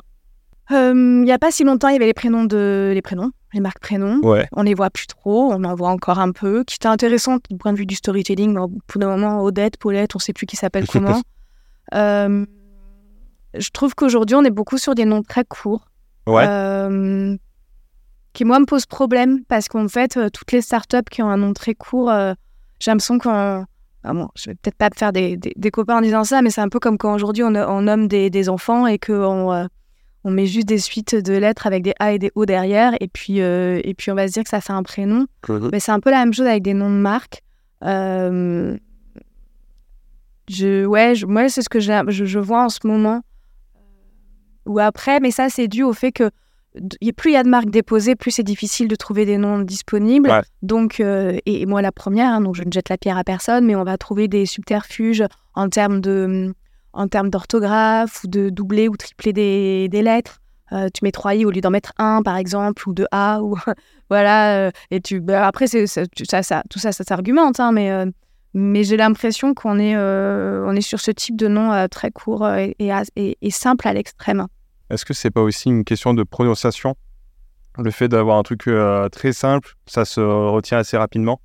Euh, 0.72 0.94
Il 0.94 1.24
n'y 1.24 1.32
a 1.32 1.40
pas 1.40 1.52
si 1.52 1.64
longtemps, 1.64 1.88
il 1.90 1.94
y 1.94 1.96
avait 1.96 2.06
les 2.06 2.14
prénoms 2.14 2.44
de 2.46 2.92
les 2.94 3.02
prénoms, 3.02 3.32
les 3.54 3.60
marques 3.60 3.80
prénoms. 3.80 4.20
Ouais. 4.24 4.48
On 4.54 4.64
les 4.64 4.74
voit 4.74 4.90
plus 4.90 5.08
trop, 5.08 5.52
on 5.54 5.64
en 5.64 5.76
voit 5.76 5.90
encore 5.90 6.20
un 6.20 6.32
peu, 6.32 6.64
qui 6.66 6.76
était 6.76 6.88
intéressant 6.88 7.38
du 7.50 7.58
point 7.58 7.72
de 7.74 7.78
vue 7.78 7.86
du 7.86 7.96
storytelling. 7.96 8.54
Mais 8.54 8.62
pour 8.88 9.00
le 9.02 9.08
moment, 9.08 9.42
Odette, 9.44 9.78
Paulette, 9.78 10.16
on 10.16 10.20
ne 10.20 10.22
sait 10.22 10.34
plus 10.34 10.46
qui 10.46 10.56
s'appelle 10.58 10.86
comment. 10.92 11.22
Euh, 11.94 12.46
je 13.58 13.70
trouve 13.70 13.96
qu'aujourd'hui, 13.96 14.36
on 14.36 14.44
est 14.44 14.52
beaucoup 14.52 14.78
sur 14.78 14.94
des 14.96 15.06
noms 15.06 15.24
très 15.24 15.46
courts. 15.46 15.88
Ouais. 16.28 16.46
euh, 16.48 17.36
qui, 18.34 18.44
moi, 18.44 18.60
me 18.60 18.66
posent 18.66 18.86
problème 18.86 19.44
parce 19.48 19.68
qu'en 19.70 19.88
fait, 19.88 20.18
euh, 20.18 20.30
toutes 20.30 20.52
les 20.52 20.62
startups 20.62 20.98
qui 21.10 21.24
ont 21.24 21.30
un 21.30 21.38
nom 21.38 21.54
très 21.54 21.74
court, 21.74 22.12
euh, 22.12 22.34
j'ai 22.80 22.92
l'impression 22.92 23.18
qu'on. 23.18 23.66
Ah 24.04 24.14
bon, 24.14 24.28
je 24.36 24.50
vais 24.52 24.56
peut-être 24.56 24.76
pas 24.78 24.90
faire 24.96 25.12
des, 25.12 25.38
des- 25.38 25.54
des 25.56 25.72
copains 25.72 25.98
en 25.98 26.02
disant 26.02 26.24
ça, 26.24 26.42
mais 26.42 26.50
c'est 26.50 26.62
un 26.62 26.70
peu 26.70 26.80
comme 26.80 26.98
quand 26.98 27.14
aujourd'hui 27.16 27.44
on, 27.44 27.56
on 27.56 27.82
nomme 27.82 28.08
des, 28.08 28.30
des 28.30 28.48
enfants 28.50 28.86
et 28.88 29.00
qu'on 29.00 29.52
euh, 29.52 29.66
on 30.24 30.32
met 30.32 30.46
juste 30.46 30.68
des 30.68 30.78
suites 30.80 31.16
de 31.16 31.34
lettres 31.34 31.68
avec 31.68 31.84
des 31.84 31.94
A 32.00 32.12
et 32.14 32.20
des 32.20 32.32
O 32.36 32.46
derrière, 32.46 32.94
et 33.00 33.08
puis, 33.08 33.42
euh, 33.42 33.80
et 33.84 33.94
puis 33.94 34.12
on 34.12 34.16
va 34.16 34.28
se 34.28 34.34
dire 34.34 34.44
que 34.44 34.50
ça 34.50 34.62
fait 34.62 34.74
un 34.74 34.84
prénom. 34.84 35.26
Mais 35.72 35.80
c'est 35.80 35.92
un 35.92 36.00
peu 36.00 36.12
la 36.12 36.20
même 36.20 36.34
chose 36.34 36.48
avec 36.48 36.64
des 36.64 36.74
noms 36.74 36.90
de 36.90 36.96
marques. 36.96 37.44
Euh, 37.84 38.76
je, 40.50 40.86
ouais, 40.86 41.16
je- 41.16 41.26
moi, 41.26 41.50
c'est 41.50 41.62
ce 41.62 41.70
que 41.70 41.80
je, 41.80 41.92
je 42.10 42.40
vois 42.40 42.64
en 42.66 42.70
ce 42.70 42.80
moment. 42.86 43.22
Ou 44.66 44.80
après, 44.80 45.20
mais 45.20 45.32
ça, 45.32 45.50
c'est 45.50 45.68
dû 45.68 45.84
au 45.84 45.94
fait 45.94 46.12
que 46.12 46.30
plus 47.16 47.32
il 47.32 47.34
y 47.34 47.38
a 47.38 47.44
de 47.44 47.50
marques 47.50 47.70
déposées, 47.70 48.16
plus 48.16 48.32
c'est 48.32 48.44
difficile 48.44 48.88
de 48.88 48.96
trouver 48.96 49.26
des 49.26 49.38
noms 49.38 49.60
disponibles. 49.60 50.30
Ouais. 50.30 50.42
Donc, 50.62 51.00
euh, 51.00 51.38
et, 51.46 51.62
et 51.62 51.66
moi, 51.66 51.82
la 51.82 51.92
première, 51.92 52.34
hein, 52.34 52.42
donc 52.42 52.56
je 52.56 52.64
ne 52.64 52.72
jette 52.72 52.90
la 52.90 52.98
pierre 52.98 53.18
à 53.18 53.24
personne, 53.24 53.66
mais 53.66 53.76
on 53.76 53.84
va 53.84 53.98
trouver 53.98 54.28
des 54.28 54.46
subterfuges 54.46 55.24
en 55.56 55.70
termes 55.70 56.02
de 56.02 56.54
en 56.98 57.08
termes 57.08 57.30
d'orthographe 57.30 58.24
ou 58.24 58.28
de 58.28 58.50
doubler 58.50 58.88
ou 58.90 58.98
tripler 58.98 59.34
des, 59.34 59.88
des 59.90 60.02
lettres. 60.02 60.40
Euh, 60.74 60.90
tu 60.94 61.04
mets 61.06 61.12
3 61.12 61.36
i 61.36 61.46
au 61.46 61.52
lieu 61.52 61.62
d'en 61.62 61.70
mettre 61.70 61.94
un, 61.98 62.22
par 62.22 62.36
exemple, 62.36 62.90
ou 62.90 62.94
de 62.94 63.08
a, 63.12 63.40
ou 63.42 63.58
voilà. 64.10 64.58
euh, 64.68 64.72
et 64.92 65.00
tu, 65.00 65.22
bah, 65.22 65.48
après, 65.48 65.68
c'est, 65.68 65.88
ça, 65.88 66.04
ça, 66.44 66.64
tout 66.70 66.80
ça, 66.80 66.92
ça 66.92 67.04
s'argumente, 67.06 67.60
hein, 67.62 67.72
mais, 67.72 67.90
euh, 67.92 68.06
mais 68.54 68.84
j'ai 68.84 68.98
l'impression 68.98 69.54
qu'on 69.54 69.80
est, 69.80 69.96
on 69.96 70.76
est 70.76 70.82
sur 70.82 71.00
ce 71.00 71.12
type 71.12 71.38
de 71.38 71.48
nom 71.48 71.88
très 71.90 72.12
court 72.12 72.48
et, 72.50 72.76
et, 72.80 72.92
as- 72.92 73.10
et- 73.16 73.38
et 73.42 73.52
simple 73.52 73.88
à 73.88 73.94
l'extrême. 73.94 74.46
Est-ce 74.90 75.06
que 75.06 75.14
c'est 75.14 75.32
pas 75.32 75.42
aussi 75.42 75.70
une 75.70 75.84
question 75.86 76.14
de 76.14 76.24
prononciation? 76.24 76.96
Le 77.78 77.92
fait 77.92 78.08
d'avoir 78.08 78.38
un 78.38 78.44
truc 78.44 78.68
euh, 78.68 79.08
très 79.10 79.34
simple, 79.34 79.76
ça 79.86 80.04
se 80.04 80.20
retient 80.20 80.80
assez 80.80 80.98
rapidement? 80.98 81.40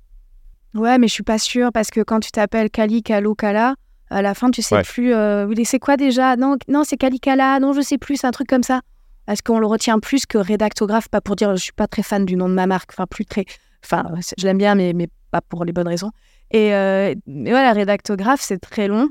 Ouais, 0.73 0.97
mais 0.97 1.07
je 1.07 1.13
suis 1.13 1.23
pas 1.23 1.37
sûre 1.37 1.71
parce 1.71 1.91
que 1.91 2.01
quand 2.01 2.19
tu 2.19 2.31
t'appelles 2.31 2.71
Kali, 2.71 3.03
Kalo, 3.03 3.35
Kala, 3.35 3.75
à 4.13 4.21
la 4.21 4.33
fin, 4.33 4.49
tu 4.51 4.61
sais 4.61 4.75
Ouais. 4.75 4.83
plus. 4.83 5.13
euh, 5.13 5.47
c'est 5.63 5.79
quoi 5.79 5.97
déjà? 5.97 6.35
Non, 6.35 6.57
non 6.67 6.83
c'est 6.83 6.97
Kali, 6.97 7.19
Kala. 7.19 7.59
Non, 7.59 7.73
je 7.73 7.81
sais 7.81 7.97
plus. 7.97 8.17
C'est 8.17 8.27
un 8.27 8.31
truc 8.31 8.47
comme 8.47 8.63
ça. 8.63 8.81
Est-ce 9.27 9.41
qu'on 9.41 9.59
le 9.59 9.65
retient 9.67 9.99
plus 9.99 10.25
que 10.25 10.37
rédactographe 10.37 11.07
Pas 11.09 11.21
pour 11.21 11.35
dire, 11.35 11.55
je 11.55 11.61
suis 11.63 11.71
pas 11.73 11.87
très 11.87 12.03
fan 12.03 12.25
du 12.25 12.35
nom 12.35 12.49
de 12.49 12.53
ma 12.53 12.67
marque. 12.67 12.91
Enfin, 12.93 13.05
plus 13.07 13.25
très. 13.25 13.45
Enfin, 13.85 14.05
je 14.37 14.45
l'aime 14.45 14.57
bien, 14.57 14.75
mais, 14.75 14.93
mais 14.93 15.07
pas 15.31 15.41
pour 15.41 15.65
les 15.65 15.73
bonnes 15.73 15.87
raisons. 15.87 16.11
Et 16.51 16.73
euh, 16.73 17.13
mais 17.27 17.49
voilà, 17.51 17.71
rédactographe, 17.73 18.41
c'est 18.41 18.59
très 18.59 18.87
long. 18.87 19.09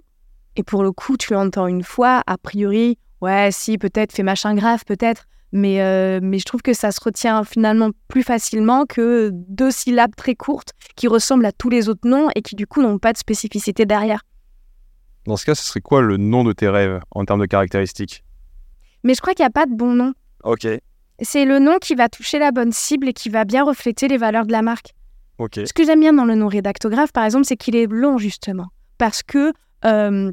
Et 0.56 0.62
pour 0.62 0.82
le 0.82 0.92
coup, 0.92 1.16
tu 1.16 1.32
l'entends 1.32 1.66
une 1.66 1.82
fois. 1.82 2.22
A 2.26 2.36
priori, 2.38 2.98
ouais, 3.22 3.48
si, 3.50 3.78
peut-être, 3.78 4.12
fais 4.12 4.22
machin 4.22 4.54
grave, 4.54 4.84
peut-être. 4.86 5.24
Mais, 5.54 5.82
euh, 5.82 6.18
mais 6.22 6.38
je 6.38 6.44
trouve 6.46 6.62
que 6.62 6.72
ça 6.72 6.92
se 6.92 7.00
retient 7.02 7.44
finalement 7.44 7.90
plus 8.08 8.22
facilement 8.22 8.86
que 8.86 9.30
deux 9.32 9.70
syllabes 9.70 10.14
très 10.16 10.34
courtes 10.34 10.70
qui 10.96 11.08
ressemblent 11.08 11.44
à 11.44 11.52
tous 11.52 11.68
les 11.68 11.90
autres 11.90 12.08
noms 12.08 12.28
et 12.34 12.40
qui 12.40 12.54
du 12.54 12.66
coup 12.66 12.80
n'ont 12.80 12.98
pas 12.98 13.12
de 13.12 13.18
spécificité 13.18 13.84
derrière. 13.84 14.22
Dans 15.26 15.36
ce 15.36 15.44
cas, 15.44 15.54
ce 15.54 15.62
serait 15.62 15.80
quoi 15.80 16.02
le 16.02 16.16
nom 16.16 16.44
de 16.44 16.52
tes 16.52 16.68
rêves 16.68 17.00
en 17.12 17.24
termes 17.24 17.40
de 17.40 17.46
caractéristiques? 17.46 18.24
Mais 19.04 19.14
je 19.14 19.20
crois 19.20 19.34
qu'il 19.34 19.44
n'y 19.44 19.48
a 19.48 19.50
pas 19.50 19.66
de 19.66 19.74
bon 19.74 19.94
nom. 19.94 20.14
Ok. 20.44 20.66
C'est 21.20 21.44
le 21.44 21.58
nom 21.58 21.78
qui 21.80 21.94
va 21.94 22.08
toucher 22.08 22.38
la 22.38 22.50
bonne 22.50 22.72
cible 22.72 23.08
et 23.08 23.12
qui 23.12 23.28
va 23.28 23.44
bien 23.44 23.64
refléter 23.64 24.08
les 24.08 24.16
valeurs 24.16 24.46
de 24.46 24.52
la 24.52 24.62
marque. 24.62 24.94
Ok. 25.38 25.60
Ce 25.64 25.72
que 25.72 25.84
j'aime 25.84 26.00
bien 26.00 26.12
dans 26.12 26.24
le 26.24 26.34
nom 26.34 26.48
rédactographe, 26.48 27.12
par 27.12 27.24
exemple, 27.24 27.44
c'est 27.46 27.56
qu'il 27.56 27.76
est 27.76 27.86
long 27.86 28.18
justement. 28.18 28.68
Parce 28.98 29.22
que 29.22 29.52
euh, 29.84 30.32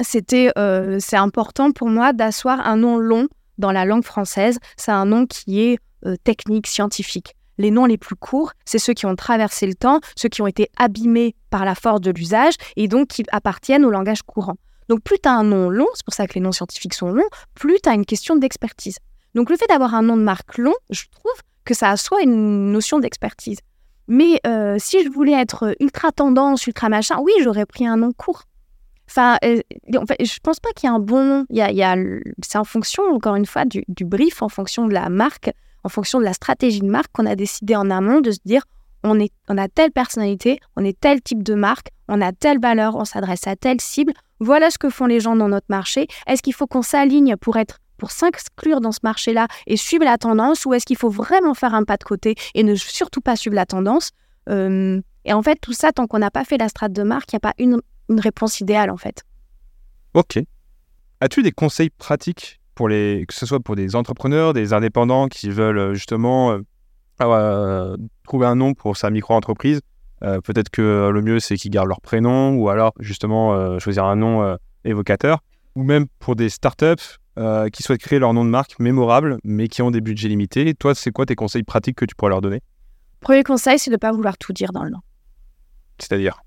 c'était, 0.00 0.50
euh, 0.58 0.98
c'est 1.00 1.16
important 1.16 1.72
pour 1.72 1.88
moi 1.88 2.12
d'asseoir 2.12 2.66
un 2.66 2.76
nom 2.76 2.98
long 2.98 3.28
dans 3.56 3.72
la 3.72 3.84
langue 3.84 4.04
française. 4.04 4.58
C'est 4.76 4.92
un 4.92 5.06
nom 5.06 5.26
qui 5.26 5.60
est 5.60 5.78
euh, 6.06 6.16
technique, 6.22 6.66
scientifique. 6.66 7.34
Les 7.58 7.70
noms 7.70 7.86
les 7.86 7.98
plus 7.98 8.14
courts, 8.14 8.52
c'est 8.64 8.78
ceux 8.78 8.94
qui 8.94 9.06
ont 9.06 9.16
traversé 9.16 9.66
le 9.66 9.74
temps, 9.74 10.00
ceux 10.16 10.28
qui 10.28 10.42
ont 10.42 10.46
été 10.46 10.70
abîmés 10.76 11.34
par 11.50 11.64
la 11.64 11.74
force 11.74 12.00
de 12.00 12.10
l'usage 12.10 12.54
et 12.76 12.88
donc 12.88 13.08
qui 13.08 13.24
appartiennent 13.30 13.84
au 13.84 13.90
langage 13.90 14.22
courant. 14.22 14.56
Donc 14.88 15.02
plus 15.02 15.18
tu 15.18 15.28
as 15.28 15.32
un 15.32 15.44
nom 15.44 15.68
long, 15.68 15.88
c'est 15.94 16.04
pour 16.04 16.14
ça 16.14 16.26
que 16.26 16.34
les 16.34 16.40
noms 16.40 16.52
scientifiques 16.52 16.94
sont 16.94 17.10
longs, 17.10 17.28
plus 17.54 17.78
tu 17.82 17.88
as 17.88 17.94
une 17.94 18.06
question 18.06 18.36
d'expertise. 18.36 18.98
Donc 19.34 19.50
le 19.50 19.56
fait 19.56 19.66
d'avoir 19.66 19.94
un 19.94 20.02
nom 20.02 20.16
de 20.16 20.22
marque 20.22 20.56
long, 20.58 20.74
je 20.90 21.04
trouve 21.10 21.40
que 21.64 21.74
ça 21.74 21.90
a 21.90 21.96
soit 21.96 22.22
une 22.22 22.72
notion 22.72 22.98
d'expertise. 22.98 23.58
Mais 24.08 24.40
euh, 24.46 24.76
si 24.78 25.04
je 25.04 25.10
voulais 25.10 25.38
être 25.38 25.76
ultra 25.80 26.12
tendance, 26.12 26.66
ultra 26.66 26.88
machin, 26.88 27.18
oui, 27.20 27.32
j'aurais 27.42 27.66
pris 27.66 27.86
un 27.86 27.98
nom 27.98 28.12
court. 28.12 28.44
Enfin, 29.10 29.36
euh, 29.44 29.60
je 29.88 30.38
pense 30.42 30.60
pas 30.60 30.70
qu'il 30.74 30.88
y 30.88 30.90
a 30.90 30.94
un 30.94 30.98
bon 30.98 31.24
nom. 31.24 31.46
Il 31.50 31.56
y 31.56 31.82
a, 31.82 31.96
c'est 32.42 32.58
en 32.58 32.64
fonction, 32.64 33.02
encore 33.04 33.36
une 33.36 33.46
fois, 33.46 33.64
du, 33.64 33.84
brief, 34.04 34.42
en 34.42 34.48
fonction 34.48 34.86
de 34.86 34.94
la 34.94 35.08
marque, 35.08 35.50
en 35.84 35.88
fonction 35.88 36.18
de 36.18 36.24
la 36.24 36.32
stratégie 36.32 36.80
de 36.80 36.86
marque 36.86 37.10
qu'on 37.12 37.26
a 37.26 37.36
décidé 37.36 37.76
en 37.76 37.90
amont 37.90 38.20
de 38.20 38.30
se 38.30 38.38
dire 38.44 38.62
on, 39.04 39.58
a 39.58 39.68
telle 39.68 39.92
personnalité, 39.92 40.60
on 40.76 40.84
est 40.84 40.98
tel 40.98 41.22
type 41.22 41.42
de 41.42 41.54
marque, 41.54 41.88
on 42.08 42.20
a 42.20 42.32
telle 42.32 42.60
valeur, 42.60 42.96
on 42.96 43.04
s'adresse 43.04 43.46
à 43.46 43.56
telle 43.56 43.80
cible. 43.80 44.12
Voilà 44.40 44.70
ce 44.70 44.78
que 44.78 44.90
font 44.90 45.06
les 45.06 45.20
gens 45.20 45.36
dans 45.36 45.48
notre 45.48 45.66
marché. 45.68 46.08
Est-ce 46.26 46.42
qu'il 46.42 46.54
faut 46.54 46.66
qu'on 46.66 46.82
s'aligne 46.82 47.36
pour 47.36 47.56
être 47.56 47.78
pour 47.96 48.12
s'inclure 48.12 48.80
dans 48.80 48.92
ce 48.92 49.00
marché-là 49.02 49.48
et 49.66 49.76
suivre 49.76 50.04
la 50.04 50.18
tendance 50.18 50.64
ou 50.66 50.72
est-ce 50.72 50.86
qu'il 50.86 50.96
faut 50.96 51.10
vraiment 51.10 51.54
faire 51.54 51.74
un 51.74 51.82
pas 51.82 51.96
de 51.96 52.04
côté 52.04 52.36
et 52.54 52.62
ne 52.62 52.76
surtout 52.76 53.20
pas 53.20 53.34
suivre 53.34 53.56
la 53.56 53.66
tendance? 53.66 54.12
Euh, 54.48 55.00
Et 55.24 55.32
en 55.32 55.42
fait, 55.42 55.56
tout 55.60 55.72
ça, 55.72 55.92
tant 55.92 56.06
qu'on 56.06 56.20
n'a 56.20 56.30
pas 56.30 56.44
fait 56.44 56.58
la 56.58 56.68
strate 56.68 56.92
de 56.92 57.02
marque, 57.02 57.32
il 57.32 57.36
n'y 57.36 57.38
a 57.38 57.40
pas 57.40 57.54
une, 57.58 57.80
une, 58.08 58.20
réponse 58.20 58.60
idéale 58.60 58.90
en 58.90 58.96
fait. 58.96 59.24
Ok. 60.14 60.38
As-tu 61.20 61.42
des 61.42 61.50
conseils 61.50 61.90
pratiques 61.90 62.57
pour 62.78 62.88
les, 62.88 63.24
que 63.26 63.34
ce 63.34 63.44
soit 63.44 63.58
pour 63.58 63.74
des 63.74 63.96
entrepreneurs, 63.96 64.52
des 64.52 64.72
indépendants 64.72 65.26
qui 65.26 65.50
veulent 65.50 65.78
euh, 65.78 65.94
justement 65.94 66.52
euh, 66.52 66.60
euh, 67.20 67.96
trouver 68.22 68.46
un 68.46 68.54
nom 68.54 68.72
pour 68.72 68.96
sa 68.96 69.10
micro-entreprise 69.10 69.80
euh, 70.22 70.40
Peut-être 70.40 70.70
que 70.70 71.10
le 71.12 71.20
mieux 71.20 71.40
c'est 71.40 71.56
qu'ils 71.56 71.72
gardent 71.72 71.88
leur 71.88 72.00
prénom 72.00 72.54
ou 72.54 72.68
alors 72.68 72.92
justement 73.00 73.52
euh, 73.52 73.80
choisir 73.80 74.04
un 74.04 74.14
nom 74.14 74.56
évocateur 74.84 75.40
ou 75.74 75.82
même 75.82 76.06
pour 76.20 76.36
des 76.36 76.48
startups 76.48 77.18
qui 77.72 77.82
souhaitent 77.82 78.00
créer 78.00 78.20
leur 78.20 78.32
nom 78.32 78.44
de 78.44 78.50
marque 78.50 78.78
mémorable, 78.80 79.38
mais 79.44 79.68
qui 79.68 79.82
ont 79.82 79.92
des 79.92 80.00
budgets 80.00 80.28
limités. 80.28 80.74
Toi, 80.74 80.94
c'est 80.96 81.12
quoi 81.12 81.24
tes 81.24 81.36
conseils 81.36 81.62
pratiques 81.62 81.96
que 81.96 82.04
tu 82.04 82.16
pourrais 82.16 82.30
leur 82.30 82.40
donner? 82.40 82.62
Premier 83.20 83.44
conseil, 83.44 83.78
c'est 83.78 83.90
de 83.90 83.94
ne 83.94 83.98
pas 83.98 84.10
vouloir 84.10 84.36
tout 84.38 84.52
dire 84.52 84.72
dans 84.72 84.82
le 84.82 84.90
nom. 84.90 84.98
C'est-à-dire? 86.00 86.42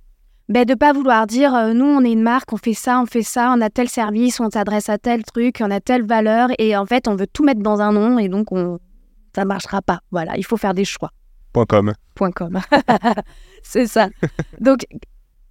Ben, 0.52 0.66
De 0.66 0.74
ne 0.74 0.78
pas 0.78 0.94
vouloir 0.94 1.28
dire, 1.28 1.56
euh, 1.56 1.74
nous, 1.74 1.86
on 1.86 2.04
est 2.04 2.12
une 2.12 2.22
marque, 2.22 2.52
on 2.54 2.58
fait 2.58 2.74
ça, 2.74 3.02
on 3.02 3.06
fait 3.06 3.24
ça, 3.24 3.54
on 3.56 3.62
a 3.62 3.70
tel 3.70 3.90
service, 3.90 4.40
on 4.40 4.50
s'adresse 4.50 4.90
à 4.90 4.98
tel 4.98 5.24
truc, 5.24 5.58
on 5.62 5.72
a 5.72 5.80
telle 5.80 6.06
valeur, 6.06 6.50
et 6.60 6.76
en 6.76 6.86
fait, 6.86 7.08
on 7.08 7.16
veut 7.16 7.28
tout 7.28 7.44
mettre 7.44 7.62
dans 7.62 7.82
un 7.82 7.92
nom, 7.92 8.20
et 8.20 8.30
donc 8.30 8.52
on... 8.52 8.80
ça 9.36 9.44
ne 9.44 9.48
marchera 9.48 9.82
pas. 9.82 10.02
Voilà, 10.12 10.38
il 10.38 10.46
faut 10.46 10.58
faire 10.58 10.74
des 10.74 10.86
choix. 10.86 11.12
Point 11.54 11.66
.com. 11.66 11.94
Point 12.16 12.32
.com. 12.32 12.60
c'est 13.64 13.88
ça. 13.88 14.10
donc, 14.60 14.86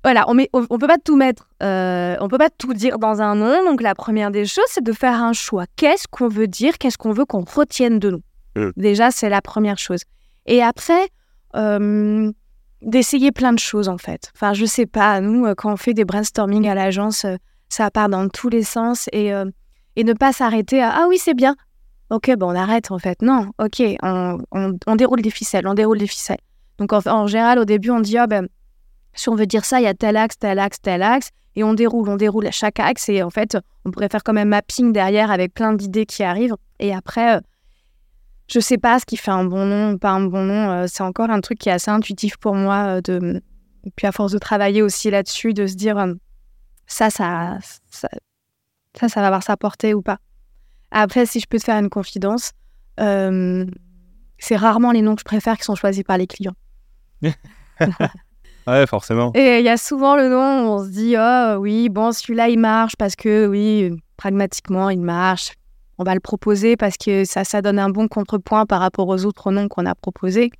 voilà, 0.02 0.24
on 0.28 0.34
ne 0.34 0.44
on, 0.52 0.78
peut 0.78 0.86
pas 0.86 0.98
tout 0.98 1.16
mettre, 1.16 1.48
euh, 1.62 2.16
on 2.20 2.28
peut 2.28 2.38
pas 2.38 2.48
tout 2.48 2.72
dire 2.72 2.98
dans 2.98 3.20
un 3.20 3.34
nom. 3.34 3.64
Donc 3.64 3.82
la 3.82 3.94
première 3.94 4.30
des 4.30 4.46
choses, 4.46 4.64
c'est 4.68 4.82
de 4.82 4.92
faire 4.92 5.22
un 5.22 5.34
choix. 5.34 5.66
Qu'est-ce 5.76 6.08
qu'on 6.08 6.28
veut 6.28 6.46
dire? 6.46 6.78
Qu'est-ce 6.78 6.96
qu'on 6.96 7.12
veut 7.12 7.26
qu'on 7.26 7.44
retienne 7.44 7.98
de 7.98 8.10
nous? 8.12 8.22
Mmh. 8.56 8.70
Déjà, 8.76 9.10
c'est 9.10 9.28
la 9.28 9.42
première 9.42 9.78
chose. 9.78 10.00
Et 10.46 10.62
après, 10.62 11.08
euh, 11.54 12.32
d'essayer 12.82 13.32
plein 13.32 13.52
de 13.52 13.58
choses 13.58 13.88
en 13.88 13.98
fait. 13.98 14.30
Enfin, 14.34 14.52
je 14.54 14.64
sais 14.64 14.86
pas, 14.86 15.20
nous, 15.20 15.46
euh, 15.46 15.54
quand 15.54 15.72
on 15.72 15.76
fait 15.76 15.94
des 15.94 16.04
brainstorming 16.04 16.68
à 16.68 16.74
l'agence, 16.74 17.24
euh, 17.24 17.36
ça 17.68 17.90
part 17.90 18.08
dans 18.08 18.28
tous 18.28 18.48
les 18.48 18.62
sens 18.62 19.08
et, 19.12 19.32
euh, 19.32 19.44
et 19.96 20.04
ne 20.04 20.12
pas 20.12 20.32
s'arrêter 20.32 20.82
à 20.82 20.90
ah 20.90 21.06
oui, 21.08 21.18
c'est 21.18 21.34
bien. 21.34 21.56
Ok, 22.10 22.30
bon, 22.36 22.52
on 22.52 22.56
arrête 22.56 22.90
en 22.90 22.98
fait. 22.98 23.22
Non, 23.22 23.50
ok, 23.58 23.82
on, 24.02 24.38
on, 24.52 24.96
déroule 24.96 25.22
des 25.22 25.30
ficelles, 25.30 25.68
on 25.68 25.74
déroule 25.74 25.98
des 25.98 26.06
ficelles. 26.06 26.40
Donc 26.78 26.92
en, 26.92 27.00
en 27.06 27.26
général, 27.26 27.58
au 27.58 27.64
début, 27.64 27.90
on 27.90 28.00
dit 28.00 28.18
ah 28.18 28.26
ben 28.26 28.48
si 29.14 29.28
on 29.28 29.34
veut 29.34 29.46
dire 29.46 29.64
ça, 29.64 29.80
il 29.80 29.84
y 29.84 29.88
a 29.88 29.94
tel 29.94 30.16
axe, 30.16 30.38
tel 30.38 30.58
axe, 30.58 30.80
tel 30.80 31.02
axe, 31.02 31.30
et 31.56 31.64
on 31.64 31.74
déroule, 31.74 32.08
on 32.08 32.16
déroule 32.16 32.46
à 32.46 32.52
chaque 32.52 32.80
axe, 32.80 33.08
et 33.08 33.22
en 33.22 33.30
fait, 33.30 33.58
on 33.84 33.90
pourrait 33.90 34.08
faire 34.08 34.22
comme 34.22 34.38
un 34.38 34.44
mapping 34.44 34.92
derrière 34.92 35.30
avec 35.30 35.52
plein 35.52 35.72
d'idées 35.72 36.06
qui 36.06 36.22
arrivent. 36.22 36.54
Et 36.78 36.94
après, 36.94 37.40
je 38.50 38.60
sais 38.60 38.78
pas 38.78 38.98
ce 38.98 39.06
qui 39.06 39.16
fait 39.16 39.30
un 39.30 39.44
bon 39.44 39.66
nom 39.66 39.92
ou 39.92 39.98
pas 39.98 40.10
un 40.10 40.24
bon 40.24 40.44
nom. 40.44 40.70
Euh, 40.70 40.86
c'est 40.88 41.02
encore 41.02 41.30
un 41.30 41.40
truc 41.40 41.58
qui 41.58 41.68
est 41.68 41.72
assez 41.72 41.90
intuitif 41.90 42.36
pour 42.36 42.54
moi. 42.54 42.96
Euh, 42.96 43.00
de... 43.00 43.42
Et 43.84 43.90
puis 43.94 44.06
à 44.06 44.12
force 44.12 44.32
de 44.32 44.38
travailler 44.38 44.82
aussi 44.82 45.10
là-dessus, 45.10 45.54
de 45.54 45.66
se 45.66 45.74
dire 45.74 46.04
ça, 46.86 47.08
ça, 47.08 47.58
ça, 47.90 48.08
ça, 48.94 49.08
ça 49.08 49.20
va 49.20 49.26
avoir 49.28 49.42
sa 49.42 49.56
portée 49.56 49.94
ou 49.94 50.02
pas. 50.02 50.18
Après, 50.90 51.24
si 51.24 51.40
je 51.40 51.46
peux 51.46 51.58
te 51.58 51.64
faire 51.64 51.78
une 51.78 51.88
confidence, 51.88 52.52
c'est 52.98 54.56
rarement 54.56 54.92
les 54.92 55.00
noms 55.00 55.14
que 55.14 55.20
je 55.20 55.24
préfère 55.24 55.56
qui 55.56 55.64
sont 55.64 55.76
choisis 55.76 56.02
par 56.02 56.18
les 56.18 56.26
clients. 56.26 56.56
Ouais, 58.66 58.86
forcément. 58.86 59.32
Et 59.34 59.58
il 59.58 59.64
y 59.64 59.68
a 59.68 59.76
souvent 59.76 60.16
le 60.16 60.28
nom 60.28 60.66
où 60.66 60.72
on 60.74 60.84
se 60.84 60.90
dit, 60.90 61.14
oh 61.18 61.56
oui, 61.58 61.88
bon, 61.88 62.12
celui-là, 62.12 62.48
il 62.48 62.58
marche 62.58 62.94
parce 62.96 63.16
que, 63.16 63.46
oui, 63.46 63.90
pragmatiquement, 64.16 64.90
il 64.90 65.00
marche. 65.00 65.52
On 66.00 66.02
va 66.02 66.14
le 66.14 66.20
proposer 66.20 66.78
parce 66.78 66.96
que 66.96 67.26
ça, 67.26 67.44
ça 67.44 67.60
donne 67.60 67.78
un 67.78 67.90
bon 67.90 68.08
contrepoint 68.08 68.64
par 68.64 68.80
rapport 68.80 69.06
aux 69.06 69.26
autres 69.26 69.52
noms 69.52 69.68
qu'on 69.68 69.84
a 69.84 69.94
proposés. 69.94 70.50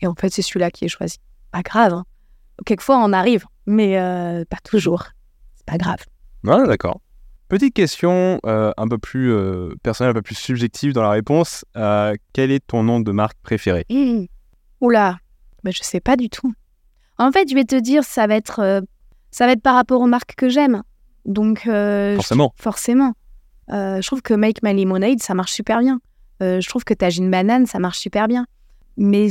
Et 0.00 0.06
en 0.06 0.14
fait, 0.14 0.28
c'est 0.28 0.42
celui-là 0.42 0.70
qui 0.70 0.84
est 0.84 0.88
choisi. 0.88 1.16
Pas 1.50 1.62
grave. 1.62 1.92
Hein. 1.92 2.04
Quelquefois, 2.64 2.98
on 2.98 3.12
arrive, 3.12 3.46
mais 3.66 3.98
euh, 3.98 4.44
pas 4.48 4.58
toujours. 4.62 5.08
C'est 5.56 5.66
pas 5.66 5.76
grave. 5.76 5.98
Ouais, 6.44 6.64
d'accord. 6.68 7.00
Petite 7.48 7.74
question 7.74 8.38
euh, 8.46 8.70
un 8.76 8.86
peu 8.86 8.96
plus 8.96 9.32
euh, 9.32 9.74
personnelle, 9.82 10.12
un 10.12 10.14
peu 10.14 10.22
plus 10.22 10.36
subjective 10.36 10.92
dans 10.92 11.02
la 11.02 11.10
réponse. 11.10 11.64
Quel 12.32 12.52
est 12.52 12.64
ton 12.64 12.84
nom 12.84 13.00
de 13.00 13.10
marque 13.10 13.38
préféré 13.42 13.86
mmh. 13.90 14.26
Oula, 14.80 15.18
mais 15.64 15.72
je 15.72 15.82
sais 15.82 16.00
pas 16.00 16.14
du 16.14 16.30
tout. 16.30 16.54
En 17.18 17.32
fait, 17.32 17.50
je 17.50 17.56
vais 17.56 17.64
te 17.64 17.74
dire, 17.74 18.04
ça 18.04 18.28
va 18.28 18.36
être, 18.36 18.84
ça 19.32 19.46
va 19.46 19.52
être 19.52 19.62
par 19.62 19.74
rapport 19.74 20.00
aux 20.00 20.06
marques 20.06 20.36
que 20.36 20.48
j'aime. 20.48 20.84
Donc, 21.24 21.62
forcément. 21.64 22.54
Je, 22.56 22.62
forcément. 22.62 23.14
Euh, 23.72 24.00
je 24.00 24.06
trouve 24.06 24.22
que 24.22 24.34
Make 24.34 24.62
My 24.62 24.74
Lemonade, 24.74 25.20
ça 25.20 25.34
marche 25.34 25.52
super 25.52 25.80
bien. 25.80 26.00
Euh, 26.42 26.60
je 26.60 26.68
trouve 26.68 26.84
que 26.84 26.94
Tajine 26.94 27.30
Banane, 27.30 27.66
ça 27.66 27.78
marche 27.78 27.98
super 27.98 28.28
bien. 28.28 28.46
Mais 28.96 29.28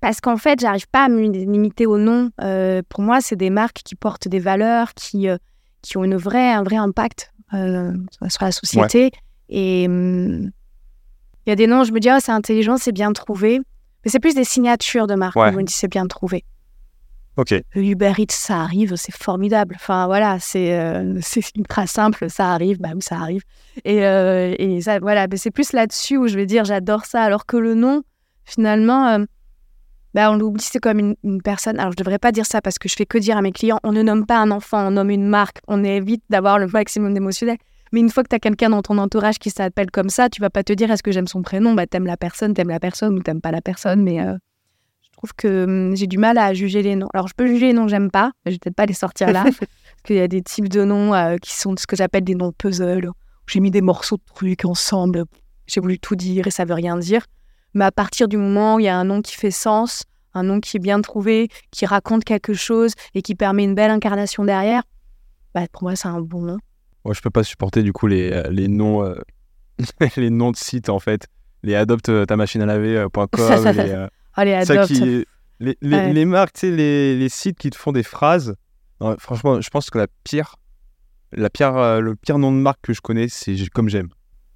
parce 0.00 0.20
qu'en 0.20 0.36
fait, 0.36 0.60
j'arrive 0.60 0.88
pas 0.88 1.04
à 1.04 1.08
me 1.08 1.20
limiter 1.20 1.86
au 1.86 1.98
nom. 1.98 2.30
Euh, 2.40 2.82
pour 2.88 3.02
moi, 3.02 3.20
c'est 3.20 3.36
des 3.36 3.50
marques 3.50 3.80
qui 3.84 3.94
portent 3.94 4.28
des 4.28 4.38
valeurs, 4.38 4.94
qui, 4.94 5.26
qui 5.82 5.96
ont 5.96 6.04
une 6.04 6.16
vraie, 6.16 6.52
un 6.52 6.62
vrai 6.62 6.76
impact 6.76 7.32
sur 7.52 8.44
la 8.44 8.52
société. 8.52 9.04
Ouais. 9.04 9.10
Et 9.48 9.86
hum, 9.86 10.50
il 11.46 11.50
y 11.50 11.52
a 11.52 11.56
des 11.56 11.66
noms, 11.66 11.84
je 11.84 11.92
me 11.92 12.00
dis, 12.00 12.08
oh, 12.10 12.18
c'est 12.20 12.32
intelligent, 12.32 12.76
c'est 12.76 12.92
bien 12.92 13.12
trouvé. 13.12 13.60
Mais 14.04 14.10
c'est 14.10 14.20
plus 14.20 14.34
des 14.34 14.44
signatures 14.44 15.06
de 15.06 15.14
marques. 15.14 15.36
Ouais. 15.36 15.52
Je 15.52 15.56
me 15.56 15.62
dis, 15.62 15.72
c'est 15.72 15.88
bien 15.88 16.06
trouvé. 16.06 16.44
Uber 17.74 18.12
Eats, 18.18 18.32
ça 18.32 18.60
arrive, 18.60 18.94
c'est 18.96 19.14
formidable. 19.14 19.74
Enfin 19.76 20.06
voilà, 20.06 20.38
c'est 20.40 20.78
euh, 20.78 21.20
ultra 21.56 21.86
simple, 21.86 22.28
ça 22.28 22.52
arrive, 22.52 22.78
oui, 22.82 22.90
ça 23.00 23.16
arrive. 23.16 23.42
Et, 23.84 24.04
euh, 24.04 24.80
ça, 24.80 24.98
voilà, 24.98 25.26
c'est 25.36 25.50
plus 25.50 25.72
là-dessus 25.72 26.16
où 26.16 26.26
je 26.26 26.36
vais 26.36 26.46
dire 26.46 26.64
j'adore 26.64 27.04
ça, 27.04 27.22
alors 27.22 27.46
que 27.46 27.56
le 27.56 27.74
nom, 27.74 28.02
finalement, 28.44 29.08
euh, 29.08 29.24
bah, 30.14 30.30
on 30.32 30.36
l'oublie, 30.36 30.62
c'est 30.62 30.80
comme 30.80 31.14
une, 31.22 31.42
personne. 31.42 31.78
Alors 31.78 31.92
je 31.92 31.96
devrais 31.96 32.18
pas 32.18 32.32
dire 32.32 32.46
ça 32.46 32.60
parce 32.60 32.78
que 32.78 32.88
je 32.88 32.94
fais 32.96 33.06
que 33.06 33.18
dire 33.18 33.36
à 33.36 33.42
mes 33.42 33.52
clients, 33.52 33.78
on 33.84 33.92
ne 33.92 34.02
nomme 34.02 34.26
pas 34.26 34.38
un 34.38 34.50
enfant, 34.50 34.88
on 34.88 34.90
nomme 34.92 35.10
une 35.10 35.26
marque. 35.26 35.58
On 35.68 35.84
évite 35.84 36.24
d'avoir 36.30 36.58
le 36.58 36.66
maximum 36.66 37.14
d'émotionnel. 37.14 37.58
Mais 37.92 38.00
une 38.00 38.10
fois 38.10 38.22
que 38.22 38.28
tu 38.28 38.36
as 38.36 38.40
quelqu'un 38.40 38.70
dans 38.70 38.82
ton 38.82 38.98
entourage 38.98 39.38
qui 39.38 39.50
s'appelle 39.50 39.90
comme 39.90 40.10
ça, 40.10 40.28
tu 40.28 40.40
vas 40.40 40.50
pas 40.50 40.62
te 40.62 40.72
dire 40.72 40.90
est-ce 40.90 41.02
que 41.02 41.12
j'aime 41.12 41.26
son 41.26 41.42
prénom? 41.42 41.74
Bah 41.74 41.86
t'aimes 41.86 42.06
la 42.06 42.16
personne, 42.16 42.54
t'aimes 42.54 42.68
la 42.68 42.80
personne 42.80 43.16
ou 43.16 43.22
t'aimes 43.22 43.40
pas 43.40 43.50
la 43.50 43.60
personne, 43.60 44.02
mais 44.02 44.20
trouve 45.20 45.34
que 45.36 45.64
hum, 45.64 45.96
j'ai 45.96 46.06
du 46.06 46.16
mal 46.16 46.38
à 46.38 46.54
juger 46.54 46.82
les 46.82 46.96
noms. 46.96 47.08
Alors, 47.12 47.28
je 47.28 47.34
peux 47.36 47.46
juger 47.46 47.66
les 47.66 47.72
noms 47.74 47.84
que 47.84 47.90
j'aime 47.90 48.10
pas, 48.10 48.32
mais 48.44 48.52
je 48.52 48.54
vais 48.56 48.58
peut-être 48.58 48.76
pas 48.76 48.86
les 48.86 48.94
sortir 48.94 49.30
là. 49.30 49.44
parce 49.44 50.02
qu'il 50.04 50.16
y 50.16 50.20
a 50.20 50.28
des 50.28 50.40
types 50.40 50.68
de 50.68 50.84
noms 50.84 51.14
euh, 51.14 51.36
qui 51.36 51.54
sont 51.54 51.74
ce 51.78 51.86
que 51.86 51.94
j'appelle 51.94 52.24
des 52.24 52.34
noms 52.34 52.52
puzzle. 52.52 53.10
J'ai 53.46 53.60
mis 53.60 53.70
des 53.70 53.82
morceaux 53.82 54.16
de 54.16 54.22
trucs 54.34 54.64
ensemble. 54.64 55.24
J'ai 55.66 55.80
voulu 55.80 55.98
tout 55.98 56.16
dire 56.16 56.46
et 56.46 56.50
ça 56.50 56.64
veut 56.64 56.74
rien 56.74 56.96
dire. 56.96 57.26
Mais 57.74 57.84
à 57.84 57.92
partir 57.92 58.28
du 58.28 58.36
moment 58.36 58.76
où 58.76 58.80
il 58.80 58.84
y 58.84 58.88
a 58.88 58.96
un 58.96 59.04
nom 59.04 59.20
qui 59.20 59.36
fait 59.36 59.50
sens, 59.50 60.04
un 60.32 60.42
nom 60.42 60.60
qui 60.60 60.76
est 60.76 60.80
bien 60.80 61.00
trouvé, 61.00 61.48
qui 61.70 61.84
raconte 61.84 62.24
quelque 62.24 62.54
chose 62.54 62.92
et 63.14 63.22
qui 63.22 63.34
permet 63.34 63.64
une 63.64 63.74
belle 63.74 63.90
incarnation 63.90 64.44
derrière, 64.44 64.82
bah, 65.54 65.66
pour 65.70 65.82
moi, 65.82 65.96
c'est 65.96 66.08
un 66.08 66.20
bon 66.20 66.42
nom. 66.42 66.58
Moi, 67.04 67.14
je 67.14 67.20
peux 67.20 67.30
pas 67.30 67.42
supporter 67.42 67.82
du 67.82 67.92
coup 67.92 68.06
les, 68.06 68.32
euh, 68.32 68.48
les 68.50 68.68
noms 68.68 69.04
euh, 69.04 69.16
les 70.16 70.30
noms 70.30 70.50
de 70.50 70.56
sites 70.56 70.88
en 70.88 70.98
fait. 70.98 71.26
Les 71.62 71.74
adopte 71.74 72.10
ta 72.26 72.36
machine 72.36 72.62
à 72.62 72.66
laver.com. 72.66 73.28
les, 73.74 74.06
euh, 74.40 74.44
Oh, 74.44 74.44
les 74.44 74.64
ça 74.64 74.86
qui, 74.86 75.24
les, 75.60 75.76
les, 75.82 75.96
ouais. 75.96 76.12
les 76.12 76.24
marques, 76.24 76.54
tu 76.54 76.60
sais, 76.60 76.70
les, 76.70 77.16
les, 77.16 77.28
sites 77.28 77.58
qui 77.58 77.70
te 77.70 77.76
font 77.76 77.92
des 77.92 78.02
phrases. 78.02 78.54
Non, 79.00 79.16
franchement, 79.18 79.60
je 79.60 79.70
pense 79.70 79.90
que 79.90 79.98
la 79.98 80.06
pire, 80.24 80.56
la 81.32 81.50
pire, 81.50 81.76
euh, 81.76 82.00
le 82.00 82.16
pire 82.16 82.38
nom 82.38 82.52
de 82.52 82.56
marque 82.56 82.80
que 82.82 82.92
je 82.92 83.00
connais, 83.00 83.28
c'est 83.28 83.54
comme 83.72 83.88
j'aime. 83.88 84.08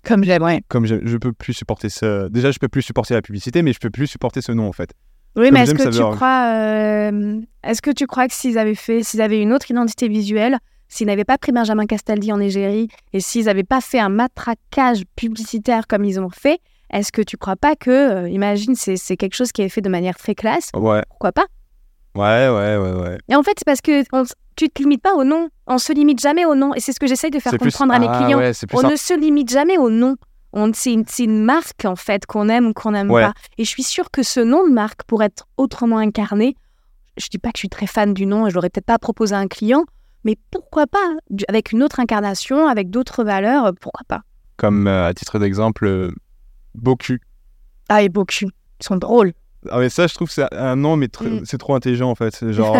Comme 0.02 0.24
j'aime, 0.24 0.42
ouais. 0.42 0.62
Comme 0.68 0.86
j'aime, 0.86 1.00
je 1.04 1.16
peux 1.16 1.32
plus 1.32 1.54
supporter 1.54 1.88
ce. 1.88 2.28
Déjà, 2.28 2.50
je 2.50 2.58
peux 2.58 2.68
plus 2.68 2.82
supporter 2.82 3.14
la 3.14 3.22
publicité, 3.22 3.62
mais 3.62 3.72
je 3.72 3.78
peux 3.78 3.90
plus 3.90 4.06
supporter 4.06 4.42
ce 4.42 4.52
nom 4.52 4.68
en 4.68 4.72
fait. 4.72 4.92
Oui, 5.36 5.46
comme 5.46 5.54
mais 5.54 5.60
est-ce 5.62 5.74
que 5.74 5.90
tu 5.90 6.16
crois, 6.16 6.46
euh... 6.52 7.40
est-ce 7.64 7.82
que 7.82 7.90
tu 7.90 8.06
crois 8.06 8.28
que 8.28 8.34
s'ils 8.34 8.56
avaient 8.58 8.74
fait, 8.74 9.02
s'ils 9.02 9.20
avaient 9.20 9.40
une 9.40 9.52
autre 9.52 9.70
identité 9.70 10.08
visuelle, 10.08 10.58
s'ils 10.88 11.06
n'avaient 11.06 11.24
pas 11.24 11.38
pris 11.38 11.52
Benjamin 11.52 11.86
Castaldi 11.86 12.32
en 12.32 12.38
égérie 12.38 12.88
et 13.12 13.20
s'ils 13.20 13.46
n'avaient 13.46 13.64
pas 13.64 13.80
fait 13.80 13.98
un 13.98 14.10
matraquage 14.10 15.02
publicitaire 15.16 15.86
comme 15.88 16.04
ils 16.04 16.20
ont 16.20 16.30
fait, 16.30 16.60
est-ce 16.94 17.12
que 17.12 17.20
tu 17.22 17.36
crois 17.36 17.56
pas 17.56 17.76
que, 17.76 17.90
euh, 18.24 18.28
imagine, 18.28 18.74
c'est 18.74 19.16
quelque 19.16 19.34
chose 19.34 19.52
qui 19.52 19.62
est 19.62 19.68
fait 19.68 19.80
de 19.82 19.88
manière 19.90 20.16
très 20.16 20.34
classe 20.34 20.70
Ouais. 20.74 21.02
Pourquoi 21.10 21.32
pas? 21.32 21.46
Ouais, 22.16 22.48
ouais, 22.48 22.76
ouais, 22.76 22.92
ouais. 23.02 23.18
Et 23.28 23.34
en 23.34 23.42
fait, 23.42 23.52
c'est 23.58 23.64
parce 23.66 23.80
que 23.80 24.04
on, 24.12 24.22
tu 24.56 24.68
te 24.70 24.80
limites 24.82 25.02
pas 25.02 25.14
au 25.14 25.24
nom. 25.24 25.48
On 25.66 25.78
se 25.78 25.92
limite 25.92 26.20
jamais 26.20 26.44
au 26.46 26.54
nom. 26.54 26.72
Et 26.74 26.80
c'est 26.80 26.92
ce 26.92 27.00
que 27.00 27.06
j'essaye 27.08 27.30
de 27.32 27.40
faire 27.40 27.52
plus- 27.52 27.70
comprendre 27.70 27.92
à 27.94 27.98
mes 27.98 28.06
Ah, 28.08 28.22
clients. 28.24 28.38
ouais, 28.38 28.52
On 28.72 28.82
ne 28.88 28.96
se 28.96 29.18
limite 29.18 29.50
jamais 29.50 29.76
au 29.78 29.90
nom. 29.90 30.14
C'est 30.74 30.92
une, 30.92 31.04
une 31.18 31.42
marque, 31.44 31.84
en 31.84 31.96
fait, 31.96 32.26
qu'on 32.26 32.48
aime 32.48 32.68
ou 32.68 32.72
qu'on 32.72 32.92
n'aime 32.92 33.10
Ouais. 33.10 33.22
pas. 33.22 33.34
Et 33.58 33.64
je 33.64 33.68
suis 33.68 33.82
sûre 33.82 34.12
que 34.12 34.22
ce 34.22 34.38
nom 34.38 34.64
de 34.64 34.72
marque, 34.72 35.02
pour 35.02 35.24
être 35.24 35.48
autrement 35.56 35.98
incarné, 35.98 36.54
je 37.16 37.26
dis 37.28 37.38
pas 37.38 37.48
que 37.48 37.56
je 37.56 37.62
suis 37.62 37.68
très 37.68 37.88
fan 37.88 38.14
du 38.14 38.26
nom 38.26 38.46
et 38.46 38.50
je 38.50 38.54
l'aurais 38.54 38.70
peut-être 38.70 38.86
pas 38.86 38.98
proposé 39.00 39.34
à 39.34 39.38
un 39.38 39.48
client, 39.48 39.84
mais 40.22 40.36
pourquoi 40.52 40.86
pas 40.86 41.10
Avec 41.48 41.72
une 41.72 41.82
autre 41.82 41.98
incarnation, 41.98 42.68
avec 42.68 42.90
d'autres 42.90 43.24
valeurs, 43.24 43.66
euh, 43.66 43.72
pourquoi 43.80 44.04
pas? 44.06 44.20
Comme 44.56 44.86
euh, 44.86 45.08
à 45.08 45.14
titre 45.14 45.40
d'exemple, 45.40 46.12
euh, 46.74 46.80
Boku. 46.80 47.18
Ah, 47.88 48.02
et 48.02 48.08
Boku, 48.08 48.46
ils 48.46 48.84
sont 48.84 48.96
drôles. 48.96 49.32
Ah 49.70 49.78
mais 49.78 49.88
ça 49.88 50.06
je 50.06 50.12
trouve 50.14 50.28
que 50.28 50.34
c'est 50.34 50.52
un 50.54 50.76
nom 50.76 50.94
mais 50.96 51.06
tr- 51.06 51.40
Mm. 51.40 51.44
c'est 51.46 51.56
trop 51.56 51.74
intelligent 51.74 52.10
en 52.10 52.14
fait. 52.14 52.34
C'est 52.34 52.52
genre 52.52 52.76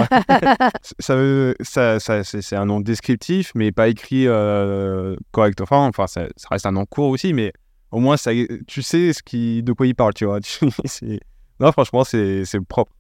ça, 0.99 1.17
veut- 1.17 1.55
ça, 1.61 1.99
ça 1.99 2.23
c'est 2.25 2.43
c'est 2.43 2.57
un 2.57 2.67
nom 2.67 2.79
descriptif 2.81 3.53
mais 3.55 3.73
pas 3.73 3.89
écrit 3.89 4.27
euh, 4.27 5.17
correct. 5.33 5.63
Enfin 5.63 5.87
enfin 5.87 6.07
ça, 6.07 6.27
ça 6.37 6.49
reste 6.51 6.67
un 6.67 6.73
nom 6.73 6.85
court 6.85 7.09
aussi 7.09 7.33
mais 7.33 7.55
au 7.91 8.01
moins 8.01 8.19
ça 8.19 8.33
tu 8.67 8.83
sais 8.83 9.15
ce 9.15 9.23
qui 9.23 9.63
de 9.63 9.73
quoi 9.73 9.87
il 9.87 9.95
parle 9.95 10.13
tu 10.13 10.27
vois. 10.27 10.41
C'est- 10.85 11.21
non 11.59 11.73
franchement 11.73 12.05
c'est 12.05 12.45
c'est 12.45 12.61
propre. 12.61 12.93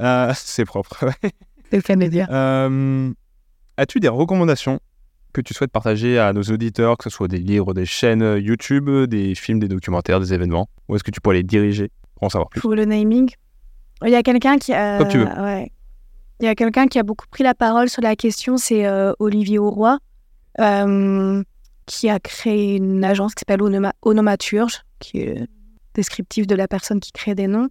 Euh, 0.00 0.32
c'est 0.36 0.64
propre. 0.64 1.06
ouais. 1.06 1.30
C'est 1.70 1.76
le 1.76 1.82
cas 1.82 1.94
de 1.94 2.00
le 2.00 2.08
dire. 2.08 2.26
Euh, 2.28 3.12
As-tu 3.76 4.00
des 4.00 4.08
recommandations 4.08 4.80
que 5.32 5.40
tu 5.40 5.54
souhaites 5.54 5.72
partager 5.72 6.18
à 6.18 6.32
nos 6.32 6.42
auditeurs, 6.42 6.96
que 6.98 7.04
ce 7.04 7.10
soit 7.10 7.28
des 7.28 7.38
livres, 7.38 7.74
des 7.74 7.86
chaînes 7.86 8.22
euh, 8.22 8.38
YouTube, 8.38 8.88
des 9.06 9.34
films, 9.34 9.58
des 9.60 9.68
documentaires, 9.68 10.20
des 10.20 10.32
événements 10.34 10.68
Où 10.88 10.96
est-ce 10.96 11.04
que 11.04 11.10
tu 11.10 11.20
pourrais 11.20 11.36
les 11.36 11.42
diriger 11.42 11.90
pour 12.14 12.24
en 12.24 12.28
savoir 12.28 12.48
plus? 12.50 12.60
Pour 12.60 12.74
le 12.74 12.84
naming, 12.84 13.30
il 14.04 14.10
y 14.10 14.14
a 14.14 14.22
quelqu'un 14.22 14.58
qui 14.58 14.72
a. 14.72 14.98
Comme 14.98 15.08
tu 15.08 15.18
veux. 15.18 15.24
ouais. 15.26 15.70
Il 16.40 16.46
y 16.46 16.48
a 16.48 16.54
quelqu'un 16.56 16.86
qui 16.88 16.98
a 16.98 17.02
beaucoup 17.04 17.26
pris 17.30 17.44
la 17.44 17.54
parole 17.54 17.88
sur 17.88 18.02
la 18.02 18.16
question, 18.16 18.56
c'est 18.56 18.84
euh, 18.84 19.12
Olivier 19.20 19.58
Auroy, 19.60 19.98
euh, 20.60 21.42
qui 21.86 22.08
a 22.08 22.18
créé 22.18 22.76
une 22.76 23.04
agence 23.04 23.34
qui 23.34 23.40
s'appelle 23.40 23.60
Onoma- 23.62 23.92
Onomaturge, 24.02 24.82
qui 24.98 25.18
est 25.20 25.46
descriptif 25.94 26.46
de 26.46 26.54
la 26.54 26.66
personne 26.68 27.00
qui 27.00 27.12
crée 27.12 27.34
des 27.34 27.46
noms. 27.46 27.68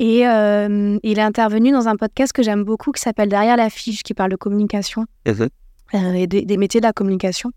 Et 0.00 0.26
euh, 0.28 0.98
il 1.02 1.18
est 1.18 1.22
intervenu 1.22 1.70
dans 1.72 1.88
un 1.88 1.96
podcast 1.96 2.32
que 2.32 2.42
j'aime 2.42 2.64
beaucoup 2.64 2.92
qui 2.92 3.00
s'appelle 3.00 3.28
Derrière 3.28 3.56
la 3.56 3.70
fiche, 3.70 4.02
qui 4.02 4.14
parle 4.14 4.30
de 4.30 4.36
communication 4.36 5.06
euh, 5.26 5.48
et 5.92 6.26
des, 6.26 6.42
des 6.42 6.56
métiers 6.56 6.80
de 6.80 6.86
la 6.86 6.92
communication. 6.92 7.50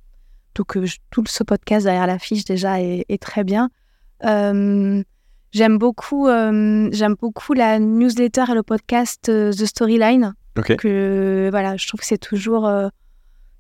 Donc, 0.56 0.76
euh, 0.78 0.86
je- 0.86 0.98
tout 1.12 1.24
ce 1.28 1.44
podcast 1.44 1.86
derrière 1.86 2.08
la 2.08 2.20
fiche 2.20 2.44
déjà 2.46 2.82
est, 2.82 3.06
est 3.10 3.22
très 3.22 3.44
bien. 3.44 3.70
Euh, 4.26 5.02
j'aime 5.52 5.78
beaucoup, 5.78 6.28
euh, 6.28 6.90
j'aime 6.92 7.16
beaucoup 7.20 7.54
la 7.54 7.80
newsletter 7.80 8.46
et 8.52 8.54
le 8.54 8.64
podcast 8.64 9.30
euh, 9.30 9.52
The 9.52 9.66
Storyline. 9.66 10.34
Que 10.78 11.48
voilà, 11.52 11.78
je 11.78 11.88
trouve 11.88 12.02
que 12.02 12.06
c'est 12.06 12.18
toujours, 12.18 12.68
euh, 12.68 12.90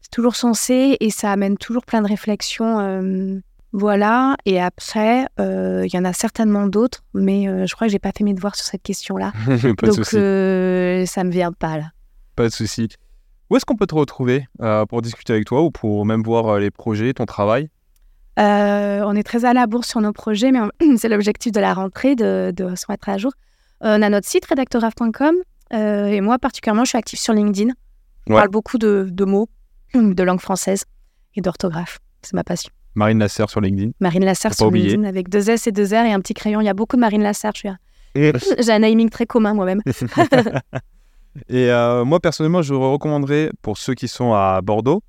c'est 0.01 0.11
toujours 0.11 0.35
sensé 0.35 0.97
et 0.99 1.09
ça 1.09 1.31
amène 1.31 1.57
toujours 1.57 1.85
plein 1.85 2.01
de 2.01 2.07
réflexions. 2.07 2.79
euh, 2.79 3.39
voilà. 3.73 4.35
Et 4.45 4.61
après, 4.61 5.25
euh, 5.39 5.83
il 5.87 5.93
y 5.95 5.97
en 5.97 6.03
a 6.03 6.11
certainement 6.11 6.67
d'autres, 6.67 7.03
mais 7.13 7.47
euh, 7.47 7.65
je 7.65 7.73
crois 7.73 7.87
que 7.87 7.91
j'ai 7.93 7.99
pas 7.99 8.11
fait 8.15 8.25
mes 8.25 8.33
devoirs 8.33 8.55
sur 8.57 8.65
cette 8.65 8.83
question-là. 8.83 9.31
Donc, 9.87 10.13
euh, 10.13 11.05
ça 11.05 11.23
me 11.23 11.31
vient 11.31 11.53
pas 11.53 11.77
là. 11.77 11.91
Pas 12.35 12.49
de 12.49 12.53
souci. 12.53 12.89
Où 13.51 13.57
est-ce 13.57 13.65
qu'on 13.65 13.75
peut 13.75 13.85
te 13.85 13.93
retrouver 13.95 14.47
euh, 14.61 14.85
pour 14.85 15.01
discuter 15.01 15.33
avec 15.33 15.45
toi 15.45 15.61
ou 15.61 15.71
pour 15.71 16.05
même 16.05 16.23
voir 16.23 16.47
euh, 16.47 16.59
les 16.59 16.71
projets, 16.71 17.13
ton 17.13 17.25
travail? 17.25 17.69
Euh, 18.39 19.03
on 19.05 19.13
est 19.13 19.23
très 19.23 19.43
à 19.43 19.51
la 19.51 19.67
bourse 19.67 19.89
sur 19.89 19.99
nos 19.99 20.13
projets, 20.13 20.51
mais 20.53 20.59
on- 20.61 20.95
c'est 20.97 21.09
l'objectif 21.09 21.51
de 21.51 21.59
la 21.59 21.73
rentrée 21.73 22.15
de, 22.15 22.53
de 22.55 22.75
se 22.75 22.85
mettre 22.89 23.09
à 23.09 23.17
jour. 23.17 23.33
On 23.81 24.01
a 24.01 24.09
notre 24.09 24.25
site 24.27 24.45
redacteuraf.com 24.45 25.35
euh, 25.73 26.05
et 26.05 26.21
moi 26.21 26.39
particulièrement, 26.39 26.85
je 26.85 26.89
suis 26.89 26.97
active 26.97 27.19
sur 27.19 27.33
LinkedIn. 27.33 27.73
Ouais. 28.27 28.35
parle 28.37 28.49
beaucoup 28.49 28.77
de, 28.77 29.07
de 29.11 29.25
mots, 29.25 29.49
de 29.93 30.23
langue 30.23 30.39
française 30.39 30.85
et 31.35 31.41
d'orthographe. 31.41 31.99
C'est 32.21 32.33
ma 32.33 32.45
passion. 32.45 32.71
Marine 32.95 33.19
Lasserre 33.19 33.49
sur 33.49 33.59
LinkedIn. 33.59 33.91
Marine 33.99 34.23
Lasserre 34.23 34.51
pas 34.51 34.55
sur 34.57 34.67
oublier. 34.67 34.91
LinkedIn 34.91 35.09
avec 35.09 35.27
deux 35.27 35.49
S 35.49 35.67
et 35.67 35.71
deux 35.73 35.87
R 35.87 36.05
et 36.05 36.13
un 36.13 36.19
petit 36.21 36.33
crayon. 36.35 36.61
Il 36.61 36.65
y 36.65 36.69
a 36.69 36.73
beaucoup 36.73 36.95
de 36.95 37.01
Marine 37.01 37.23
Lasserre. 37.23 37.51
Suis 37.55 37.67
un- 37.67 37.77
J'ai 38.15 38.71
un 38.71 38.79
naming 38.79 39.09
très 39.09 39.25
commun 39.25 39.53
moi-même. 39.53 39.81
Et 41.49 41.71
euh, 41.71 42.03
moi, 42.05 42.19
personnellement, 42.19 42.61
je 42.61 42.73
recommanderais 42.73 43.51
pour 43.61 43.77
ceux 43.77 43.93
qui 43.93 44.07
sont 44.07 44.33
à 44.33 44.59
Bordeaux 44.61 45.01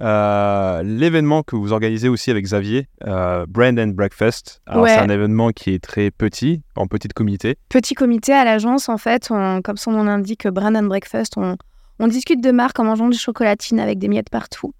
euh, 0.00 0.82
l'événement 0.84 1.42
que 1.42 1.56
vous 1.56 1.72
organisez 1.72 2.08
aussi 2.08 2.30
avec 2.30 2.44
Xavier, 2.44 2.86
euh, 3.06 3.46
Brand 3.48 3.76
and 3.78 3.88
Breakfast. 3.88 4.60
Alors, 4.66 4.84
Ouais. 4.84 4.90
c'est 4.90 5.00
un 5.00 5.08
événement 5.08 5.50
qui 5.50 5.74
est 5.74 5.82
très 5.82 6.10
petit, 6.12 6.62
en 6.76 6.86
petite 6.86 7.12
comité. 7.14 7.56
Petit 7.68 7.94
comité 7.94 8.32
à 8.32 8.44
l'agence, 8.44 8.88
en 8.88 8.96
fait, 8.98 9.28
on- 9.30 9.60
comme 9.60 9.76
son 9.76 9.90
nom 9.92 10.04
l'indique, 10.04 10.46
Brand 10.46 10.76
and 10.76 10.84
Breakfast, 10.84 11.34
on, 11.36 11.56
on 11.98 12.06
discute 12.06 12.40
de 12.40 12.52
marques 12.52 12.78
en 12.78 12.84
mangeant 12.84 13.08
des 13.08 13.16
chocolatines 13.16 13.80
avec 13.80 13.98
des 13.98 14.06
miettes 14.06 14.30
partout. 14.30 14.72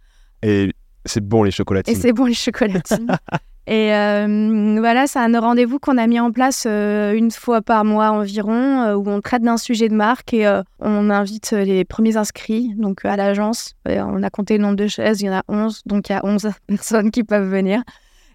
Et 0.44 0.72
c'est 1.04 1.24
bon, 1.24 1.42
les 1.42 1.50
chocolatines. 1.50 1.96
Et 1.96 1.98
c'est 1.98 2.12
bon 2.12 2.26
les 2.26 2.34
chocolatines. 2.34 3.08
Et 3.70 3.94
euh, 3.94 4.76
voilà, 4.78 5.06
c'est 5.06 5.18
un 5.18 5.38
rendez-vous 5.38 5.78
qu'on 5.78 5.98
a 5.98 6.06
mis 6.06 6.18
en 6.18 6.32
place 6.32 6.64
euh, 6.66 7.12
une 7.12 7.30
fois 7.30 7.60
par 7.60 7.84
mois 7.84 8.12
environ, 8.12 8.80
euh, 8.80 8.94
où 8.94 9.06
on 9.10 9.20
traite 9.20 9.42
d'un 9.42 9.58
sujet 9.58 9.90
de 9.90 9.94
marque 9.94 10.32
et 10.32 10.50
on 10.80 11.10
invite 11.10 11.50
les 11.50 11.84
premiers 11.84 12.16
inscrits 12.16 12.72
donc 12.78 13.04
à 13.04 13.16
l'agence. 13.16 13.74
On 13.84 14.22
a 14.22 14.30
compté 14.30 14.56
le 14.56 14.62
nombre 14.62 14.76
de 14.76 14.86
chaises, 14.86 15.20
il 15.20 15.26
y 15.26 15.28
en 15.28 15.34
a 15.34 15.42
11, 15.48 15.82
donc 15.84 16.08
il 16.08 16.12
y 16.12 16.14
a 16.14 16.24
11 16.24 16.50
personnes 16.66 17.10
qui 17.10 17.24
peuvent 17.24 17.48
venir. 17.48 17.82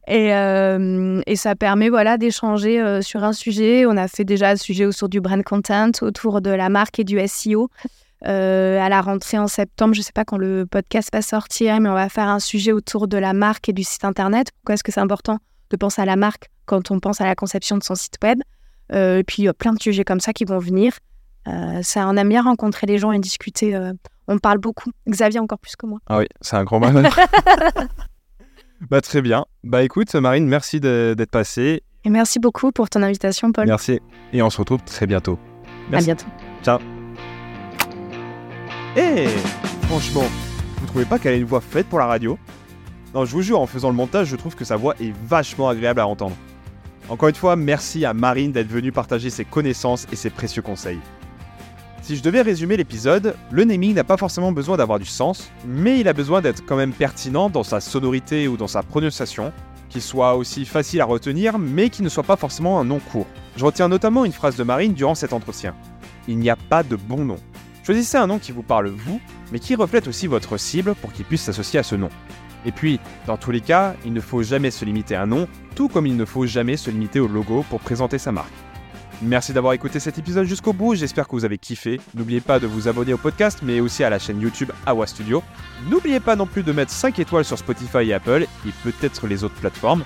Et, 0.07 0.29
ça 1.35 1.55
permet 1.55 1.89
voilà, 1.89 2.19
d'échanger 2.19 3.01
sur 3.01 3.23
un 3.23 3.33
sujet. 3.33 3.87
On 3.87 3.97
a 3.97 4.07
fait 4.07 4.25
déjà 4.25 4.51
le 4.51 4.59
sujet 4.59 4.85
autour 4.85 5.09
du 5.09 5.19
brand 5.19 5.41
content, 5.41 5.89
autour 6.03 6.41
de 6.41 6.51
la 6.51 6.69
marque 6.69 6.99
et 6.99 7.03
du 7.03 7.19
SEO. 7.25 7.71
Euh, 8.25 8.79
à 8.79 8.89
la 8.89 9.01
rentrée 9.01 9.37
en 9.37 9.47
septembre, 9.47 9.93
je 9.93 9.99
ne 9.99 10.03
sais 10.03 10.13
pas 10.13 10.23
quand 10.23 10.37
le 10.37 10.65
podcast 10.65 11.09
va 11.11 11.21
sortir, 11.21 11.79
mais 11.81 11.89
on 11.89 11.93
va 11.93 12.07
faire 12.09 12.29
un 12.29 12.39
sujet 12.39 12.71
autour 12.71 13.07
de 13.07 13.17
la 13.17 13.33
marque 13.33 13.69
et 13.69 13.73
du 13.73 13.83
site 13.83 14.05
internet. 14.05 14.47
Pourquoi 14.61 14.75
est-ce 14.75 14.83
que 14.83 14.91
c'est 14.91 15.01
important 15.01 15.39
de 15.69 15.77
penser 15.77 16.01
à 16.01 16.05
la 16.05 16.15
marque 16.15 16.49
quand 16.65 16.91
on 16.91 16.99
pense 16.99 17.19
à 17.19 17.25
la 17.25 17.35
conception 17.35 17.77
de 17.77 17.83
son 17.83 17.95
site 17.95 18.15
web? 18.23 18.39
Euh, 18.93 19.19
Et 19.19 19.23
puis, 19.23 19.43
il 19.43 19.45
y 19.45 19.47
a 19.49 19.53
plein 19.53 19.73
de 19.73 19.81
sujets 19.81 20.03
comme 20.03 20.19
ça 20.19 20.31
qui 20.33 20.45
vont 20.45 20.59
venir. 20.59 20.93
Euh, 21.47 21.81
ça, 21.81 22.07
on 22.07 22.15
aime 22.15 22.29
bien 22.29 22.43
rencontrer 22.43 22.87
les 22.87 22.97
gens 22.97 23.11
et 23.11 23.19
discuter. 23.19 23.77
on 24.27 24.37
parle 24.37 24.59
beaucoup. 24.59 24.91
Xavier 25.09 25.39
encore 25.39 25.59
plus 25.59 25.75
que 25.75 25.85
moi. 25.85 25.99
Ah 26.07 26.19
oui, 26.19 26.27
c'est 26.39 26.55
un 26.55 26.63
grand 26.63 26.79
malheur. 26.79 27.13
bah, 28.89 29.01
très 29.01 29.21
bien. 29.21 29.45
Bah 29.63 29.83
écoute, 29.83 30.13
Marine, 30.15 30.47
merci 30.47 30.79
d'être 30.79 31.31
passée. 31.31 31.83
Et 32.05 32.09
merci 32.09 32.39
beaucoup 32.39 32.71
pour 32.71 32.89
ton 32.89 33.01
invitation, 33.01 33.51
Paul. 33.51 33.67
Merci. 33.67 33.99
Et 34.31 34.41
on 34.41 34.49
se 34.49 34.57
retrouve 34.57 34.81
très 34.83 35.07
bientôt. 35.07 35.37
À 35.91 35.99
bientôt. 35.99 36.25
Eh 38.95 39.27
Franchement, 39.87 40.25
vous 40.79 40.85
trouvez 40.85 41.05
pas 41.05 41.17
qu'elle 41.17 41.33
a 41.33 41.37
une 41.37 41.45
voix 41.45 41.61
faite 41.61 41.87
pour 41.87 41.97
la 41.97 42.05
radio? 42.05 42.37
Non, 43.15 43.25
je 43.25 43.31
vous 43.31 43.41
jure, 43.41 43.59
en 43.59 43.65
faisant 43.65 43.89
le 43.89 43.95
montage, 43.95 44.27
je 44.27 44.35
trouve 44.35 44.55
que 44.55 44.65
sa 44.65 44.75
voix 44.75 44.93
est 44.99 45.13
vachement 45.25 45.67
agréable 45.67 45.99
à 45.99 46.07
entendre. 46.07 46.35
Encore 47.09 47.29
une 47.29 47.35
fois, 47.35 47.55
merci 47.55 48.05
à 48.05 48.13
Marine 48.13 48.51
d'être 48.51 48.67
venue 48.67 48.91
partager 48.91 49.29
ses 49.29 49.45
connaissances 49.45 50.07
et 50.11 50.15
ses 50.15 50.29
précieux 50.29 50.61
conseils. 50.61 50.99
Si 52.03 52.15
je 52.15 52.21
devais 52.21 52.41
résumer 52.41 52.77
l'épisode, 52.77 53.35
le 53.49 53.63
naming 53.63 53.95
n'a 53.95 54.03
pas 54.03 54.17
forcément 54.17 54.51
besoin 54.51 54.77
d'avoir 54.77 54.99
du 54.99 55.05
sens, 55.05 55.49
mais 55.65 55.99
il 55.99 56.07
a 56.07 56.13
besoin 56.13 56.41
d'être 56.41 56.63
quand 56.65 56.75
même 56.75 56.93
pertinent 56.93 57.49
dans 57.49 57.63
sa 57.63 57.81
sonorité 57.81 58.47
ou 58.47 58.57
dans 58.57 58.67
sa 58.67 58.83
prononciation, 58.83 59.53
qu'il 59.89 60.01
soit 60.01 60.35
aussi 60.35 60.65
facile 60.65 61.01
à 61.01 61.05
retenir, 61.05 61.57
mais 61.57 61.89
qu'il 61.89 62.03
ne 62.03 62.09
soit 62.09 62.23
pas 62.23 62.35
forcément 62.35 62.79
un 62.79 62.83
nom 62.83 62.99
court. 62.99 63.27
Je 63.57 63.65
retiens 63.65 63.87
notamment 63.87 64.25
une 64.25 64.33
phrase 64.33 64.55
de 64.55 64.63
Marine 64.63 64.93
durant 64.93 65.15
cet 65.15 65.33
entretien. 65.33 65.73
Il 66.27 66.37
n'y 66.37 66.49
a 66.49 66.55
pas 66.55 66.83
de 66.83 66.95
bon 66.95 67.25
nom. 67.25 67.37
Choisissez 67.83 68.17
un 68.17 68.27
nom 68.27 68.39
qui 68.39 68.53
vous 68.53 68.63
parle 68.63 68.87
vous, 68.87 69.19
mais 69.51 69.59
qui 69.59 69.75
reflète 69.75 70.07
aussi 70.07 70.27
votre 70.27 70.57
cible 70.57 70.95
pour 70.95 71.11
qu'il 71.11 71.25
puisse 71.25 71.41
s'associer 71.41 71.79
à 71.79 71.83
ce 71.83 71.95
nom. 71.95 72.09
Et 72.65 72.71
puis, 72.71 72.99
dans 73.27 73.35
tous 73.35 73.51
les 73.51 73.59
cas, 73.59 73.95
il 74.05 74.13
ne 74.13 74.21
faut 74.21 74.41
jamais 74.41 74.71
se 74.71 74.85
limiter 74.85 75.15
à 75.15 75.23
un 75.23 75.27
nom, 75.27 75.49
tout 75.75 75.89
comme 75.89 76.07
il 76.07 76.15
ne 76.15 76.23
faut 76.23 76.45
jamais 76.45 76.77
se 76.77 76.89
limiter 76.89 77.19
au 77.19 77.27
logo 77.27 77.65
pour 77.69 77.81
présenter 77.81 78.17
sa 78.17 78.31
marque. 78.31 78.53
Merci 79.21 79.51
d'avoir 79.53 79.73
écouté 79.73 79.99
cet 79.99 80.17
épisode 80.17 80.45
jusqu'au 80.45 80.73
bout, 80.73 80.95
j'espère 80.95 81.27
que 81.27 81.35
vous 81.35 81.45
avez 81.45 81.57
kiffé. 81.57 81.99
N'oubliez 82.15 82.41
pas 82.41 82.59
de 82.59 82.67
vous 82.67 82.87
abonner 82.87 83.13
au 83.13 83.17
podcast, 83.17 83.59
mais 83.63 83.79
aussi 83.79 84.03
à 84.03 84.09
la 84.09 84.19
chaîne 84.19 84.39
YouTube 84.39 84.71
Awa 84.85 85.05
Studio. 85.05 85.43
N'oubliez 85.89 86.19
pas 86.19 86.35
non 86.37 86.45
plus 86.45 86.63
de 86.63 86.71
mettre 86.71 86.91
5 86.91 87.19
étoiles 87.19 87.45
sur 87.45 87.57
Spotify 87.57 88.09
et 88.09 88.13
Apple, 88.13 88.45
et 88.65 88.71
peut-être 88.83 89.27
les 89.27 89.43
autres 89.43 89.55
plateformes. 89.55 90.03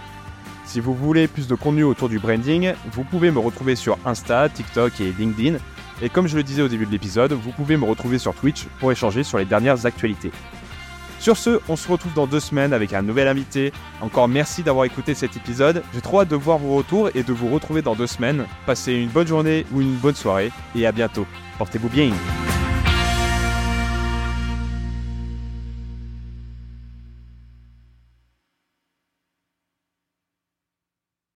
Si 0.66 0.80
vous 0.80 0.94
voulez 0.94 1.28
plus 1.28 1.48
de 1.48 1.56
contenu 1.56 1.84
autour 1.84 2.10
du 2.10 2.20
branding, 2.20 2.74
vous 2.92 3.04
pouvez 3.04 3.32
me 3.32 3.40
retrouver 3.40 3.76
sur 3.76 3.98
Insta, 4.06 4.50
TikTok 4.50 5.00
et 5.00 5.14
LinkedIn. 5.18 5.58
Et 6.02 6.10
comme 6.10 6.28
je 6.28 6.36
le 6.36 6.44
disais 6.44 6.62
au 6.62 6.68
début 6.68 6.86
de 6.86 6.92
l'épisode, 6.92 7.34
vous 7.34 7.52
pouvez 7.52 7.78
me 7.78 7.86
retrouver 7.86 8.20
sur 8.20 8.34
Twitch 8.34 8.66
pour 8.80 8.92
échanger 8.92 9.24
sur 9.24 9.38
les 9.38 9.46
dernières 9.46 9.86
actualités. 9.86 10.32
Sur 11.20 11.38
ce, 11.38 11.60
on 11.68 11.76
se 11.76 11.92
retrouve 11.92 12.14
dans 12.14 12.28
deux 12.28 12.40
semaines 12.40 12.74
avec 12.74 12.94
un 12.94 13.02
nouvel 13.02 13.28
invité. 13.28 13.74
Encore 14.02 14.28
merci 14.28 14.62
d'avoir 14.62 14.86
écouté 14.86 15.16
cet 15.16 15.36
épisode. 15.36 15.84
J'ai 15.94 16.02
trop 16.02 16.22
hâte 16.22 16.30
de 16.30 16.36
voir 16.36 16.60
vos 16.60 16.76
retours 16.76 17.10
et 17.16 17.24
de 17.24 17.34
vous 17.34 17.50
retrouver 17.50 17.82
dans 17.82 17.96
deux 17.96 18.08
semaines. 18.08 18.46
Passez 18.66 18.94
une 18.94 19.10
bonne 19.10 19.28
journée 19.28 19.66
ou 19.74 19.82
une 19.82 19.96
bonne 19.96 20.16
soirée 20.16 20.52
et 20.76 20.86
à 20.86 20.92
bientôt. 20.92 21.26
Portez-vous 21.58 21.90
bien. 21.90 22.12